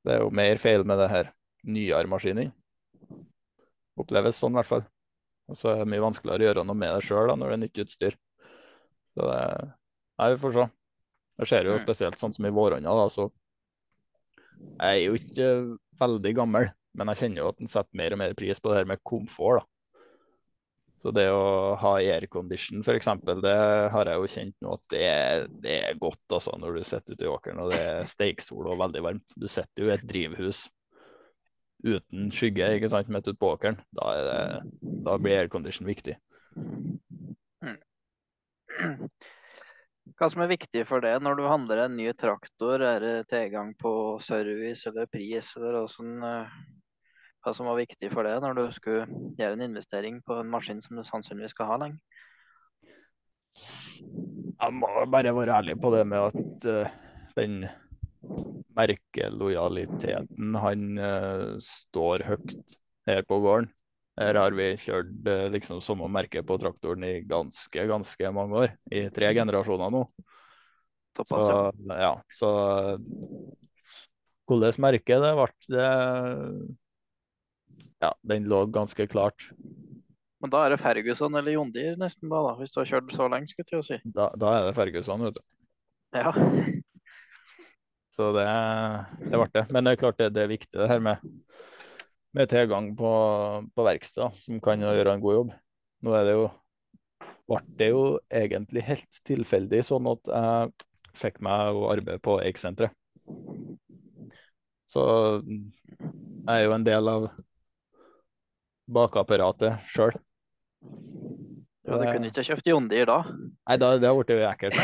Det 0.04 0.12
er 0.12 0.20
jo 0.20 0.32
mer 0.34 0.60
feil 0.60 0.84
med 0.86 1.00
det 1.00 1.08
her 1.12 1.30
nyere 1.64 2.10
maskinen. 2.10 2.52
Oppleves 4.00 4.36
sånn, 4.36 4.52
i 4.52 4.60
hvert 4.60 4.68
fall. 4.68 4.84
Og 5.48 5.58
så 5.58 5.70
er 5.70 5.82
det 5.82 5.90
mye 5.92 6.04
vanskeligere 6.04 6.44
å 6.44 6.48
gjøre 6.48 6.64
noe 6.68 6.78
med 6.78 6.92
det 6.96 7.06
sjøl 7.06 7.32
når 7.32 7.52
det 7.52 7.56
er 7.56 7.62
nytt 7.62 7.82
utstyr. 7.84 8.18
Så 9.14 9.30
det 9.30 9.40
Nei, 10.14 10.28
vi 10.30 10.38
får 10.38 10.52
se. 10.54 10.64
Det 11.40 11.46
skjer 11.50 11.66
jo 11.66 11.72
mm. 11.74 11.80
spesielt 11.82 12.20
sånn 12.20 12.34
som 12.36 12.46
i 12.46 12.52
våronna, 12.54 12.92
da, 12.94 13.06
så 13.10 13.24
jeg 14.54 15.00
er 15.00 15.00
jo 15.02 15.16
ikke 15.18 15.48
veldig 15.98 16.32
gammel, 16.38 16.68
men 16.94 17.10
jeg 17.10 17.20
kjenner 17.24 17.42
jo 17.42 17.48
at 17.50 17.62
en 17.62 17.70
setter 17.72 17.98
mer 17.98 18.14
og 18.14 18.20
mer 18.20 18.36
pris 18.38 18.60
på 18.62 18.70
det 18.70 18.76
her 18.78 18.86
med 18.92 19.02
komfort. 19.02 19.64
da. 19.64 19.73
Så 21.04 21.10
det 21.12 21.26
å 21.28 21.74
ha 21.76 21.90
aircondition 22.00 22.80
f.eks., 22.80 23.10
det 23.44 23.56
har 23.92 24.08
jeg 24.08 24.20
jo 24.22 24.28
kjent 24.32 24.54
nå 24.64 24.76
at 24.78 24.84
det 24.94 25.02
er, 25.04 25.42
det 25.60 25.74
er 25.90 25.98
godt 26.00 26.32
altså, 26.32 26.54
når 26.56 26.78
du 26.78 26.86
sitter 26.88 27.12
ute 27.12 27.26
i 27.26 27.28
åkeren 27.28 27.60
og 27.60 27.74
det 27.74 27.80
er 27.82 28.08
steiksol 28.08 28.70
og 28.72 28.80
veldig 28.80 29.02
varmt. 29.04 29.34
Du 29.36 29.44
sitter 29.44 29.84
jo 29.84 29.90
i 29.90 29.94
et 29.98 30.06
drivhus 30.08 30.62
uten 31.84 32.30
skygge 32.32 32.70
ikke 32.78 32.88
sant, 32.88 33.10
midt 33.12 33.28
ute 33.28 33.36
på 33.36 33.52
åkeren. 33.52 33.76
Da, 33.92 34.14
det, 34.24 34.88
da 35.04 35.18
blir 35.20 35.42
aircondition 35.42 35.88
viktig. 35.92 36.16
Hva 40.14 40.30
som 40.30 40.44
er 40.44 40.54
viktig 40.54 40.86
for 40.88 41.04
det 41.04 41.12
når 41.20 41.36
du 41.36 41.44
handler 41.50 41.84
en 41.84 41.98
ny 41.98 42.08
traktor? 42.16 42.80
Er 42.80 43.04
det 43.04 43.28
tilgang 43.28 43.74
på 43.76 43.92
service 44.24 44.88
eller 44.88 45.10
pris, 45.12 45.52
eller 45.60 45.82
eh, 45.84 46.56
hva 47.44 47.52
som 47.56 47.68
var 47.68 47.76
viktig 47.78 48.08
for 48.12 48.26
det 48.26 48.38
når 48.42 48.56
du 48.56 48.64
skulle 48.72 49.04
gjøre 49.38 49.58
en 49.58 49.66
investering 49.66 50.20
på 50.24 50.40
en 50.40 50.50
maskin 50.50 50.80
som 50.84 50.96
du 50.96 51.04
sannsynligvis 51.04 51.52
skal 51.54 51.68
ha 51.70 51.80
lenge? 51.84 52.00
Jeg 53.54 54.74
må 54.74 54.88
bare 55.12 55.34
være 55.36 55.58
ærlig 55.60 55.76
på 55.82 55.92
det 55.94 56.04
med 56.08 56.30
at 56.32 56.66
uh, 56.66 56.94
den 57.36 57.64
merkelojaliteten, 58.74 60.54
han 60.58 60.86
uh, 60.98 61.54
står 61.62 62.24
høyt 62.30 62.78
her 63.06 63.22
på 63.28 63.38
gården. 63.44 63.68
Her 64.18 64.38
har 64.38 64.54
vi 64.56 64.70
kjørt 64.80 65.12
uh, 65.28 65.48
liksom 65.54 65.82
samme 65.84 66.08
merke 66.10 66.42
på 66.46 66.58
traktoren 66.62 67.04
i 67.06 67.18
ganske, 67.28 67.86
ganske 67.90 68.32
mange 68.34 68.64
år. 68.64 68.74
I 68.90 69.06
tre 69.14 69.34
generasjoner 69.36 69.92
nå. 69.94 70.06
Såpass, 71.14 71.44
så, 71.46 71.58
ja. 71.94 72.14
Så 72.32 72.48
hvordan 74.48 74.80
merket 74.82 75.22
det 75.22 75.34
ble, 75.38 75.46
det 75.70 75.90
ja, 78.04 78.12
den 78.26 78.48
lå 78.50 78.64
ganske 78.72 79.06
klart. 79.10 79.48
Men 80.44 80.52
da 80.52 80.64
er 80.64 80.74
det 80.74 80.80
Ferguson 80.82 81.36
eller 81.38 81.56
John 81.56 81.70
Deere 81.72 81.96
nesten, 82.00 82.28
da, 82.28 82.42
da, 82.44 82.54
hvis 82.58 82.74
du 82.74 82.82
har 82.82 82.88
kjørt 82.90 83.12
så 83.16 83.28
lenge, 83.32 83.48
skulle 83.48 83.80
jeg 83.80 83.86
si. 83.88 84.00
Da, 84.04 84.28
da, 84.36 84.50
er 84.58 84.66
det 84.68 84.74
Ferguson, 84.76 85.24
vet 85.24 85.38
du. 85.38 85.44
Ja. 86.14 86.32
Så 88.14 88.28
det, 88.36 88.44
det 89.24 89.38
ble 89.40 89.46
det. 89.56 89.64
Men 89.74 89.86
det 89.86 89.94
er 89.94 90.02
klart 90.04 90.20
det, 90.20 90.28
det 90.36 90.44
er 90.44 90.52
viktig 90.52 90.76
det 90.76 90.86
her 90.86 91.00
med, 91.02 91.24
med 92.36 92.50
tilgang 92.52 92.92
på, 92.94 93.14
på 93.74 93.86
verksted, 93.88 94.36
som 94.44 94.60
kan 94.62 94.84
gjøre 94.84 95.16
en 95.16 95.24
god 95.24 95.34
jobb. 95.40 95.56
Nå 96.04 96.14
er 96.14 96.28
det 96.28 96.36
jo 96.36 96.44
ble 97.48 97.60
det 97.80 97.88
jo 97.90 98.04
egentlig 98.32 98.84
helt 98.86 99.18
tilfeldig 99.28 99.82
sånn 99.84 100.06
at 100.12 100.30
jeg 100.30 100.70
fikk 101.18 101.40
meg 101.44 101.76
å 101.76 101.88
arbeide 101.92 102.22
på 102.24 102.38
Eik-senteret. 102.44 102.94
Så 104.88 105.02
jeg 105.40 106.54
er 106.54 106.64
jo 106.66 106.74
en 106.76 106.86
del 106.86 107.10
av 107.10 107.28
bakapparatet 108.86 109.80
sjøl. 109.90 110.12
Ja, 111.84 111.98
du 112.00 112.04
kunne 112.08 112.30
ikke 112.30 112.44
kjøpt 112.46 112.68
John 112.68 112.88
Deere 112.88 113.06
da? 113.10 113.18
Nei, 113.68 113.76
da, 113.80 113.90
det 114.00 114.08
har 114.08 114.16
blitt 114.16 114.30
ekkelt. 114.48 114.76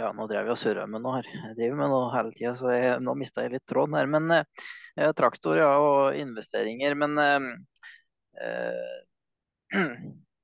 Ja, 0.00 0.12
nå 0.16 0.24
drev 0.30 0.46
jeg 0.48 0.54
og 0.54 0.58
surra 0.58 0.86
med 0.88 1.02
noe 1.04 1.18
her. 1.18 1.26
Jeg 1.28 1.56
driver 1.58 1.78
med 1.82 1.90
noe 1.92 2.10
hele 2.14 2.30
tida, 2.32 2.54
så 2.56 2.70
jeg, 2.72 3.00
nå 3.04 3.12
mista 3.20 3.42
jeg 3.44 3.52
litt 3.56 3.66
tråden 3.68 3.98
her. 3.98 4.06
Men 4.08 4.32
eh, 4.32 5.10
traktor, 5.18 5.58
ja, 5.58 5.68
og 5.82 6.16
investeringer. 6.16 6.96
Men 6.98 7.18
eh, 7.20 7.40
eh 8.46 8.98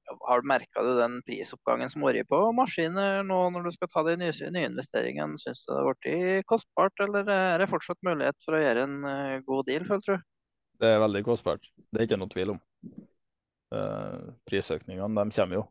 har 0.07 0.43
du 0.43 0.49
merka 0.49 0.83
den 0.83 1.19
prisoppgangen 1.27 1.91
som 1.91 2.05
har 2.05 2.15
vært 2.15 2.31
på 2.31 2.39
maskiner 2.57 3.25
nå 3.27 3.39
når 3.55 3.67
du 3.67 3.75
skal 3.75 3.91
ta 3.91 4.05
de 4.07 4.17
nye, 4.21 4.51
nye 4.55 4.71
investeringene? 4.71 5.39
Syns 5.41 5.65
du 5.65 5.73
det 5.73 5.79
har 5.81 5.99
blitt 6.03 6.49
kostbart, 6.51 7.05
eller 7.05 7.29
er 7.33 7.63
det 7.63 7.71
fortsatt 7.71 8.01
mulighet 8.07 8.39
for 8.45 8.57
å 8.57 8.63
gjøre 8.63 8.87
en 8.87 8.97
uh, 9.07 9.37
god 9.47 9.71
deal, 9.71 9.87
føler 9.89 10.07
du? 10.07 10.27
Det 10.77 10.93
er 10.93 11.03
veldig 11.03 11.23
kostbart, 11.27 11.71
det 11.91 12.01
er 12.01 12.09
ikke 12.09 12.21
noe 12.21 12.33
tvil 12.33 12.55
om. 12.55 12.61
Uh, 13.75 14.35
prisøkningene 14.47 15.25
de 15.25 15.37
kommer 15.41 15.59
jo 15.59 15.65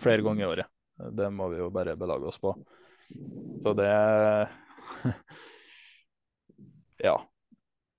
flere 0.00 0.24
ganger 0.24 0.44
i 0.44 0.50
året. 0.54 0.72
Det 1.12 1.28
må 1.34 1.48
vi 1.52 1.60
jo 1.60 1.72
bare 1.74 1.98
belage 1.98 2.30
oss 2.30 2.40
på. 2.40 2.54
Så 3.62 3.74
det 3.76 3.92
Ja. 7.02 7.16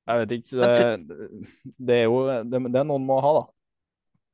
Jeg 0.07 0.19
vet 0.19 0.31
ikke. 0.35 0.55
Det, 0.57 1.19
det 1.87 1.97
er 2.01 2.07
jo 2.09 2.23
det, 2.27 2.59
det 2.73 2.83
noen 2.87 3.05
må 3.07 3.19
ha, 3.23 3.33
da. 3.37 3.43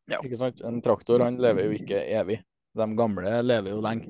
Ja. 0.10 0.20
Ikke 0.26 0.40
sant? 0.40 0.62
En 0.66 0.82
traktor 0.84 1.24
han 1.24 1.40
lever 1.42 1.70
jo 1.70 1.78
ikke 1.78 2.02
evig. 2.20 2.40
De 2.78 2.88
gamle 2.98 3.34
lever 3.44 3.74
jo 3.74 3.82
lenge, 3.84 4.10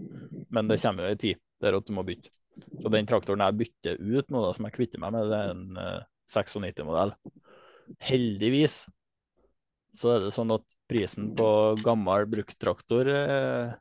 men 0.51 0.69
det 0.69 0.79
kommer 0.81 1.07
jo 1.07 1.15
en 1.15 1.23
tid 1.23 1.41
der 1.63 1.77
at 1.77 1.87
du 1.87 1.95
må 1.95 2.03
bytte. 2.07 2.31
Så 2.79 2.91
den 2.91 3.07
traktoren 3.07 3.43
jeg 3.43 3.57
bytter 3.59 3.99
ut 3.99 4.31
nå, 4.31 4.41
da, 4.43 4.53
som 4.55 4.67
jeg 4.67 4.75
kvitter 4.75 5.01
meg 5.01 5.15
med, 5.15 5.29
det 5.31 5.37
er 5.39 5.51
en 5.53 5.79
uh, 5.79 6.07
96-modell. 6.29 7.13
Heldigvis 8.03 8.81
så 9.97 10.13
er 10.13 10.25
det 10.25 10.33
sånn 10.35 10.51
at 10.53 10.65
prisen 10.91 11.31
på 11.37 11.47
gammel 11.81 12.27
brukttraktor 12.29 13.09
uh, 13.09 13.71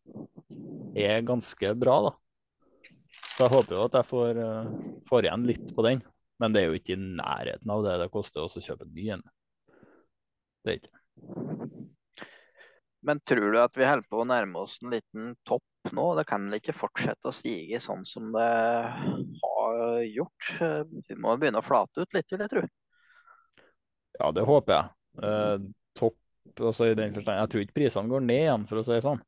er 0.98 1.26
ganske 1.26 1.74
bra, 1.78 1.98
da. 2.08 2.14
Så 3.34 3.46
jeg 3.46 3.54
håper 3.54 3.76
jo 3.76 3.82
at 3.86 3.98
jeg 3.98 4.08
får, 4.08 4.40
uh, 4.42 5.02
får 5.10 5.28
igjen 5.28 5.50
litt 5.50 5.74
på 5.74 5.84
den. 5.86 6.06
Men 6.38 6.54
det 6.54 6.62
er 6.62 6.70
jo 6.70 6.78
ikke 6.78 6.94
i 6.94 7.02
nærheten 7.02 7.74
av 7.74 7.82
det 7.82 7.98
det 7.98 8.12
koster 8.14 8.44
å 8.44 8.62
kjøpe 8.62 8.86
en 8.86 8.94
ny 8.94 9.08
en. 9.16 9.24
Det 10.62 10.72
er 10.72 10.80
ikke. 10.80 10.98
Men 13.06 13.20
tror 13.20 13.52
du 13.52 13.60
at 13.62 13.76
vi 13.78 13.86
holder 13.86 14.06
på 14.10 14.20
å 14.22 14.26
nærme 14.26 14.64
oss 14.64 14.78
en 14.82 14.92
liten 14.92 15.32
topp 15.46 15.92
nå? 15.94 16.06
Det 16.18 16.24
kan 16.28 16.48
vel 16.48 16.58
ikke 16.58 16.74
fortsette 16.76 17.30
å 17.30 17.34
stige 17.34 17.78
sånn 17.82 18.02
som 18.08 18.32
det 18.34 18.48
har 19.44 20.02
gjort? 20.02 20.48
Vi 21.06 21.18
må 21.20 21.36
begynne 21.38 21.62
å 21.62 21.66
flate 21.66 22.02
ut 22.02 22.16
litt, 22.16 22.26
vil 22.32 22.42
jeg 22.42 22.52
tro. 22.54 22.64
Ja, 24.18 24.32
det 24.34 24.46
håper 24.48 24.74
jeg. 24.74 24.90
Eh, 25.22 25.68
topp 25.98 26.18
altså 26.58 26.90
i 26.90 26.98
den 26.98 27.14
forstand. 27.14 27.38
Jeg 27.38 27.52
tror 27.52 27.64
ikke 27.64 27.78
prisene 27.78 28.10
går 28.10 28.26
ned 28.26 28.42
igjen, 28.42 28.66
for 28.70 28.80
å 28.80 28.86
si 28.86 28.96
det 28.96 29.04
sånn. 29.06 29.22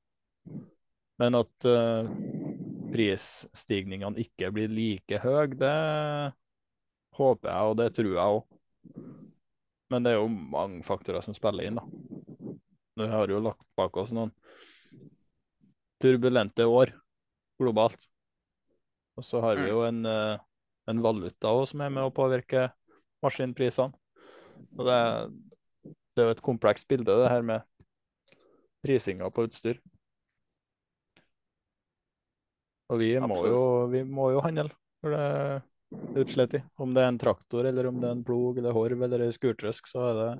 Men 1.20 1.38
at 1.38 1.68
eh, 1.68 2.10
prisstigningene 2.90 4.24
ikke 4.24 4.50
blir 4.56 4.72
like 4.72 5.20
høye, 5.22 5.50
det 5.60 5.76
håper 7.20 7.52
jeg, 7.52 7.70
og 7.70 7.76
det 7.78 7.90
tror 7.94 8.14
jeg 8.16 8.38
òg. 8.38 8.46
Men 9.90 10.06
det 10.06 10.14
er 10.14 10.20
jo 10.20 10.30
mange 10.30 10.82
faktorer 10.86 11.22
som 11.22 11.36
spiller 11.36 11.66
inn, 11.66 11.78
da. 11.78 12.09
Vi 13.00 13.10
har 13.12 13.32
jo 13.32 13.42
lagt 13.44 13.64
bak 13.78 13.96
oss 14.00 14.12
noen 14.16 14.32
turbulente 16.00 16.64
år 16.64 16.94
globalt. 17.60 18.06
Og 19.18 19.26
så 19.26 19.42
har 19.44 19.58
vi 19.58 19.66
mm. 19.68 19.70
jo 19.72 19.82
en, 19.84 20.04
eh, 20.08 20.42
en 20.88 21.02
valuta 21.04 21.52
også, 21.52 21.74
som 21.74 21.84
er 21.84 21.92
med 21.92 22.06
å 22.06 22.14
påvirke 22.14 22.70
maskinprisene. 23.24 23.92
Og 24.78 24.84
det, 24.86 25.00
det 26.14 26.22
er 26.22 26.30
jo 26.30 26.36
et 26.36 26.44
komplekst 26.44 26.88
bilde, 26.88 27.16
det 27.22 27.32
her 27.32 27.44
med 27.44 27.66
prisinga 28.84 29.28
på 29.32 29.44
utstyr. 29.48 29.80
Og 32.90 32.98
vi 32.98 33.12
må, 33.22 33.42
jo, 33.46 33.64
vi 33.92 34.02
må 34.08 34.32
jo 34.34 34.40
handle 34.42 34.70
for 35.00 35.14
det 35.14 35.20
er 35.26 35.60
utslett 36.20 36.56
i. 36.58 36.62
Om 36.80 36.94
det 36.94 37.04
er 37.04 37.12
en 37.12 37.20
traktor, 37.20 37.66
eller 37.66 37.88
om 37.90 38.00
det 38.00 38.08
er 38.08 38.16
en 38.18 38.24
plog 38.26 38.58
eller 38.60 38.74
horv 38.76 39.04
eller 39.06 39.24
ei 39.26 39.34
skurtrøsk, 39.34 39.88
så 39.90 40.10
er 40.10 40.18
det 40.20 40.30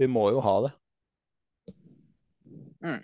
Vi 0.00 0.08
må 0.10 0.30
jo 0.32 0.40
ha 0.42 0.54
det. 0.66 0.72
Mm. 2.82 3.02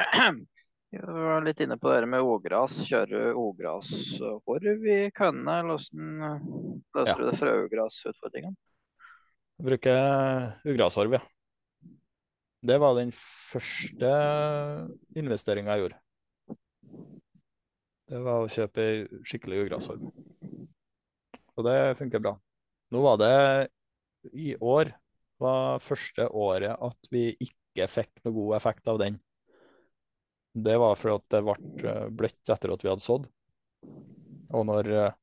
Jeg 0.90 1.06
var 1.06 1.44
litt 1.46 1.60
inne 1.62 1.76
på 1.78 1.90
det 1.94 2.06
med 2.10 2.26
ogras. 2.26 2.80
Kjører 2.82 3.10
du 3.10 3.36
ograshorv 3.38 4.86
i 4.90 4.98
kønnene, 5.14 5.60
eller 5.62 5.78
hvordan 5.78 6.40
løser 6.96 7.12
ja. 7.12 7.18
du 7.20 7.28
det 7.28 7.36
frøgrasutfordringen? 7.38 8.56
Jeg 9.60 9.68
bruker 9.68 10.00
ugrashorv, 10.66 11.14
ja. 11.14 11.22
Det 12.66 12.76
var 12.82 12.98
den 12.98 13.12
første 13.14 14.10
investeringa 15.16 15.76
jeg 15.76 15.86
gjorde. 15.86 16.00
Det 18.10 18.22
var 18.26 18.42
å 18.42 18.50
kjøpe 18.50 18.86
skikkelig 19.30 19.66
ugrashorv. 19.68 20.10
Og 21.54 21.66
det 21.68 21.78
funker 22.00 22.24
bra. 22.24 22.34
Nå 22.90 23.04
var 23.04 23.20
det 23.22 23.34
i 24.34 24.56
år 24.58 24.90
var 25.40 25.82
første 25.84 26.28
året 26.36 26.76
at 26.76 27.10
vi 27.12 27.30
ikke 27.40 27.88
fikk 27.90 28.22
noe 28.24 28.36
god 28.36 28.56
effekt 28.58 28.88
av 28.90 29.00
den. 29.02 29.18
Det 30.52 30.76
var 30.82 30.98
fordi 30.98 31.30
det 31.30 31.42
ble 31.46 31.90
eh, 31.90 32.06
bløtt 32.10 32.52
etter 32.52 32.74
at 32.74 32.84
vi 32.84 32.90
hadde 32.90 33.04
sådd. 33.04 33.28
Og 34.50 34.64
når 34.66 34.90
eh, 34.94 35.18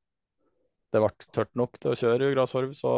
det 0.94 1.02
ble 1.04 1.32
tørt 1.36 1.52
nok 1.58 1.76
til 1.80 1.92
å 1.92 1.98
kjøre 2.00 2.32
grassorv, 2.32 2.72
så 2.76 2.92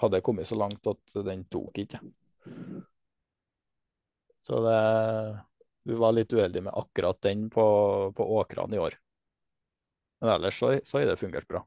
hadde 0.00 0.20
jeg 0.20 0.26
kommet 0.28 0.48
så 0.48 0.58
langt 0.60 0.86
at 0.86 1.16
den 1.26 1.42
tok 1.50 1.80
ikke. 1.82 2.00
Så 4.46 4.60
det, 4.62 4.80
vi 5.90 5.96
var 5.98 6.14
litt 6.14 6.32
uheldige 6.32 6.68
med 6.68 6.76
akkurat 6.78 7.18
den 7.26 7.48
på, 7.50 7.64
på 8.14 8.28
åkrene 8.38 8.78
i 8.78 8.82
år. 8.82 8.94
Men 10.22 10.36
ellers 10.36 10.60
så 10.60 10.76
har 10.76 11.08
det 11.10 11.18
fungert 11.18 11.48
bra. 11.50 11.64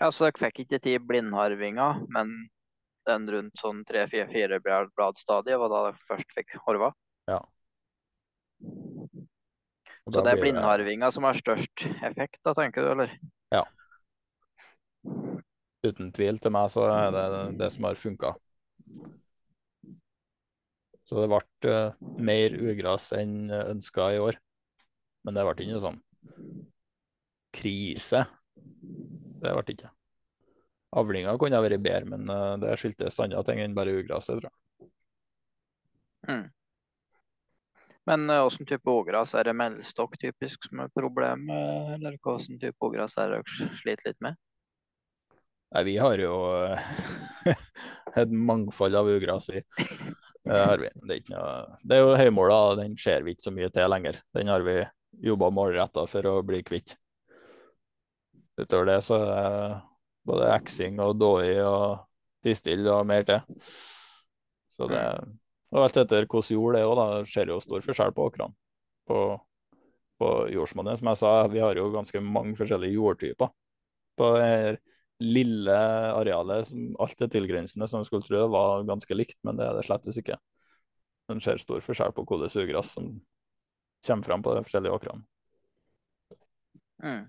Ja, 0.00 0.10
Så 0.10 0.26
dere 0.26 0.42
fikk 0.42 0.64
ikke 0.66 0.82
til 0.84 1.00
blindharvinga, 1.00 1.88
men 2.12 2.34
den 3.08 3.26
rundt 3.30 3.60
sånn 3.60 3.82
tre-fire 3.88 4.60
bladstadiet 4.64 5.60
var 5.60 5.72
da 5.72 5.82
jeg 5.88 6.00
først 6.10 6.34
fikk 6.36 6.56
horva. 6.66 6.92
Ja. 7.30 7.40
Så 10.04 10.20
det 10.20 10.34
er 10.34 10.40
blindharvinga 10.40 10.42
blindharvinga 10.42 11.10
som 11.14 11.24
har 11.24 11.38
størst 11.38 11.86
effekt, 12.04 12.40
da, 12.44 12.52
tenker 12.56 12.84
du, 12.84 12.90
eller? 12.92 13.14
Ja. 13.54 13.64
Uten 15.84 16.10
tvil 16.16 16.40
til 16.40 16.52
meg 16.52 16.72
så 16.72 16.86
er 16.92 17.12
det 17.14 17.26
det 17.60 17.70
som 17.72 17.88
har 17.88 18.00
funka. 18.00 18.34
Så 21.04 21.20
det 21.20 21.28
ble 21.28 21.72
eh, 21.72 21.96
mer 22.24 22.54
ugras 22.56 23.10
enn 23.16 23.52
ønska 23.52 24.12
i 24.14 24.20
år. 24.24 24.38
Men 25.24 25.36
det 25.36 25.44
ble 25.44 25.56
ikke 25.56 25.72
noe 25.72 25.84
sånn 25.84 26.00
krise. 27.54 28.24
Det 28.54 29.52
ble 29.52 29.76
ikke. 29.76 29.92
Avlinga 30.94 31.34
kunne 31.40 31.58
ha 31.58 31.64
vært 31.64 31.82
bedre, 31.82 32.06
men 32.12 32.28
uh, 32.30 32.54
det 32.62 32.76
skyldtes 32.80 33.20
andre 33.22 33.42
ting 33.46 33.62
enn 33.62 33.74
bare 33.76 33.96
ugraset, 33.98 34.38
tror 34.38 34.50
jeg. 34.50 34.90
Mm. 36.28 36.46
Men 38.04 38.26
hvilken 38.28 38.46
åssen 38.46 38.68
type 38.68 38.90
ogras 38.90 39.32
er 39.34 39.48
det 39.48 39.56
meldstokk 39.56 40.18
typisk 40.20 40.68
som 40.68 40.82
er 40.84 40.92
problemet, 40.92 41.94
eller 41.96 42.18
hvilken 42.18 42.60
type 42.60 42.84
ogras 42.84 43.16
er 43.18 43.32
det 43.32 43.40
dere 43.40 43.70
sliter 43.80 44.10
litt 44.10 44.20
med? 44.24 44.36
Nei, 45.74 45.82
vi 45.88 45.94
har 45.98 46.20
jo 46.20 46.34
eh, 46.68 47.54
et 48.20 48.30
mangfold 48.30 48.94
av 48.94 49.08
ugras, 49.10 49.48
vi. 49.50 49.64
Det 50.44 50.60
har 50.60 50.78
vi. 50.78 50.90
Det 51.02 51.16
er, 51.16 51.22
ikke 51.22 51.32
noe... 51.34 51.78
det 51.82 51.96
er 51.96 52.04
jo 52.04 52.18
høymåla, 52.20 52.58
den 52.82 52.98
ser 53.00 53.24
vi 53.24 53.34
ikke 53.34 53.48
så 53.48 53.54
mye 53.56 53.70
til 53.74 53.90
lenger. 53.90 54.20
Den 54.36 54.52
har 54.52 54.62
vi 54.66 54.76
jobba 55.24 55.48
målretta 55.54 56.04
for 56.10 56.28
å 56.28 56.36
bli 56.46 56.60
kvitt. 56.66 56.94
Utover 58.60 58.92
det 58.92 59.00
så 59.02 59.18
både 60.28 60.50
eksing 60.54 61.00
og 61.04 61.16
dåi 61.20 61.56
og 61.64 62.04
tistill 62.44 62.86
og 62.92 63.06
mer 63.08 63.26
til. 63.28 63.42
Så 64.74 64.88
det 64.90 65.02
Og 65.74 65.82
alt 65.82 65.96
etter 65.98 66.26
hvordan 66.30 66.54
jord 66.54 66.76
det 66.76 66.80
er 66.80 66.86
òg, 66.86 66.96
da. 66.98 67.04
Det 67.18 67.30
ser 67.32 67.50
jo 67.50 67.60
stor 67.62 67.82
forskjell 67.82 68.12
på 68.14 68.28
åkrene. 68.28 68.54
På, 69.10 69.18
på 70.22 70.28
jordsmonnet. 70.54 71.00
Som 71.00 71.10
jeg 71.10 71.18
sa, 71.18 71.32
vi 71.50 71.62
har 71.64 71.74
jo 71.74 71.88
ganske 71.90 72.20
mange 72.22 72.54
forskjellige 72.58 72.94
jordtyper. 72.94 73.50
På 74.14 74.28
det 74.38 74.78
lille 75.22 75.74
arealet, 76.14 76.68
som 76.68 76.94
alt 77.02 77.22
er 77.22 77.30
tilgrensende, 77.30 77.88
som 77.90 78.02
man 78.02 78.08
skulle 78.08 78.26
tro 78.26 78.46
var 78.50 78.86
ganske 78.86 79.18
likt, 79.18 79.38
men 79.46 79.58
det 79.58 79.66
er 79.66 79.76
det 79.78 79.84
slettes 79.86 80.18
ikke. 80.20 80.38
Det 81.30 81.40
ser 81.42 81.62
stor 81.62 81.82
forskjell 81.82 82.14
på 82.14 82.26
hvilket 82.28 82.58
ugras 82.62 82.90
som 82.94 83.14
kommer 84.06 84.26
fram 84.26 84.42
på 84.44 84.54
de 84.54 84.64
forskjellige 84.66 84.98
åkrene. 84.98 85.24
Mm. 87.02 87.22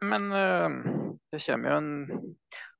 Men 0.00 0.32
eh, 0.32 0.68
det 1.32 1.42
kommer 1.46 1.70
jo 1.70 1.80
en 1.80 1.92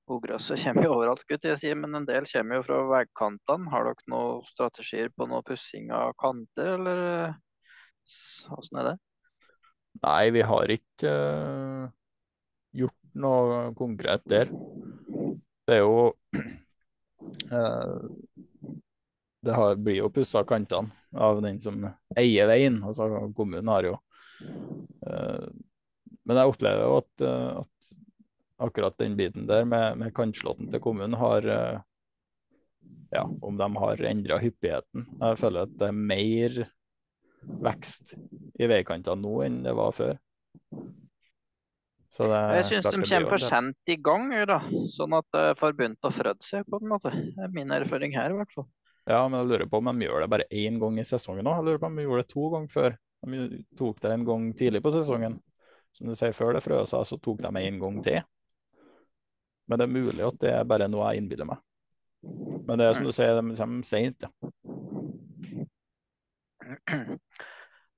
Ogresset 0.06 0.60
kommer 0.62 0.84
jo 0.86 0.92
overalt, 0.94 1.24
skulle 1.24 1.50
jeg 1.50 1.58
si, 1.58 1.70
men 1.74 1.98
en 1.98 2.04
del 2.06 2.28
kommer 2.30 2.60
jo 2.60 2.64
fra 2.68 2.76
veikantene. 2.92 3.70
Har 3.72 3.88
dere 3.88 4.12
noen 4.12 4.44
strategier 4.46 5.10
på 5.10 5.26
noe 5.26 5.42
pussing 5.46 5.90
av 5.90 6.12
kanter, 6.22 6.76
eller 6.76 7.00
eh, 7.08 7.32
åssen 8.54 8.78
er 8.78 8.90
det? 8.92 8.94
Nei, 10.04 10.30
vi 10.30 10.44
har 10.46 10.70
ikke 10.70 11.10
uh, 11.10 11.88
gjort 12.76 13.00
noe 13.18 13.58
konkret 13.74 14.22
der. 14.30 14.52
Det 15.66 15.78
er 15.78 15.82
jo 15.82 16.12
uh, 17.50 18.06
Det 19.46 19.54
har, 19.54 19.76
blir 19.78 20.00
jo 20.00 20.08
pussa 20.10 20.40
kantene 20.42 20.90
av 21.14 21.38
den 21.42 21.60
som 21.62 21.84
eier 22.18 22.48
veien. 22.50 22.80
Altså 22.82 23.06
kommunen 23.36 23.68
har 23.70 23.86
jo 23.86 23.92
eh, 25.06 25.44
Men 26.26 26.40
jeg 26.40 26.52
opplever 26.52 26.82
jo 26.84 26.98
at, 27.00 27.24
eh, 27.24 27.58
at 27.62 28.66
akkurat 28.66 28.96
den 28.98 29.16
biten 29.18 29.46
der 29.48 29.66
med, 29.68 29.98
med 30.00 30.14
kantslåtten 30.16 30.70
til 30.72 30.82
kommunen 30.82 31.18
har 31.20 31.46
eh, 31.46 31.84
Ja, 33.14 33.22
om 33.22 33.58
de 33.58 33.66
har 33.78 34.00
endra 34.08 34.40
hyppigheten. 34.42 35.06
Jeg 35.20 35.38
føler 35.38 35.68
at 35.68 35.74
det 35.78 35.88
er 35.88 35.94
mer 35.94 36.56
vekst 37.62 38.16
i 38.58 38.66
veikantene 38.66 39.22
nå 39.22 39.34
enn 39.46 39.60
det 39.62 39.74
var 39.78 39.94
før. 39.94 40.16
Så 42.16 42.26
det 42.32 42.40
Jeg 42.56 42.66
syns 42.70 42.88
de 42.88 42.98
kommer 43.04 43.30
for 43.30 43.44
sent 43.44 43.92
i 43.92 43.96
gang, 44.00 44.30
da, 44.48 44.58
sånn 44.92 45.14
at 45.18 45.26
det 45.36 45.44
får 45.60 45.76
begynt 45.78 46.08
å 46.08 46.12
frøde 46.14 46.42
seg, 46.42 46.64
på 46.66 46.80
en 46.80 46.90
måte. 46.90 47.12
Det 47.12 47.44
er 47.44 47.52
min 47.54 47.74
erfaring 47.76 48.16
her, 48.16 48.32
i 48.32 48.38
hvert 48.40 48.54
fall. 48.56 48.66
Ja, 49.06 49.20
men 49.28 49.38
jeg 49.38 49.50
lurer 49.52 49.68
på 49.70 49.78
om 49.78 49.90
de 49.92 50.08
gjør 50.08 50.24
det 50.24 50.30
bare 50.32 50.46
én 50.50 50.80
gang 50.82 50.96
i 50.98 51.06
sesongen 51.06 51.46
nå. 51.46 51.52
Jeg 51.58 51.66
lurer 51.68 51.82
på 51.82 51.90
om 51.90 51.98
de 51.98 52.06
gjorde 52.06 52.24
det 52.24 52.32
to 52.32 52.46
ganger 52.54 52.72
før. 52.72 52.96
De 53.26 53.60
tok 53.78 54.00
det 54.02 54.14
en 54.14 54.24
gang 54.26 54.48
tidlig 54.58 54.82
på 54.82 54.94
sesongen. 54.96 55.36
Som 55.96 56.10
du 56.10 56.16
sier, 56.18 56.34
før 56.36 56.56
det 56.56 56.64
frøsa, 56.64 57.00
så 57.08 57.16
tok 57.16 57.40
de 57.44 57.50
en 57.62 57.78
gang 57.80 58.00
til. 58.04 58.20
Men 59.66 59.80
det 59.80 59.86
er 59.86 59.96
mulig 59.96 60.26
at 60.26 60.40
det 60.42 60.52
er 60.52 60.68
bare 60.68 60.88
noe 60.92 61.08
jeg 61.10 61.22
innbiller 61.22 61.48
meg. 61.48 61.62
Men 62.66 62.78
det 62.78 62.86
er 62.86 62.98
som 62.98 63.06
du 63.06 63.14
sier, 63.14 63.38
de 63.38 63.56
kommer 63.56 63.86
seint. 63.88 64.26
Ja. 64.26 64.30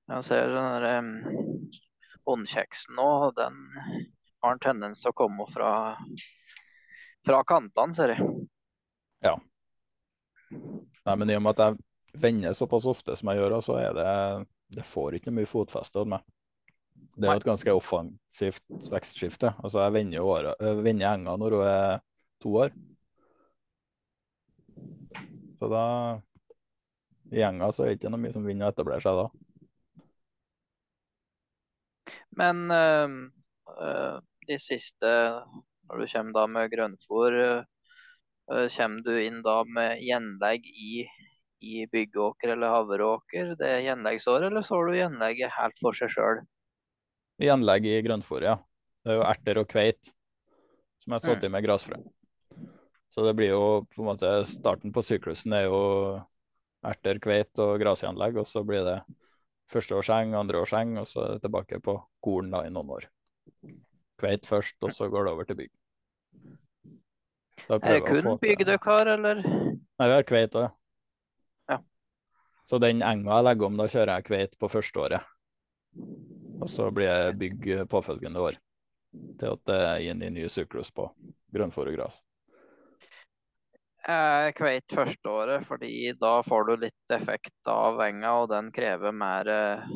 Jeg 0.09 0.25
ser 0.25 0.49
den 0.49 0.69
der 0.73 0.85
um, 1.03 1.09
håndkjeksen 2.25 2.95
nå, 2.97 3.09
den 3.37 3.59
har 4.41 4.55
en 4.55 4.61
tendens 4.63 5.03
til 5.03 5.11
å 5.11 5.17
komme 5.17 5.45
fra, 5.51 5.73
fra 7.27 7.41
kantene, 7.45 7.93
ser 7.93 8.15
jeg. 8.15 8.25
Ja. 9.25 9.35
Nei, 10.49 11.13
men 11.13 11.29
i 11.29 11.37
og 11.37 11.43
med 11.45 11.59
at 11.59 11.61
jeg 11.67 12.21
vender 12.23 12.57
såpass 12.57 12.87
ofte 12.89 13.13
som 13.19 13.29
jeg 13.29 13.41
gjør, 13.41 13.59
så 13.61 13.77
er 13.77 13.93
det 13.97 14.13
Det 14.79 14.85
får 14.85 15.17
ikke 15.17 15.31
noe 15.31 15.41
mye 15.41 15.49
fotfeste 15.49 16.01
hos 16.01 16.09
meg. 16.09 16.25
Det 17.19 17.27
er 17.27 17.35
jo 17.35 17.41
et 17.41 17.49
ganske 17.49 17.73
offensivt 17.75 18.91
vekstskifte. 18.93 19.51
Altså, 19.59 19.81
jeg 19.83 19.93
vender 19.97 20.21
jo 20.21 20.35
jeg 20.39 20.83
vender 20.85 21.09
enga 21.09 21.35
når 21.35 21.55
hun 21.57 21.67
er 21.67 21.99
to 22.39 22.53
år. 22.63 22.71
Så 25.59 25.67
da 25.73 25.83
I 27.35 27.43
enga 27.43 27.71
så 27.75 27.83
er 27.83 27.89
det 27.89 27.97
ikke 27.99 28.11
noe 28.13 28.23
mye 28.23 28.35
som 28.35 28.47
vinner 28.47 28.69
og 28.69 28.77
etablerer 28.77 29.03
seg 29.03 29.19
da. 29.19 29.27
Men 32.39 32.61
øh, 32.71 33.17
øh, 33.83 34.21
de 34.47 34.57
siste, 34.63 35.09
når 35.89 35.99
du 35.99 36.07
kommer 36.13 36.37
da 36.37 36.45
med 36.47 36.71
grønnfòr, 36.71 37.35
øh, 37.41 38.69
kommer 38.77 39.03
du 39.03 39.11
inn 39.19 39.41
da 39.43 39.57
med 39.67 39.99
gjenlegg 40.05 40.71
i, 40.71 41.03
i 41.59 41.83
byggeåker 41.91 42.55
eller 42.55 42.71
havreåker 42.77 43.57
det 43.59 43.73
er 43.73 43.83
gjenleggsår, 43.89 44.47
eller 44.47 44.63
så 44.63 44.79
har 44.79 44.87
du 44.87 44.97
gjenlegget 45.01 45.57
helt 45.57 45.83
for 45.83 45.99
seg 45.99 46.15
sjøl? 46.15 46.41
Gjenlegg 47.39 47.85
i 47.87 47.99
grønnfôret, 48.03 48.49
ja. 48.49 48.57
Det 49.05 49.13
er 49.13 49.21
jo 49.21 49.27
erter 49.27 49.59
og 49.61 49.69
kveit 49.71 50.11
som 50.99 51.15
er 51.15 51.23
satt 51.23 51.45
i 51.47 51.51
med 51.51 51.63
grasfrø. 51.63 51.97
Så 53.09 53.23
det 53.25 53.33
blir 53.39 53.53
jo 53.53 53.85
på 53.89 54.03
en 54.03 54.09
måte 54.11 54.31
Starten 54.45 54.93
på 54.93 55.03
syklusen 55.05 55.55
er 55.57 55.65
jo 55.65 55.79
erter, 56.85 57.19
kveit 57.23 57.59
og 57.63 57.79
grasgjenlegg, 57.81 58.37
og 58.39 58.47
så 58.47 58.63
blir 58.67 58.85
det 58.85 58.99
første 59.69 59.95
andreårseng, 59.95 60.35
andre 60.35 60.61
års 60.61 60.73
og 60.73 61.07
så 61.07 61.23
er 61.25 61.33
det 61.33 61.41
tilbake 61.45 61.79
på 61.83 61.95
korn 62.23 62.51
da 62.51 62.65
i 62.65 62.73
noen 62.73 62.89
år. 62.97 63.09
Kveit 64.19 64.45
først, 64.45 64.77
og 64.83 64.93
så 64.93 65.09
går 65.09 65.25
det 65.25 65.33
over 65.33 65.47
til 65.47 65.59
bygg. 65.59 65.71
Er 67.69 67.79
det 67.79 68.03
kun 68.07 68.37
bygg 68.41 68.65
dere 68.65 68.79
har, 68.83 69.07
eller? 69.07 69.43
Nei, 69.43 70.07
vi 70.07 70.13
har 70.15 70.23
kveit 70.27 70.55
òg, 70.55 70.69
ja. 71.69 71.79
Så 72.65 72.79
den 72.79 73.03
enga 73.03 73.39
jeg 73.39 73.47
legger 73.49 73.67
om, 73.67 73.77
da 73.77 73.87
kjører 73.89 74.15
jeg 74.17 74.29
kveit 74.29 74.57
på 74.59 74.71
første 74.71 75.05
året. 75.05 75.35
Og 76.59 76.69
så 76.69 76.89
blir 76.91 77.07
jeg 77.09 77.37
bygg 77.39 77.69
påfølgende 77.91 78.41
år. 78.43 78.57
Til 79.39 79.55
at 79.55 79.61
det 79.69 79.77
er 79.85 80.07
inn 80.11 80.23
i 80.25 80.31
ny 80.33 80.47
syklus 80.51 80.91
på 80.93 81.07
grønnfòr 81.55 81.89
og 81.91 81.97
gras. 81.97 82.19
Jeg 84.09 84.53
kveit 84.57 84.95
første 84.95 85.29
året, 85.29 85.65
fordi 85.67 85.91
da 86.17 86.39
får 86.45 86.69
du 86.69 86.73
litt 86.85 87.13
effekt 87.13 87.69
av 87.69 87.99
enga, 88.01 88.31
og 88.41 88.47
den 88.51 88.71
krever 88.73 89.13
mer, 89.13 89.49
eh, 89.53 89.89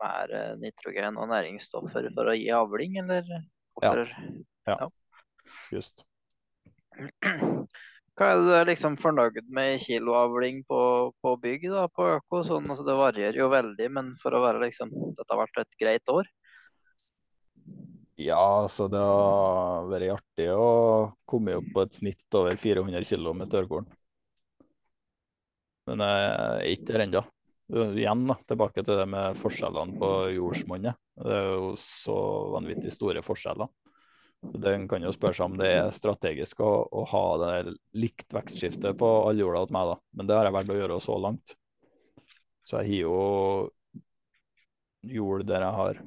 mer 0.00 0.34
eh, 0.36 0.54
nitrogen 0.60 1.18
og 1.20 1.28
næringsstoffer 1.32 2.08
for 2.14 2.30
å 2.30 2.36
gi 2.38 2.48
avling, 2.56 3.00
eller? 3.02 3.26
Ja, 3.82 4.76
Just. 5.72 6.04
Hva 8.20 8.34
er 8.34 8.42
du 8.44 8.68
liksom 8.68 8.98
fornøyd 9.00 9.46
med 9.48 9.78
i 9.78 9.80
kiloavling 9.80 10.58
på, 10.68 10.80
på 11.24 11.30
bygg 11.40 11.62
da, 11.72 11.86
på 11.88 12.04
øko? 12.18 12.42
Sånn, 12.44 12.66
altså 12.68 12.84
det 12.84 12.96
varierer 12.98 13.38
jo 13.40 13.46
veldig, 13.48 13.86
men 13.96 14.10
for 14.20 14.36
å 14.36 14.42
være 14.42 14.60
liksom, 14.66 14.92
dette 15.16 15.32
har 15.32 15.40
vært 15.40 15.62
et 15.62 15.78
greit 15.80 16.12
år. 16.12 16.28
Ja, 18.20 18.68
så 18.68 18.90
det 18.92 19.00
har 19.00 19.88
vært 19.88 20.18
artig 20.18 20.50
å 20.52 20.68
komme 21.24 21.56
opp 21.62 21.72
på 21.72 21.86
et 21.86 21.96
snitt 21.96 22.36
over 22.36 22.60
400 22.60 23.08
kg 23.08 23.32
med 23.38 23.48
tørrkorn. 23.56 23.88
Men 25.88 26.04
jeg 26.04 26.26
er 26.28 26.68
ikke 26.74 26.92
der 26.92 27.06
ennå. 27.06 27.22
Igjen 27.70 28.26
da, 28.28 28.36
tilbake 28.52 28.84
til 28.84 29.00
det 29.00 29.08
med 29.08 29.40
forskjellene 29.40 29.96
på 29.96 30.10
jordsmonnet. 30.36 31.00
Det 31.24 31.38
er 31.40 31.48
jo 31.54 31.72
så 31.80 32.18
vanvittig 32.52 32.92
store 32.92 33.24
forskjeller. 33.24 33.72
Den 34.40 34.86
kan 34.88 35.04
jo 35.04 35.12
spørre 35.12 35.36
seg 35.36 35.50
om 35.50 35.58
det 35.60 35.68
er 35.68 35.90
strategisk 35.92 36.62
å, 36.64 36.70
å 36.88 37.04
ha 37.10 37.24
det 37.42 37.74
likt 38.00 38.32
vekstskifte 38.32 38.94
på 38.98 39.10
all 39.28 39.40
jorda 39.40 39.64
hos 39.66 39.74
meg, 39.74 39.90
da. 39.92 39.98
Men 40.16 40.30
det 40.30 40.38
har 40.38 40.48
jeg 40.48 40.56
valgt 40.56 40.72
å 40.72 40.78
gjøre 40.78 41.00
så 41.04 41.18
langt. 41.20 41.56
Så 42.64 42.80
jeg 42.80 42.88
har 42.88 43.02
jo 43.04 43.18
jord 45.10 45.46
der 45.48 45.64
jeg 45.64 45.76
har 45.80 46.02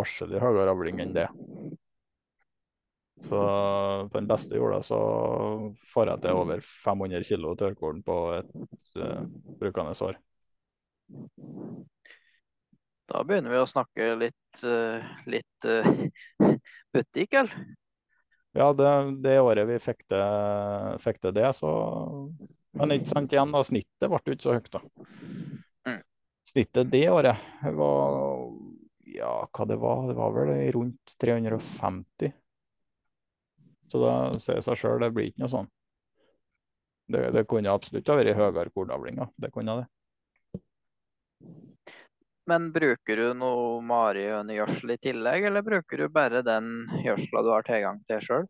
atskillig 0.00 0.40
høyere 0.40 0.72
avling 0.72 1.00
enn 1.04 1.14
det. 1.16 1.28
Så 3.20 3.40
på 4.08 4.16
den 4.16 4.28
beste 4.28 4.56
jorda 4.56 4.80
så 4.82 4.98
får 5.92 6.14
jeg 6.14 6.22
til 6.24 6.40
over 6.40 6.62
500 6.64 7.26
kg 7.28 7.52
tørrkorn 7.60 8.00
på 8.06 8.16
et 8.38 8.52
uh, 8.96 9.26
brukende 9.60 9.92
år. 10.06 10.16
Da 13.10 13.24
begynner 13.26 13.52
vi 13.52 13.60
å 13.60 13.68
snakke 13.68 14.14
litt, 14.16 14.62
uh, 14.64 15.04
litt 15.28 15.68
eh, 15.68 15.90
butikk, 16.94 17.36
eller? 17.40 17.54
Ja, 18.52 18.72
det, 18.74 18.88
det 19.22 19.36
året 19.40 19.68
vi 19.68 19.78
fikk 19.78 20.02
det, 20.10 20.24
fikk 21.04 21.20
det, 21.22 21.34
det, 21.38 21.52
så 21.54 21.70
Men 22.74 22.96
ikke 22.96 23.12
sant 23.12 23.32
igjen, 23.32 23.54
da. 23.54 23.62
Snittet 23.66 24.10
ble 24.10 24.20
jo 24.26 24.36
ikke 24.36 24.46
så 24.46 24.56
høyt, 24.56 24.70
da. 24.74 24.82
Mm. 25.86 26.00
Snittet 26.50 26.90
det 26.90 27.06
året 27.10 27.48
var 27.78 28.50
Ja, 29.10 29.34
hva 29.46 29.66
det 29.66 29.78
var? 29.82 30.06
Det 30.10 30.16
var 30.18 30.34
vel 30.34 30.54
rundt 30.74 31.14
350. 31.22 32.32
Så 33.90 34.02
da 34.02 34.14
sier 34.38 34.62
seg 34.62 34.78
sjøl, 34.78 35.00
det 35.02 35.10
blir 35.14 35.30
ikke 35.30 35.44
noe 35.44 35.50
sånn. 35.50 35.70
Det, 37.10 37.24
det 37.34 37.46
kunne 37.50 37.72
absolutt 37.74 38.06
ha 38.10 38.18
vært 38.20 38.38
høyere 38.38 38.70
kornavlinger. 38.70 39.32
Det 39.34 39.50
kunne 39.54 39.80
det. 39.80 39.88
Men 42.50 42.70
bruker 42.74 43.20
du 43.20 43.26
noe 43.38 43.82
marihønegjødsel 43.86 44.96
i 44.96 44.98
tillegg, 45.04 45.44
eller 45.50 45.62
bruker 45.62 46.02
du 46.02 46.08
bare 46.10 46.42
den 46.42 46.88
gjødsla 47.04 47.44
du 47.46 47.50
har 47.52 47.66
tilgang 47.66 48.00
til 48.10 48.24
sjøl? 48.26 48.48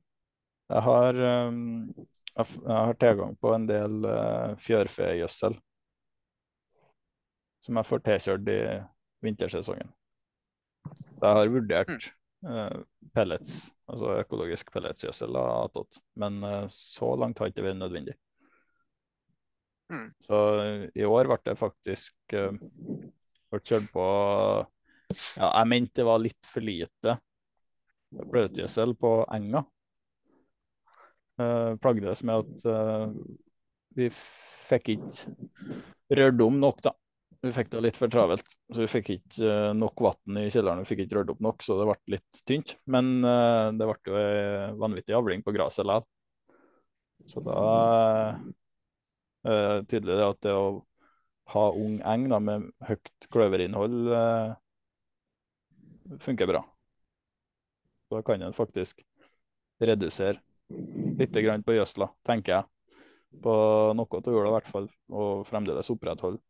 Jeg 0.70 0.84
har, 0.86 1.18
um, 1.51 1.90
jeg 2.38 2.70
har 2.70 2.96
tilgang 3.03 3.34
på 3.42 3.53
en 3.57 3.66
del 3.68 4.07
uh, 4.07 4.55
fjørfegjødsel 4.62 5.59
som 7.61 7.76
jeg 7.76 7.88
får 7.90 8.03
tilkjørt 8.07 8.48
i 8.48 8.61
vintersesongen. 9.26 9.90
Jeg 11.20 11.36
har 11.36 11.53
vurdert 11.53 12.07
mm. 12.40 12.84
pellets, 13.12 13.66
altså 13.90 14.14
økologisk 14.22 14.70
pelletsgjødsel 14.72 15.36
av 15.36 15.82
men 16.22 16.40
uh, 16.46 16.64
så 16.72 17.12
langt 17.20 17.42
har 17.42 17.53
ikke 17.53 17.66
vært 17.68 17.82
nødvendig. 17.82 18.16
Mm. 19.92 20.07
Så 20.22 20.38
i 20.94 21.05
år 21.05 21.28
ble 21.28 21.42
det 21.51 21.59
faktisk 21.59 22.14
ble 23.51 23.61
kjørt 23.66 23.90
på 23.94 24.07
Ja, 25.11 25.48
jeg 25.48 25.68
mente 25.72 26.01
det 26.01 26.07
var 26.07 26.22
litt 26.22 26.46
for 26.46 26.64
lite 26.64 27.16
bløtgjødsel 28.11 28.94
på 28.98 29.12
enga. 29.34 29.64
Uh, 31.40 31.76
plagdes 31.80 32.22
med 32.26 32.42
at 32.42 32.64
uh, 32.68 33.12
vi 33.96 34.11
fikk 34.70 34.92
ikke 34.94 36.18
rørt 36.18 36.42
om 36.44 36.59
nok, 36.62 36.82
da. 36.84 36.94
Vi 37.40 37.53
fikk 37.57 37.70
det 37.72 37.80
litt 37.86 37.96
for 37.96 38.12
travelt. 38.12 38.46
Så 38.68 38.82
vi 38.82 38.90
fikk 38.90 39.12
ikke 39.14 39.48
uh, 39.48 39.72
nok 39.76 40.03
vann 40.05 40.40
i 40.42 40.48
kjelleren. 40.53 40.82
Vi 40.82 40.90
fikk 40.92 41.05
ikke 41.07 41.20
rørt 41.20 41.32
opp 41.34 41.42
nok, 41.44 41.64
så 41.64 41.78
det 41.78 41.88
ble 41.88 42.16
litt 42.16 42.42
tynt. 42.46 42.76
Men 42.90 43.12
uh, 43.24 43.70
det 43.72 43.88
ble 43.88 44.12
jo 44.12 44.18
ei 44.20 44.72
vanvittig 44.80 45.16
avling 45.16 45.44
på 45.46 45.55
gresset 45.57 45.88
likevel. 45.88 46.09
Så 47.30 47.42
da 47.44 47.57
uh, 49.46 49.80
tydelig 49.88 50.16
det 50.16 50.26
at 50.26 50.44
det 50.44 50.55
å 50.57 50.68
ha 51.55 51.64
ung 51.76 52.01
eng 52.07 52.28
da, 52.30 52.38
med 52.42 52.68
høyt 52.86 53.11
kløverinnhold 53.32 54.12
eh, 54.16 54.53
funker 56.22 56.51
bra. 56.51 56.62
Da 58.11 58.22
kan 58.26 58.42
en 58.42 58.57
faktisk 58.57 59.03
redusere 59.80 60.40
litt 61.18 61.34
på 61.66 61.74
gjødsla, 61.74 62.11
tenker 62.26 62.53
jeg. 62.55 62.64
På 63.42 63.53
noe 63.94 64.18
av 64.18 64.32
jorda 64.34 64.51
i 64.51 64.55
hvert 64.57 64.70
fall, 64.70 64.88
og 65.14 65.44
fremdeles 65.46 65.90
opprettholde 65.92 66.40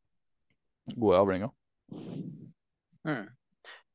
gode 0.96 1.18
avlinger. 1.20 1.53
Mm. 3.05 3.26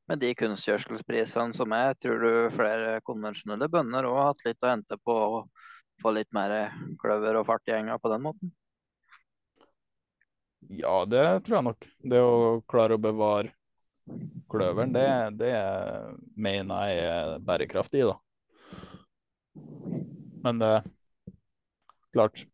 Med 0.06 0.20
de 0.22 0.30
kunstgjødselprisene 0.38 1.56
som 1.56 1.72
er, 1.74 1.96
tror 1.98 2.22
du 2.22 2.54
flere 2.54 3.00
konvensjonelle 3.06 3.66
bønder 3.70 4.06
òg 4.06 4.20
har 4.20 4.30
hatt 4.30 4.44
litt 4.46 4.62
å 4.62 4.70
hente 4.70 4.98
på 5.02 5.16
å 5.16 5.40
få 6.02 6.12
litt 6.14 6.30
mer 6.36 6.70
kløver 7.02 7.40
og 7.40 7.48
fart 7.48 7.66
i 7.66 7.74
enga 7.74 7.98
på 7.98 8.12
den 8.12 8.22
måten? 8.28 8.54
Ja, 10.68 11.04
det 11.06 11.24
tror 11.46 11.58
jeg 11.58 11.66
nok. 11.68 11.86
Det 12.02 12.20
å 12.22 12.60
klare 12.68 12.96
å 12.96 13.02
bevare 13.02 13.52
kløveren, 14.50 14.92
det, 14.94 15.06
det 15.40 15.54
mener 16.38 16.90
jeg 16.90 17.06
er 17.10 17.38
bærekraftig, 17.46 18.06
da. 18.06 18.16
Men 20.46 20.60
det 20.62 20.74
klart, 22.16 22.44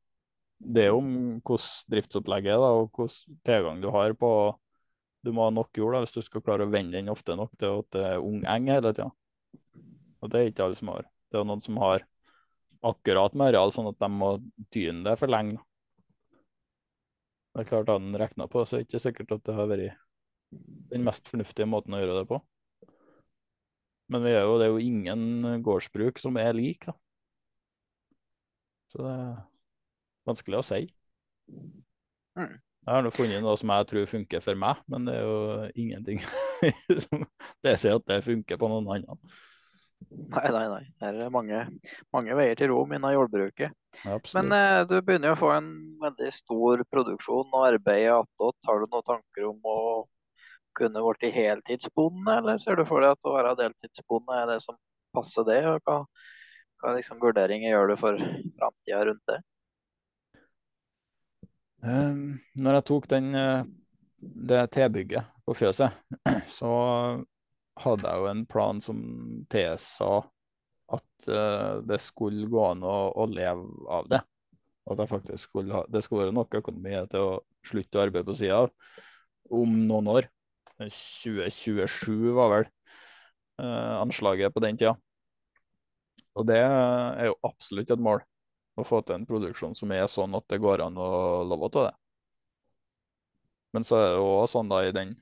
det 0.58 0.86
er 0.86 0.92
jo 0.92 1.00
hvordan 1.02 1.94
driftsopplegget 1.94 2.54
er, 2.54 2.62
da, 2.62 2.70
og 2.80 2.92
hvordan 2.96 3.40
tilgang 3.46 3.82
du 3.82 3.90
har 3.94 4.14
på 4.18 4.32
Du 5.22 5.30
må 5.30 5.44
ha 5.46 5.52
nok 5.54 5.78
jord 5.78 5.94
da, 5.94 6.00
hvis 6.02 6.16
du 6.16 6.24
skal 6.26 6.42
klare 6.42 6.64
å 6.66 6.70
vende 6.70 6.96
den 6.96 7.12
ofte 7.12 7.36
nok 7.38 7.52
til 7.54 7.76
at 7.78 7.94
det 7.94 8.06
er 8.08 8.24
ung 8.26 8.40
eng 8.42 8.66
hele 8.72 8.90
tida. 8.90 9.12
Og 10.18 10.32
det 10.32 10.40
er 10.40 10.48
ikke 10.50 10.64
alle 10.66 10.78
som 10.78 10.90
har. 10.90 11.04
Det 11.30 11.38
er 11.38 11.44
jo 11.44 11.46
noen 11.46 11.62
som 11.62 11.78
har 11.78 12.02
akkurat 12.90 13.36
med 13.38 13.52
areal, 13.52 13.70
sånn 13.70 13.92
at 13.92 14.00
de 14.02 14.08
må 14.10 14.32
tyne 14.74 15.04
det 15.06 15.14
for 15.20 15.30
lenge. 15.30 15.62
Det 17.53 17.62
er 17.62 17.68
klart, 17.68 17.90
han 17.92 18.16
regna 18.16 18.48
på 18.48 18.62
det, 18.62 18.72
er 18.72 18.86
ikke 18.86 19.03
sikkert 19.03 19.36
at 19.36 19.44
det 19.44 19.55
har 19.57 19.68
vært 19.68 20.00
den 20.92 21.05
mest 21.05 21.28
fornuftige 21.28 21.68
måten 21.68 21.96
å 21.96 22.00
gjøre 22.00 22.22
det 22.22 22.28
på. 22.30 22.40
Men 24.12 24.24
vi 24.24 24.32
er 24.32 24.44
jo, 24.44 24.59
det 24.61 24.66
er 24.66 24.72
jo 24.74 24.80
ingen 24.82 25.62
gårdsbruk 25.64 26.20
som 26.20 26.36
er 26.40 26.53
lik, 26.57 26.88
da. 26.88 26.96
Så 28.92 29.00
det 29.00 29.12
er 29.12 29.30
vanskelig 30.28 30.61
å 30.61 30.66
si. 30.68 30.82
Jeg 32.36 32.96
har 32.96 33.05
nå 33.05 33.12
funnet 33.14 33.44
noe 33.44 33.55
som 33.61 33.70
jeg 33.72 33.88
tror 33.92 34.09
funker 34.11 34.42
for 34.44 34.59
meg, 34.59 34.80
men 34.90 35.07
det 35.09 35.14
er 35.20 35.28
jo 35.28 35.68
ingenting 35.84 36.20
som 37.05 37.24
det 37.64 37.76
sier 37.80 38.00
at 38.00 38.09
det 38.11 38.24
funker 38.26 38.61
på 38.61 38.68
noen 38.72 38.90
andre. 38.96 39.16
Nei, 40.11 40.48
nei, 40.50 40.64
nei. 40.72 40.82
Det 40.98 41.12
er 41.28 41.32
mange, 41.32 41.62
mange 42.12 42.36
veier 42.36 42.59
til 42.59 42.72
Rom 42.72 42.92
innen 42.96 43.14
jordbruket. 43.14 43.76
Ja, 44.05 44.18
Men 44.34 44.53
absolutt. 44.53 44.53
eh, 44.57 44.80
du 44.88 44.97
begynner 45.03 45.32
jo 45.32 45.36
å 45.36 45.40
få 45.43 45.51
en 45.55 45.70
veldig 46.03 46.32
stor 46.34 46.82
produksjon 46.90 47.53
og 47.53 47.66
arbeid 47.68 48.09
attåt. 48.14 48.57
Har 48.66 48.80
du 48.80 48.86
noen 48.88 49.07
tanker 49.07 49.49
om 49.51 49.61
å 49.68 49.78
kunne 50.78 51.03
blitt 51.05 51.34
heltidsbonde, 51.36 52.38
eller 52.38 52.59
ser 52.62 52.80
du 52.80 52.86
for 52.88 53.05
deg 53.05 53.14
at 53.14 53.28
å 53.28 53.34
være 53.36 53.57
deltidsbonde 53.61 54.38
er 54.40 54.47
det 54.55 54.59
som 54.64 54.78
passer 55.14 55.45
det? 55.49 55.61
Og 55.68 55.80
hva, 55.86 55.99
hva 56.82 56.95
liksom 56.97 57.20
vurderinger 57.22 57.74
gjør 57.74 57.93
du 57.93 57.97
for 58.01 58.22
framtida 58.59 59.05
rundt 59.11 59.24
det? 59.30 59.38
Um, 61.82 62.38
når 62.62 62.78
jeg 62.78 62.86
tok 62.93 63.09
den, 63.11 63.34
eh, 63.34 63.64
det 64.53 64.62
tilbygget 64.76 65.30
på 65.45 65.57
fjøset, 65.59 65.97
så 66.59 66.72
hadde 67.82 68.09
jeg 68.09 68.22
jo 68.22 68.28
en 68.30 68.45
plan 68.47 68.80
som 68.80 69.01
tilsa 69.51 70.22
at 70.93 71.28
eh, 71.28 71.80
det 71.89 72.01
skulle 72.03 72.51
gå 72.51 72.62
an 72.66 72.85
å, 72.85 72.97
å 73.16 73.26
leve 73.30 73.89
av 73.93 74.09
det. 74.11 74.22
At 74.91 74.99
jeg 74.99 75.11
faktisk 75.12 75.51
skulle 75.51 75.76
ha, 75.76 75.85
det 75.89 76.03
skulle 76.05 76.26
være 76.26 76.37
nok 76.37 76.59
økonomi 76.59 76.97
til 77.12 77.26
å 77.28 77.41
slutte 77.66 78.01
å 78.01 78.05
arbeide 78.07 78.26
på 78.26 78.37
sida 78.39 78.64
av 78.64 78.72
om 79.53 79.74
noen 79.87 80.11
år. 80.11 80.28
2027 80.83 82.33
var 82.35 82.51
vel 82.51 82.66
eh, 82.66 83.95
anslaget 84.01 84.55
på 84.55 84.62
den 84.64 84.78
tida. 84.80 84.97
Og 86.35 86.47
det 86.49 86.59
er 86.64 87.28
jo 87.28 87.39
absolutt 87.47 87.93
et 87.93 88.03
mål. 88.03 88.22
Å 88.80 88.85
få 88.89 89.03
til 89.05 89.18
en 89.18 89.26
produksjon 89.28 89.74
som 89.76 89.91
er 89.93 90.07
sånn 90.09 90.33
at 90.39 90.47
det 90.49 90.62
går 90.64 90.80
an 90.87 90.97
å 90.97 91.11
leve 91.45 91.68
av 91.68 91.74
det. 91.76 91.91
Men 93.76 93.85
så 93.85 93.99
er 93.99 94.07
det 94.09 94.16
jo 94.16 94.30
også 94.39 94.59
sånn 94.59 94.72
da 94.72 94.80
i 94.85 94.95
den 94.97 95.12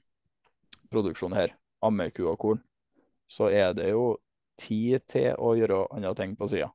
produksjonen 0.90 1.38
her, 1.38 1.54
ammeku 1.86 2.24
og 2.30 2.38
korn, 2.42 2.62
så 3.30 3.50
er 3.50 3.74
det 3.78 3.90
jo 3.92 4.16
tid 4.60 5.06
til 5.10 5.32
å 5.40 5.54
gjøre 5.58 5.86
andre 5.96 6.12
ting 6.18 6.36
på 6.38 6.48
sida. 6.52 6.70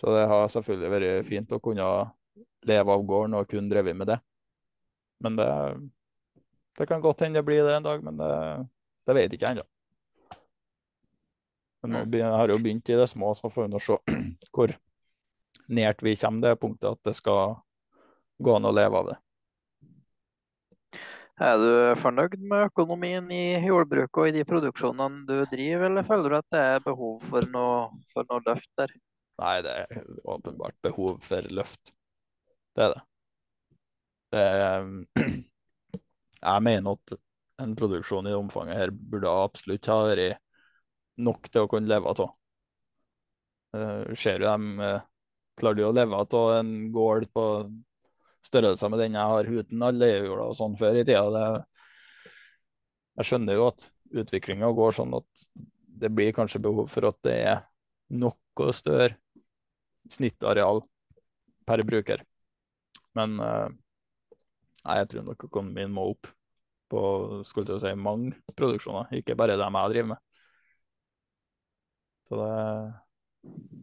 Så 0.00 0.10
det 0.14 0.26
har 0.30 0.48
selvfølgelig 0.50 0.90
vært 0.92 1.28
fint 1.28 1.52
å 1.54 1.60
kunne 1.62 1.88
leve 2.66 2.94
av 2.94 3.04
gården 3.06 3.36
og 3.38 3.48
kun 3.50 3.68
drevet 3.70 3.96
med 3.98 4.10
det. 4.10 4.18
Men 5.22 5.36
det, 5.38 5.48
det 6.78 6.86
kan 6.90 7.00
godt 7.04 7.22
hende 7.22 7.38
det 7.38 7.46
blir 7.46 7.64
det 7.64 7.76
en 7.76 7.86
dag, 7.86 8.02
men 8.04 8.18
det, 8.18 8.30
det 9.06 9.16
vet 9.18 9.36
ikke 9.36 9.46
jeg 9.46 9.58
ennå. 9.58 9.66
Men 11.82 11.94
nå 11.94 12.02
har 12.02 12.10
be- 12.10 12.22
jeg 12.22 12.38
har 12.40 12.52
jo 12.54 12.58
begynt 12.62 12.90
i 12.94 12.98
det 12.98 13.08
små, 13.10 13.32
så 13.34 13.50
får 13.50 13.66
vi 13.66 13.72
nå 13.74 13.82
se 13.82 13.98
hvor 14.54 14.74
nært 15.72 16.02
vi 16.06 16.16
kommer 16.18 16.48
det 16.48 16.60
punktet 16.62 16.90
at 16.92 17.02
det 17.08 17.14
skal 17.18 17.56
gå 18.42 18.56
an 18.56 18.66
å 18.68 18.74
leve 18.74 18.98
av 18.98 19.12
det. 19.12 19.18
Er 21.42 21.56
du 21.58 21.70
fornøyd 21.98 22.36
med 22.46 22.68
økonomien 22.68 23.30
i 23.34 23.56
jordbruket 23.66 24.18
og 24.20 24.28
i 24.28 24.34
de 24.36 24.44
produksjonene 24.46 25.24
du 25.26 25.40
driver, 25.50 25.88
eller 25.88 26.06
føler 26.06 26.30
du 26.30 26.36
at 26.38 26.54
det 26.54 26.60
er 26.74 26.84
behov 26.84 27.16
for 27.26 27.48
noe, 27.50 27.80
for 28.12 28.28
noe 28.28 28.44
løft 28.46 28.68
der? 28.78 28.92
Nei, 29.42 29.56
det 29.66 29.72
er 29.80 30.04
åpenbart 30.28 30.76
behov 30.86 31.18
for 31.24 31.48
løft. 31.50 31.94
Det 32.76 32.86
er 32.86 32.94
det. 32.94 33.02
det 34.36 34.44
er, 34.44 34.86
jeg 36.52 36.66
mener 36.68 36.94
at 36.94 37.18
en 37.64 37.74
produksjon 37.80 38.28
i 38.28 38.30
det 38.30 38.38
omfanget 38.38 38.78
her 38.78 38.94
burde 38.94 39.34
absolutt 39.42 39.90
ha 39.90 39.98
vært 40.12 40.38
nok 41.18 41.50
til 41.50 41.66
å 41.66 41.72
kunne 41.72 41.90
leve 41.90 42.12
av. 42.12 42.36
Uh, 43.72 44.12
ser 44.14 44.38
du 44.38 44.46
dem 44.46 44.76
Klarer 45.60 45.76
du 45.76 45.82
å 45.84 45.94
leve 45.94 46.16
av 46.16 46.50
en 46.54 46.70
gård 46.94 47.26
på 47.34 47.42
størrelser 48.46 48.90
med 48.92 49.02
den 49.02 49.18
jeg 49.18 49.32
har 49.32 49.50
uten 49.58 49.84
alle 49.86 50.08
hjula 50.10 50.48
og 50.50 50.56
sånn 50.58 50.78
før 50.80 50.98
i 51.00 51.04
tida. 51.06 51.24
Det, 51.34 52.32
jeg 53.20 53.28
skjønner 53.28 53.58
jo 53.58 53.68
at 53.70 53.88
utviklinga 54.22 54.70
går 54.76 54.96
sånn 54.98 55.14
at 55.18 55.46
det 56.02 56.10
blir 56.12 56.34
kanskje 56.36 56.62
behov 56.64 56.90
for 56.92 57.08
at 57.08 57.18
det 57.26 57.36
er 57.52 57.62
noe 58.12 58.74
større 58.74 59.16
snittareal 60.10 60.82
per 61.68 61.84
bruker. 61.86 62.24
Men 63.16 63.38
eh, 63.40 63.68
nei, 64.86 64.98
jeg 65.00 65.10
tror 65.12 65.26
nok 65.28 65.46
økonomien 65.48 65.92
må 65.92 66.08
opp 66.14 66.30
på 66.92 67.02
skulle 67.48 67.68
til 67.68 67.78
å 67.78 67.82
si, 67.82 67.94
mange 67.96 68.36
produksjoner, 68.58 69.12
ikke 69.16 69.36
bare 69.38 69.56
dem 69.60 69.78
jeg 69.78 69.94
driver 69.94 70.10
med. 70.12 70.22
Så 72.28 72.40
det, 72.40 72.52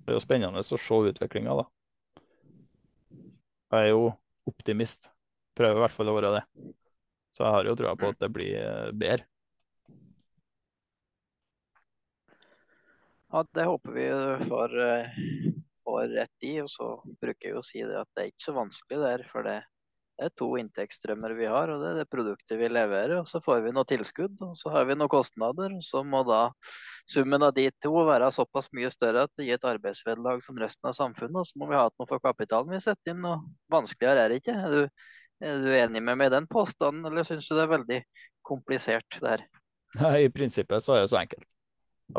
det 0.06 0.14
er 0.14 0.18
jo 0.18 0.24
spennende 0.24 0.62
å 0.62 0.68
se 0.68 1.00
utviklinga, 1.12 1.56
da. 1.62 1.66
Jeg 3.70 3.86
er 3.86 3.92
jo 3.94 4.04
optimist. 4.50 5.10
Prøver 5.58 5.78
i 5.78 5.84
hvert 5.86 5.96
fall 5.96 6.12
å 6.12 6.16
være 6.18 6.36
det. 6.38 6.44
Så 7.36 7.46
jeg 7.46 7.56
har 7.56 7.70
jo 7.70 7.76
trua 7.78 7.96
på 8.00 8.10
at 8.12 8.22
det 8.22 8.32
blir 8.34 8.56
eh, 8.60 8.90
bedre. 8.92 9.28
Ja, 13.30 13.44
det 13.54 13.66
håper 13.70 13.92
vi 13.94 14.08
får, 14.50 14.80
eh, 14.82 15.20
får 15.86 16.08
rett 16.16 16.48
i. 16.50 16.56
Og 16.64 16.70
så 16.74 16.88
bruker 17.22 17.52
jeg 17.52 17.60
å 17.60 17.66
si 17.66 17.84
det 17.86 18.00
at 18.00 18.10
det 18.16 18.24
er 18.24 18.32
ikke 18.32 18.48
så 18.48 18.56
vanskelig 18.58 19.02
der. 19.04 19.26
For 19.30 19.46
det, 19.46 19.60
det 20.20 20.28
er 20.28 20.34
to 20.36 20.50
inntektsstrømmer 20.60 21.32
vi 21.38 21.46
har, 21.48 21.70
og 21.72 21.80
det 21.80 21.90
er 21.94 21.98
det 22.02 22.10
produktet 22.12 22.60
vi 22.60 22.68
leverer. 22.68 23.22
Og 23.22 23.28
så 23.30 23.40
får 23.44 23.62
vi 23.64 23.72
noe 23.72 23.88
tilskudd, 23.88 24.34
og 24.44 24.58
så 24.60 24.72
har 24.74 24.88
vi 24.90 24.98
noen 24.98 25.12
kostnader. 25.12 25.72
Og 25.78 25.86
så 25.86 26.02
må 26.04 26.26
da 26.28 26.42
summen 27.08 27.46
av 27.46 27.54
de 27.56 27.70
to 27.80 27.94
være 28.04 28.28
såpass 28.36 28.68
mye 28.76 28.90
større 28.92 29.24
at 29.26 29.32
det 29.40 29.48
gir 29.48 29.56
et 29.56 29.68
arbeidsvederlag 29.70 30.44
som 30.44 30.60
resten 30.60 30.90
av 30.92 30.98
samfunnet. 30.98 31.38
Og 31.40 31.48
så 31.48 31.62
må 31.62 31.70
vi 31.70 31.78
ha 31.80 31.86
noe 31.88 32.10
for 32.10 32.20
kapitalen 32.24 32.76
vi 32.76 32.82
setter 32.84 33.16
inn, 33.16 33.24
og 33.30 33.46
vanskeligere 33.72 34.26
er 34.26 34.34
det 34.34 34.42
ikke. 34.42 34.58
Er 34.60 34.76
du, 34.76 35.06
er 35.48 35.64
du 35.64 35.70
enig 35.78 36.02
med 36.04 36.20
meg 36.20 36.28
i 36.28 36.34
den 36.36 36.50
påstanden, 36.52 37.08
eller 37.08 37.28
syns 37.28 37.48
du 37.48 37.56
det 37.56 37.64
er 37.64 37.72
veldig 37.78 38.00
komplisert 38.50 39.22
der? 39.24 39.46
Nei, 40.02 40.26
I 40.26 40.34
prinsippet 40.34 40.84
så 40.84 40.98
er 40.98 41.06
det 41.06 41.14
så 41.14 41.22
enkelt. 41.22 41.48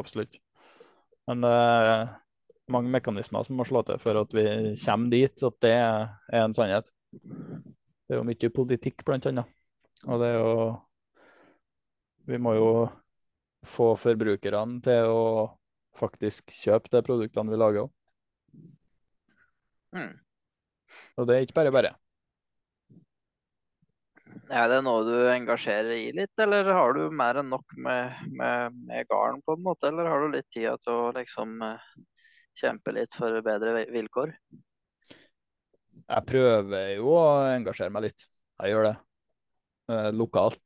Absolutt. 0.01 0.41
Men 1.29 1.45
det 1.45 1.53
er 1.53 2.07
mange 2.73 2.89
mekanismer 2.97 3.45
som 3.45 3.61
må 3.61 3.69
slå 3.69 3.85
til 3.85 4.01
for 4.01 4.23
at 4.23 4.33
vi 4.33 4.47
kommer 4.87 5.13
dit 5.13 5.45
at 5.51 5.61
det 5.61 5.75
er 5.77 6.41
en 6.47 6.57
sannhet. 6.57 6.89
Det 8.11 8.17
er 8.17 8.19
jo 8.19 8.27
mye 8.27 8.49
politikk, 8.51 9.05
blant 9.07 9.27
annet. 9.31 9.51
Og 10.11 10.19
det 10.19 10.29
er 10.33 10.41
jo 10.41 10.55
Vi 12.27 12.39
må 12.43 12.57
jo 12.57 12.71
få 13.63 13.93
forbrukerne 14.03 14.81
til 14.83 15.11
å 15.15 15.21
faktisk 15.95 16.51
kjøpe 16.51 16.91
de 16.91 17.03
produktene 17.07 17.53
vi 17.53 17.59
lager 17.61 17.85
òg. 17.85 17.93
Mm. 19.95 20.17
Og 21.23 21.29
det 21.29 21.37
er 21.37 21.47
ikke 21.47 21.59
bare 21.61 21.73
bare. 21.77 21.93
Er 24.51 24.67
det 24.73 24.81
noe 24.83 25.07
du 25.07 25.15
engasjerer 25.31 25.95
i 25.95 26.11
litt, 26.17 26.35
eller 26.43 26.67
har 26.75 26.99
du 26.99 27.15
mer 27.15 27.39
enn 27.39 27.51
nok 27.55 27.77
med, 27.79 28.25
med, 28.27 28.81
med 28.91 29.07
garn, 29.07 29.39
på 29.47 29.55
en 29.55 29.63
måte? 29.69 29.87
Eller 29.87 30.11
har 30.11 30.27
du 30.27 30.35
litt 30.35 30.51
tid 30.51 30.83
til 30.83 30.97
å 30.97 31.13
liksom 31.15 31.63
eh, 31.63 31.87
kjempe 32.59 32.99
litt 32.99 33.15
for 33.15 33.39
bedre 33.47 33.87
vilkår? 33.95 34.35
Jeg 36.07 36.27
prøver 36.29 36.93
jo 36.97 37.15
å 37.15 37.25
engasjere 37.53 37.93
meg 37.95 38.09
litt. 38.09 38.27
Jeg 38.61 38.75
gjør 38.75 38.89
det. 38.91 38.97
Eh, 39.91 40.11
lokalt. 40.15 40.61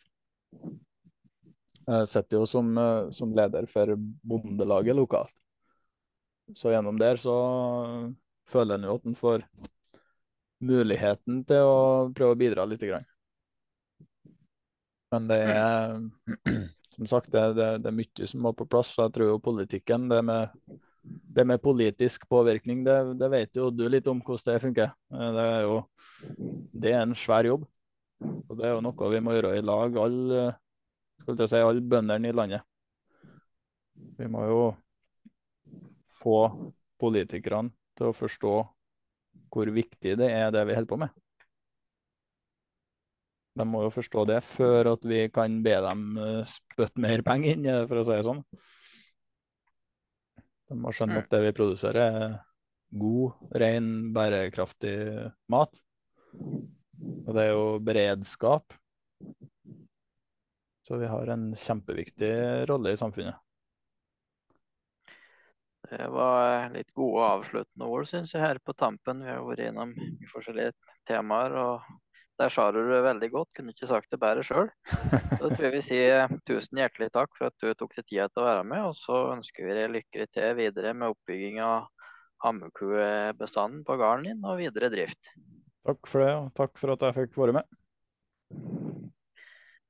Jeg 1.84 2.08
sitter 2.08 2.40
jo 2.40 2.46
som, 2.48 2.70
eh, 2.78 3.10
som 3.10 3.32
leder 3.36 3.66
for 3.70 3.94
Bondelaget 3.96 4.96
lokalt. 4.96 5.34
Så 6.54 6.72
gjennom 6.72 6.98
der 7.00 7.16
så 7.16 7.34
føler 8.48 8.76
en 8.76 8.84
jo 8.88 8.96
at 8.98 9.06
en 9.08 9.16
får 9.16 9.44
muligheten 10.64 11.42
til 11.48 11.68
å 11.68 11.78
prøve 12.16 12.36
å 12.36 12.40
bidra 12.40 12.66
litt. 12.68 12.84
Grann. 12.84 13.06
Men 15.12 15.28
det 15.30 15.40
er 15.54 16.00
som 16.96 17.08
sagt 17.10 17.32
det, 17.32 17.44
det, 17.58 17.68
det 17.84 17.90
er 17.90 17.96
mye 17.96 18.28
som 18.28 18.44
må 18.44 18.52
på 18.56 18.68
plass. 18.68 18.92
Så 18.94 19.06
jeg 19.06 19.16
tror 19.16 19.32
jo 19.32 19.44
politikken, 19.44 20.08
det 20.12 20.20
med, 20.26 20.52
det 21.04 21.44
med 21.46 21.62
politisk 21.62 22.26
påvirkning, 22.30 22.84
det, 22.86 22.96
det 23.20 23.28
vet 23.32 23.58
jo 23.58 23.70
du 23.70 23.84
litt 23.90 24.06
om 24.08 24.20
hvordan 24.24 24.54
det 24.54 24.62
funker. 24.62 24.92
Eh, 25.12 25.30
Det 25.36 25.46
er 25.52 25.62
jo 25.66 25.78
det 26.84 26.92
er 26.92 27.02
en 27.02 27.16
svær 27.18 27.46
jobb. 27.48 27.66
Og 28.24 28.56
det 28.56 28.68
er 28.68 28.76
jo 28.76 28.84
noe 28.84 29.10
vi 29.12 29.20
må 29.20 29.34
gjøre 29.34 29.56
i 29.58 29.64
lag, 29.64 29.96
alle 30.00 30.44
jeg 31.24 31.48
si, 31.48 31.56
alle 31.60 31.80
bøndene 31.80 32.30
i 32.30 32.36
landet. 32.36 32.64
Vi 34.18 34.28
må 34.30 34.44
jo 34.48 34.62
få 36.20 36.38
politikerne 37.00 37.72
til 37.98 38.10
å 38.10 38.16
forstå 38.16 38.54
hvor 39.54 39.70
viktig 39.74 40.16
det 40.18 40.30
er 40.34 40.50
det 40.54 40.64
vi 40.68 40.76
holder 40.76 40.90
på 40.90 41.00
med. 41.04 41.12
De 43.54 43.64
må 43.70 43.84
jo 43.84 43.92
forstå 43.94 44.24
det 44.32 44.40
før 44.48 44.90
at 44.96 45.04
vi 45.06 45.20
kan 45.34 45.60
be 45.62 45.74
dem 45.84 46.06
eh, 46.18 46.40
spytte 46.48 47.02
mer 47.02 47.22
penger 47.26 47.54
inn, 47.54 47.68
for 47.86 48.00
å 48.00 48.06
si 48.06 48.16
det 48.16 48.26
sånn. 48.26 48.42
De 50.70 50.76
må 50.80 50.92
skjønne 50.94 51.20
at 51.22 51.30
det 51.32 51.42
vi 51.44 51.54
produserer, 51.56 52.00
er 52.04 52.36
god, 52.94 53.34
ren, 53.60 53.90
bærekraftig 54.14 54.96
mat. 55.52 55.80
Og 56.34 57.30
det 57.34 57.42
er 57.44 57.52
jo 57.52 57.66
beredskap. 57.84 58.76
Så 60.84 61.00
vi 61.00 61.08
har 61.08 61.32
en 61.32 61.50
kjempeviktig 61.56 62.34
rolle 62.68 62.92
i 62.92 63.00
samfunnet. 63.00 63.40
Det 65.84 66.06
var 66.12 66.70
litt 66.72 66.90
gode 66.96 67.24
avsluttende 67.28 67.88
ord, 67.88 68.06
syns 68.08 68.32
jeg, 68.34 68.42
her 68.42 68.60
på 68.64 68.72
tampen. 68.76 69.20
Vi 69.24 69.30
har 69.30 69.44
vært 69.44 69.66
innom 69.66 69.92
forskjellige 70.32 70.72
temaer, 71.08 71.56
og 71.60 71.90
der 72.40 72.50
sa 72.50 72.66
du 72.74 72.80
det 72.88 73.00
veldig 73.04 73.30
godt. 73.32 73.50
Kunne 73.56 73.74
ikke 73.74 73.88
sagt 73.90 74.10
det 74.12 74.20
bedre 74.22 74.44
sjøl. 74.46 74.70
Så 75.38 75.48
tror 75.48 75.66
jeg 75.68 75.74
vi 75.76 75.82
sier 75.86 76.36
tusen 76.48 76.80
hjertelig 76.82 77.10
takk 77.14 77.34
for 77.38 77.50
at 77.50 77.56
du 77.62 77.72
tok 77.78 77.94
deg 77.96 78.08
tida 78.08 78.28
til 78.30 78.42
å 78.42 78.48
være 78.48 78.66
med, 78.70 78.84
og 78.90 78.94
så 78.98 79.20
ønsker 79.36 79.68
vi 79.68 79.76
deg 79.78 79.92
lykke 79.94 80.28
til 80.34 80.56
videre 80.58 80.94
med 80.98 81.14
oppbygging 81.14 81.60
av 81.64 81.90
hammekuebestanden 82.44 83.84
på 83.86 83.98
gården 84.00 84.28
din 84.28 84.46
og 84.46 84.60
videre 84.60 84.90
drift. 84.92 85.32
Takk 85.84 86.08
for 86.08 86.24
det, 86.24 86.32
og 86.36 86.52
takk 86.56 86.78
for 86.80 86.94
at 86.94 87.04
jeg 87.08 87.18
fikk 87.18 87.38
være 87.40 87.58
med. 87.60 87.74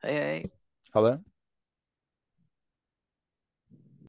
Hei, 0.05 0.15
hei. 0.19 0.41
Ha 0.95 1.07
det. 1.07 1.15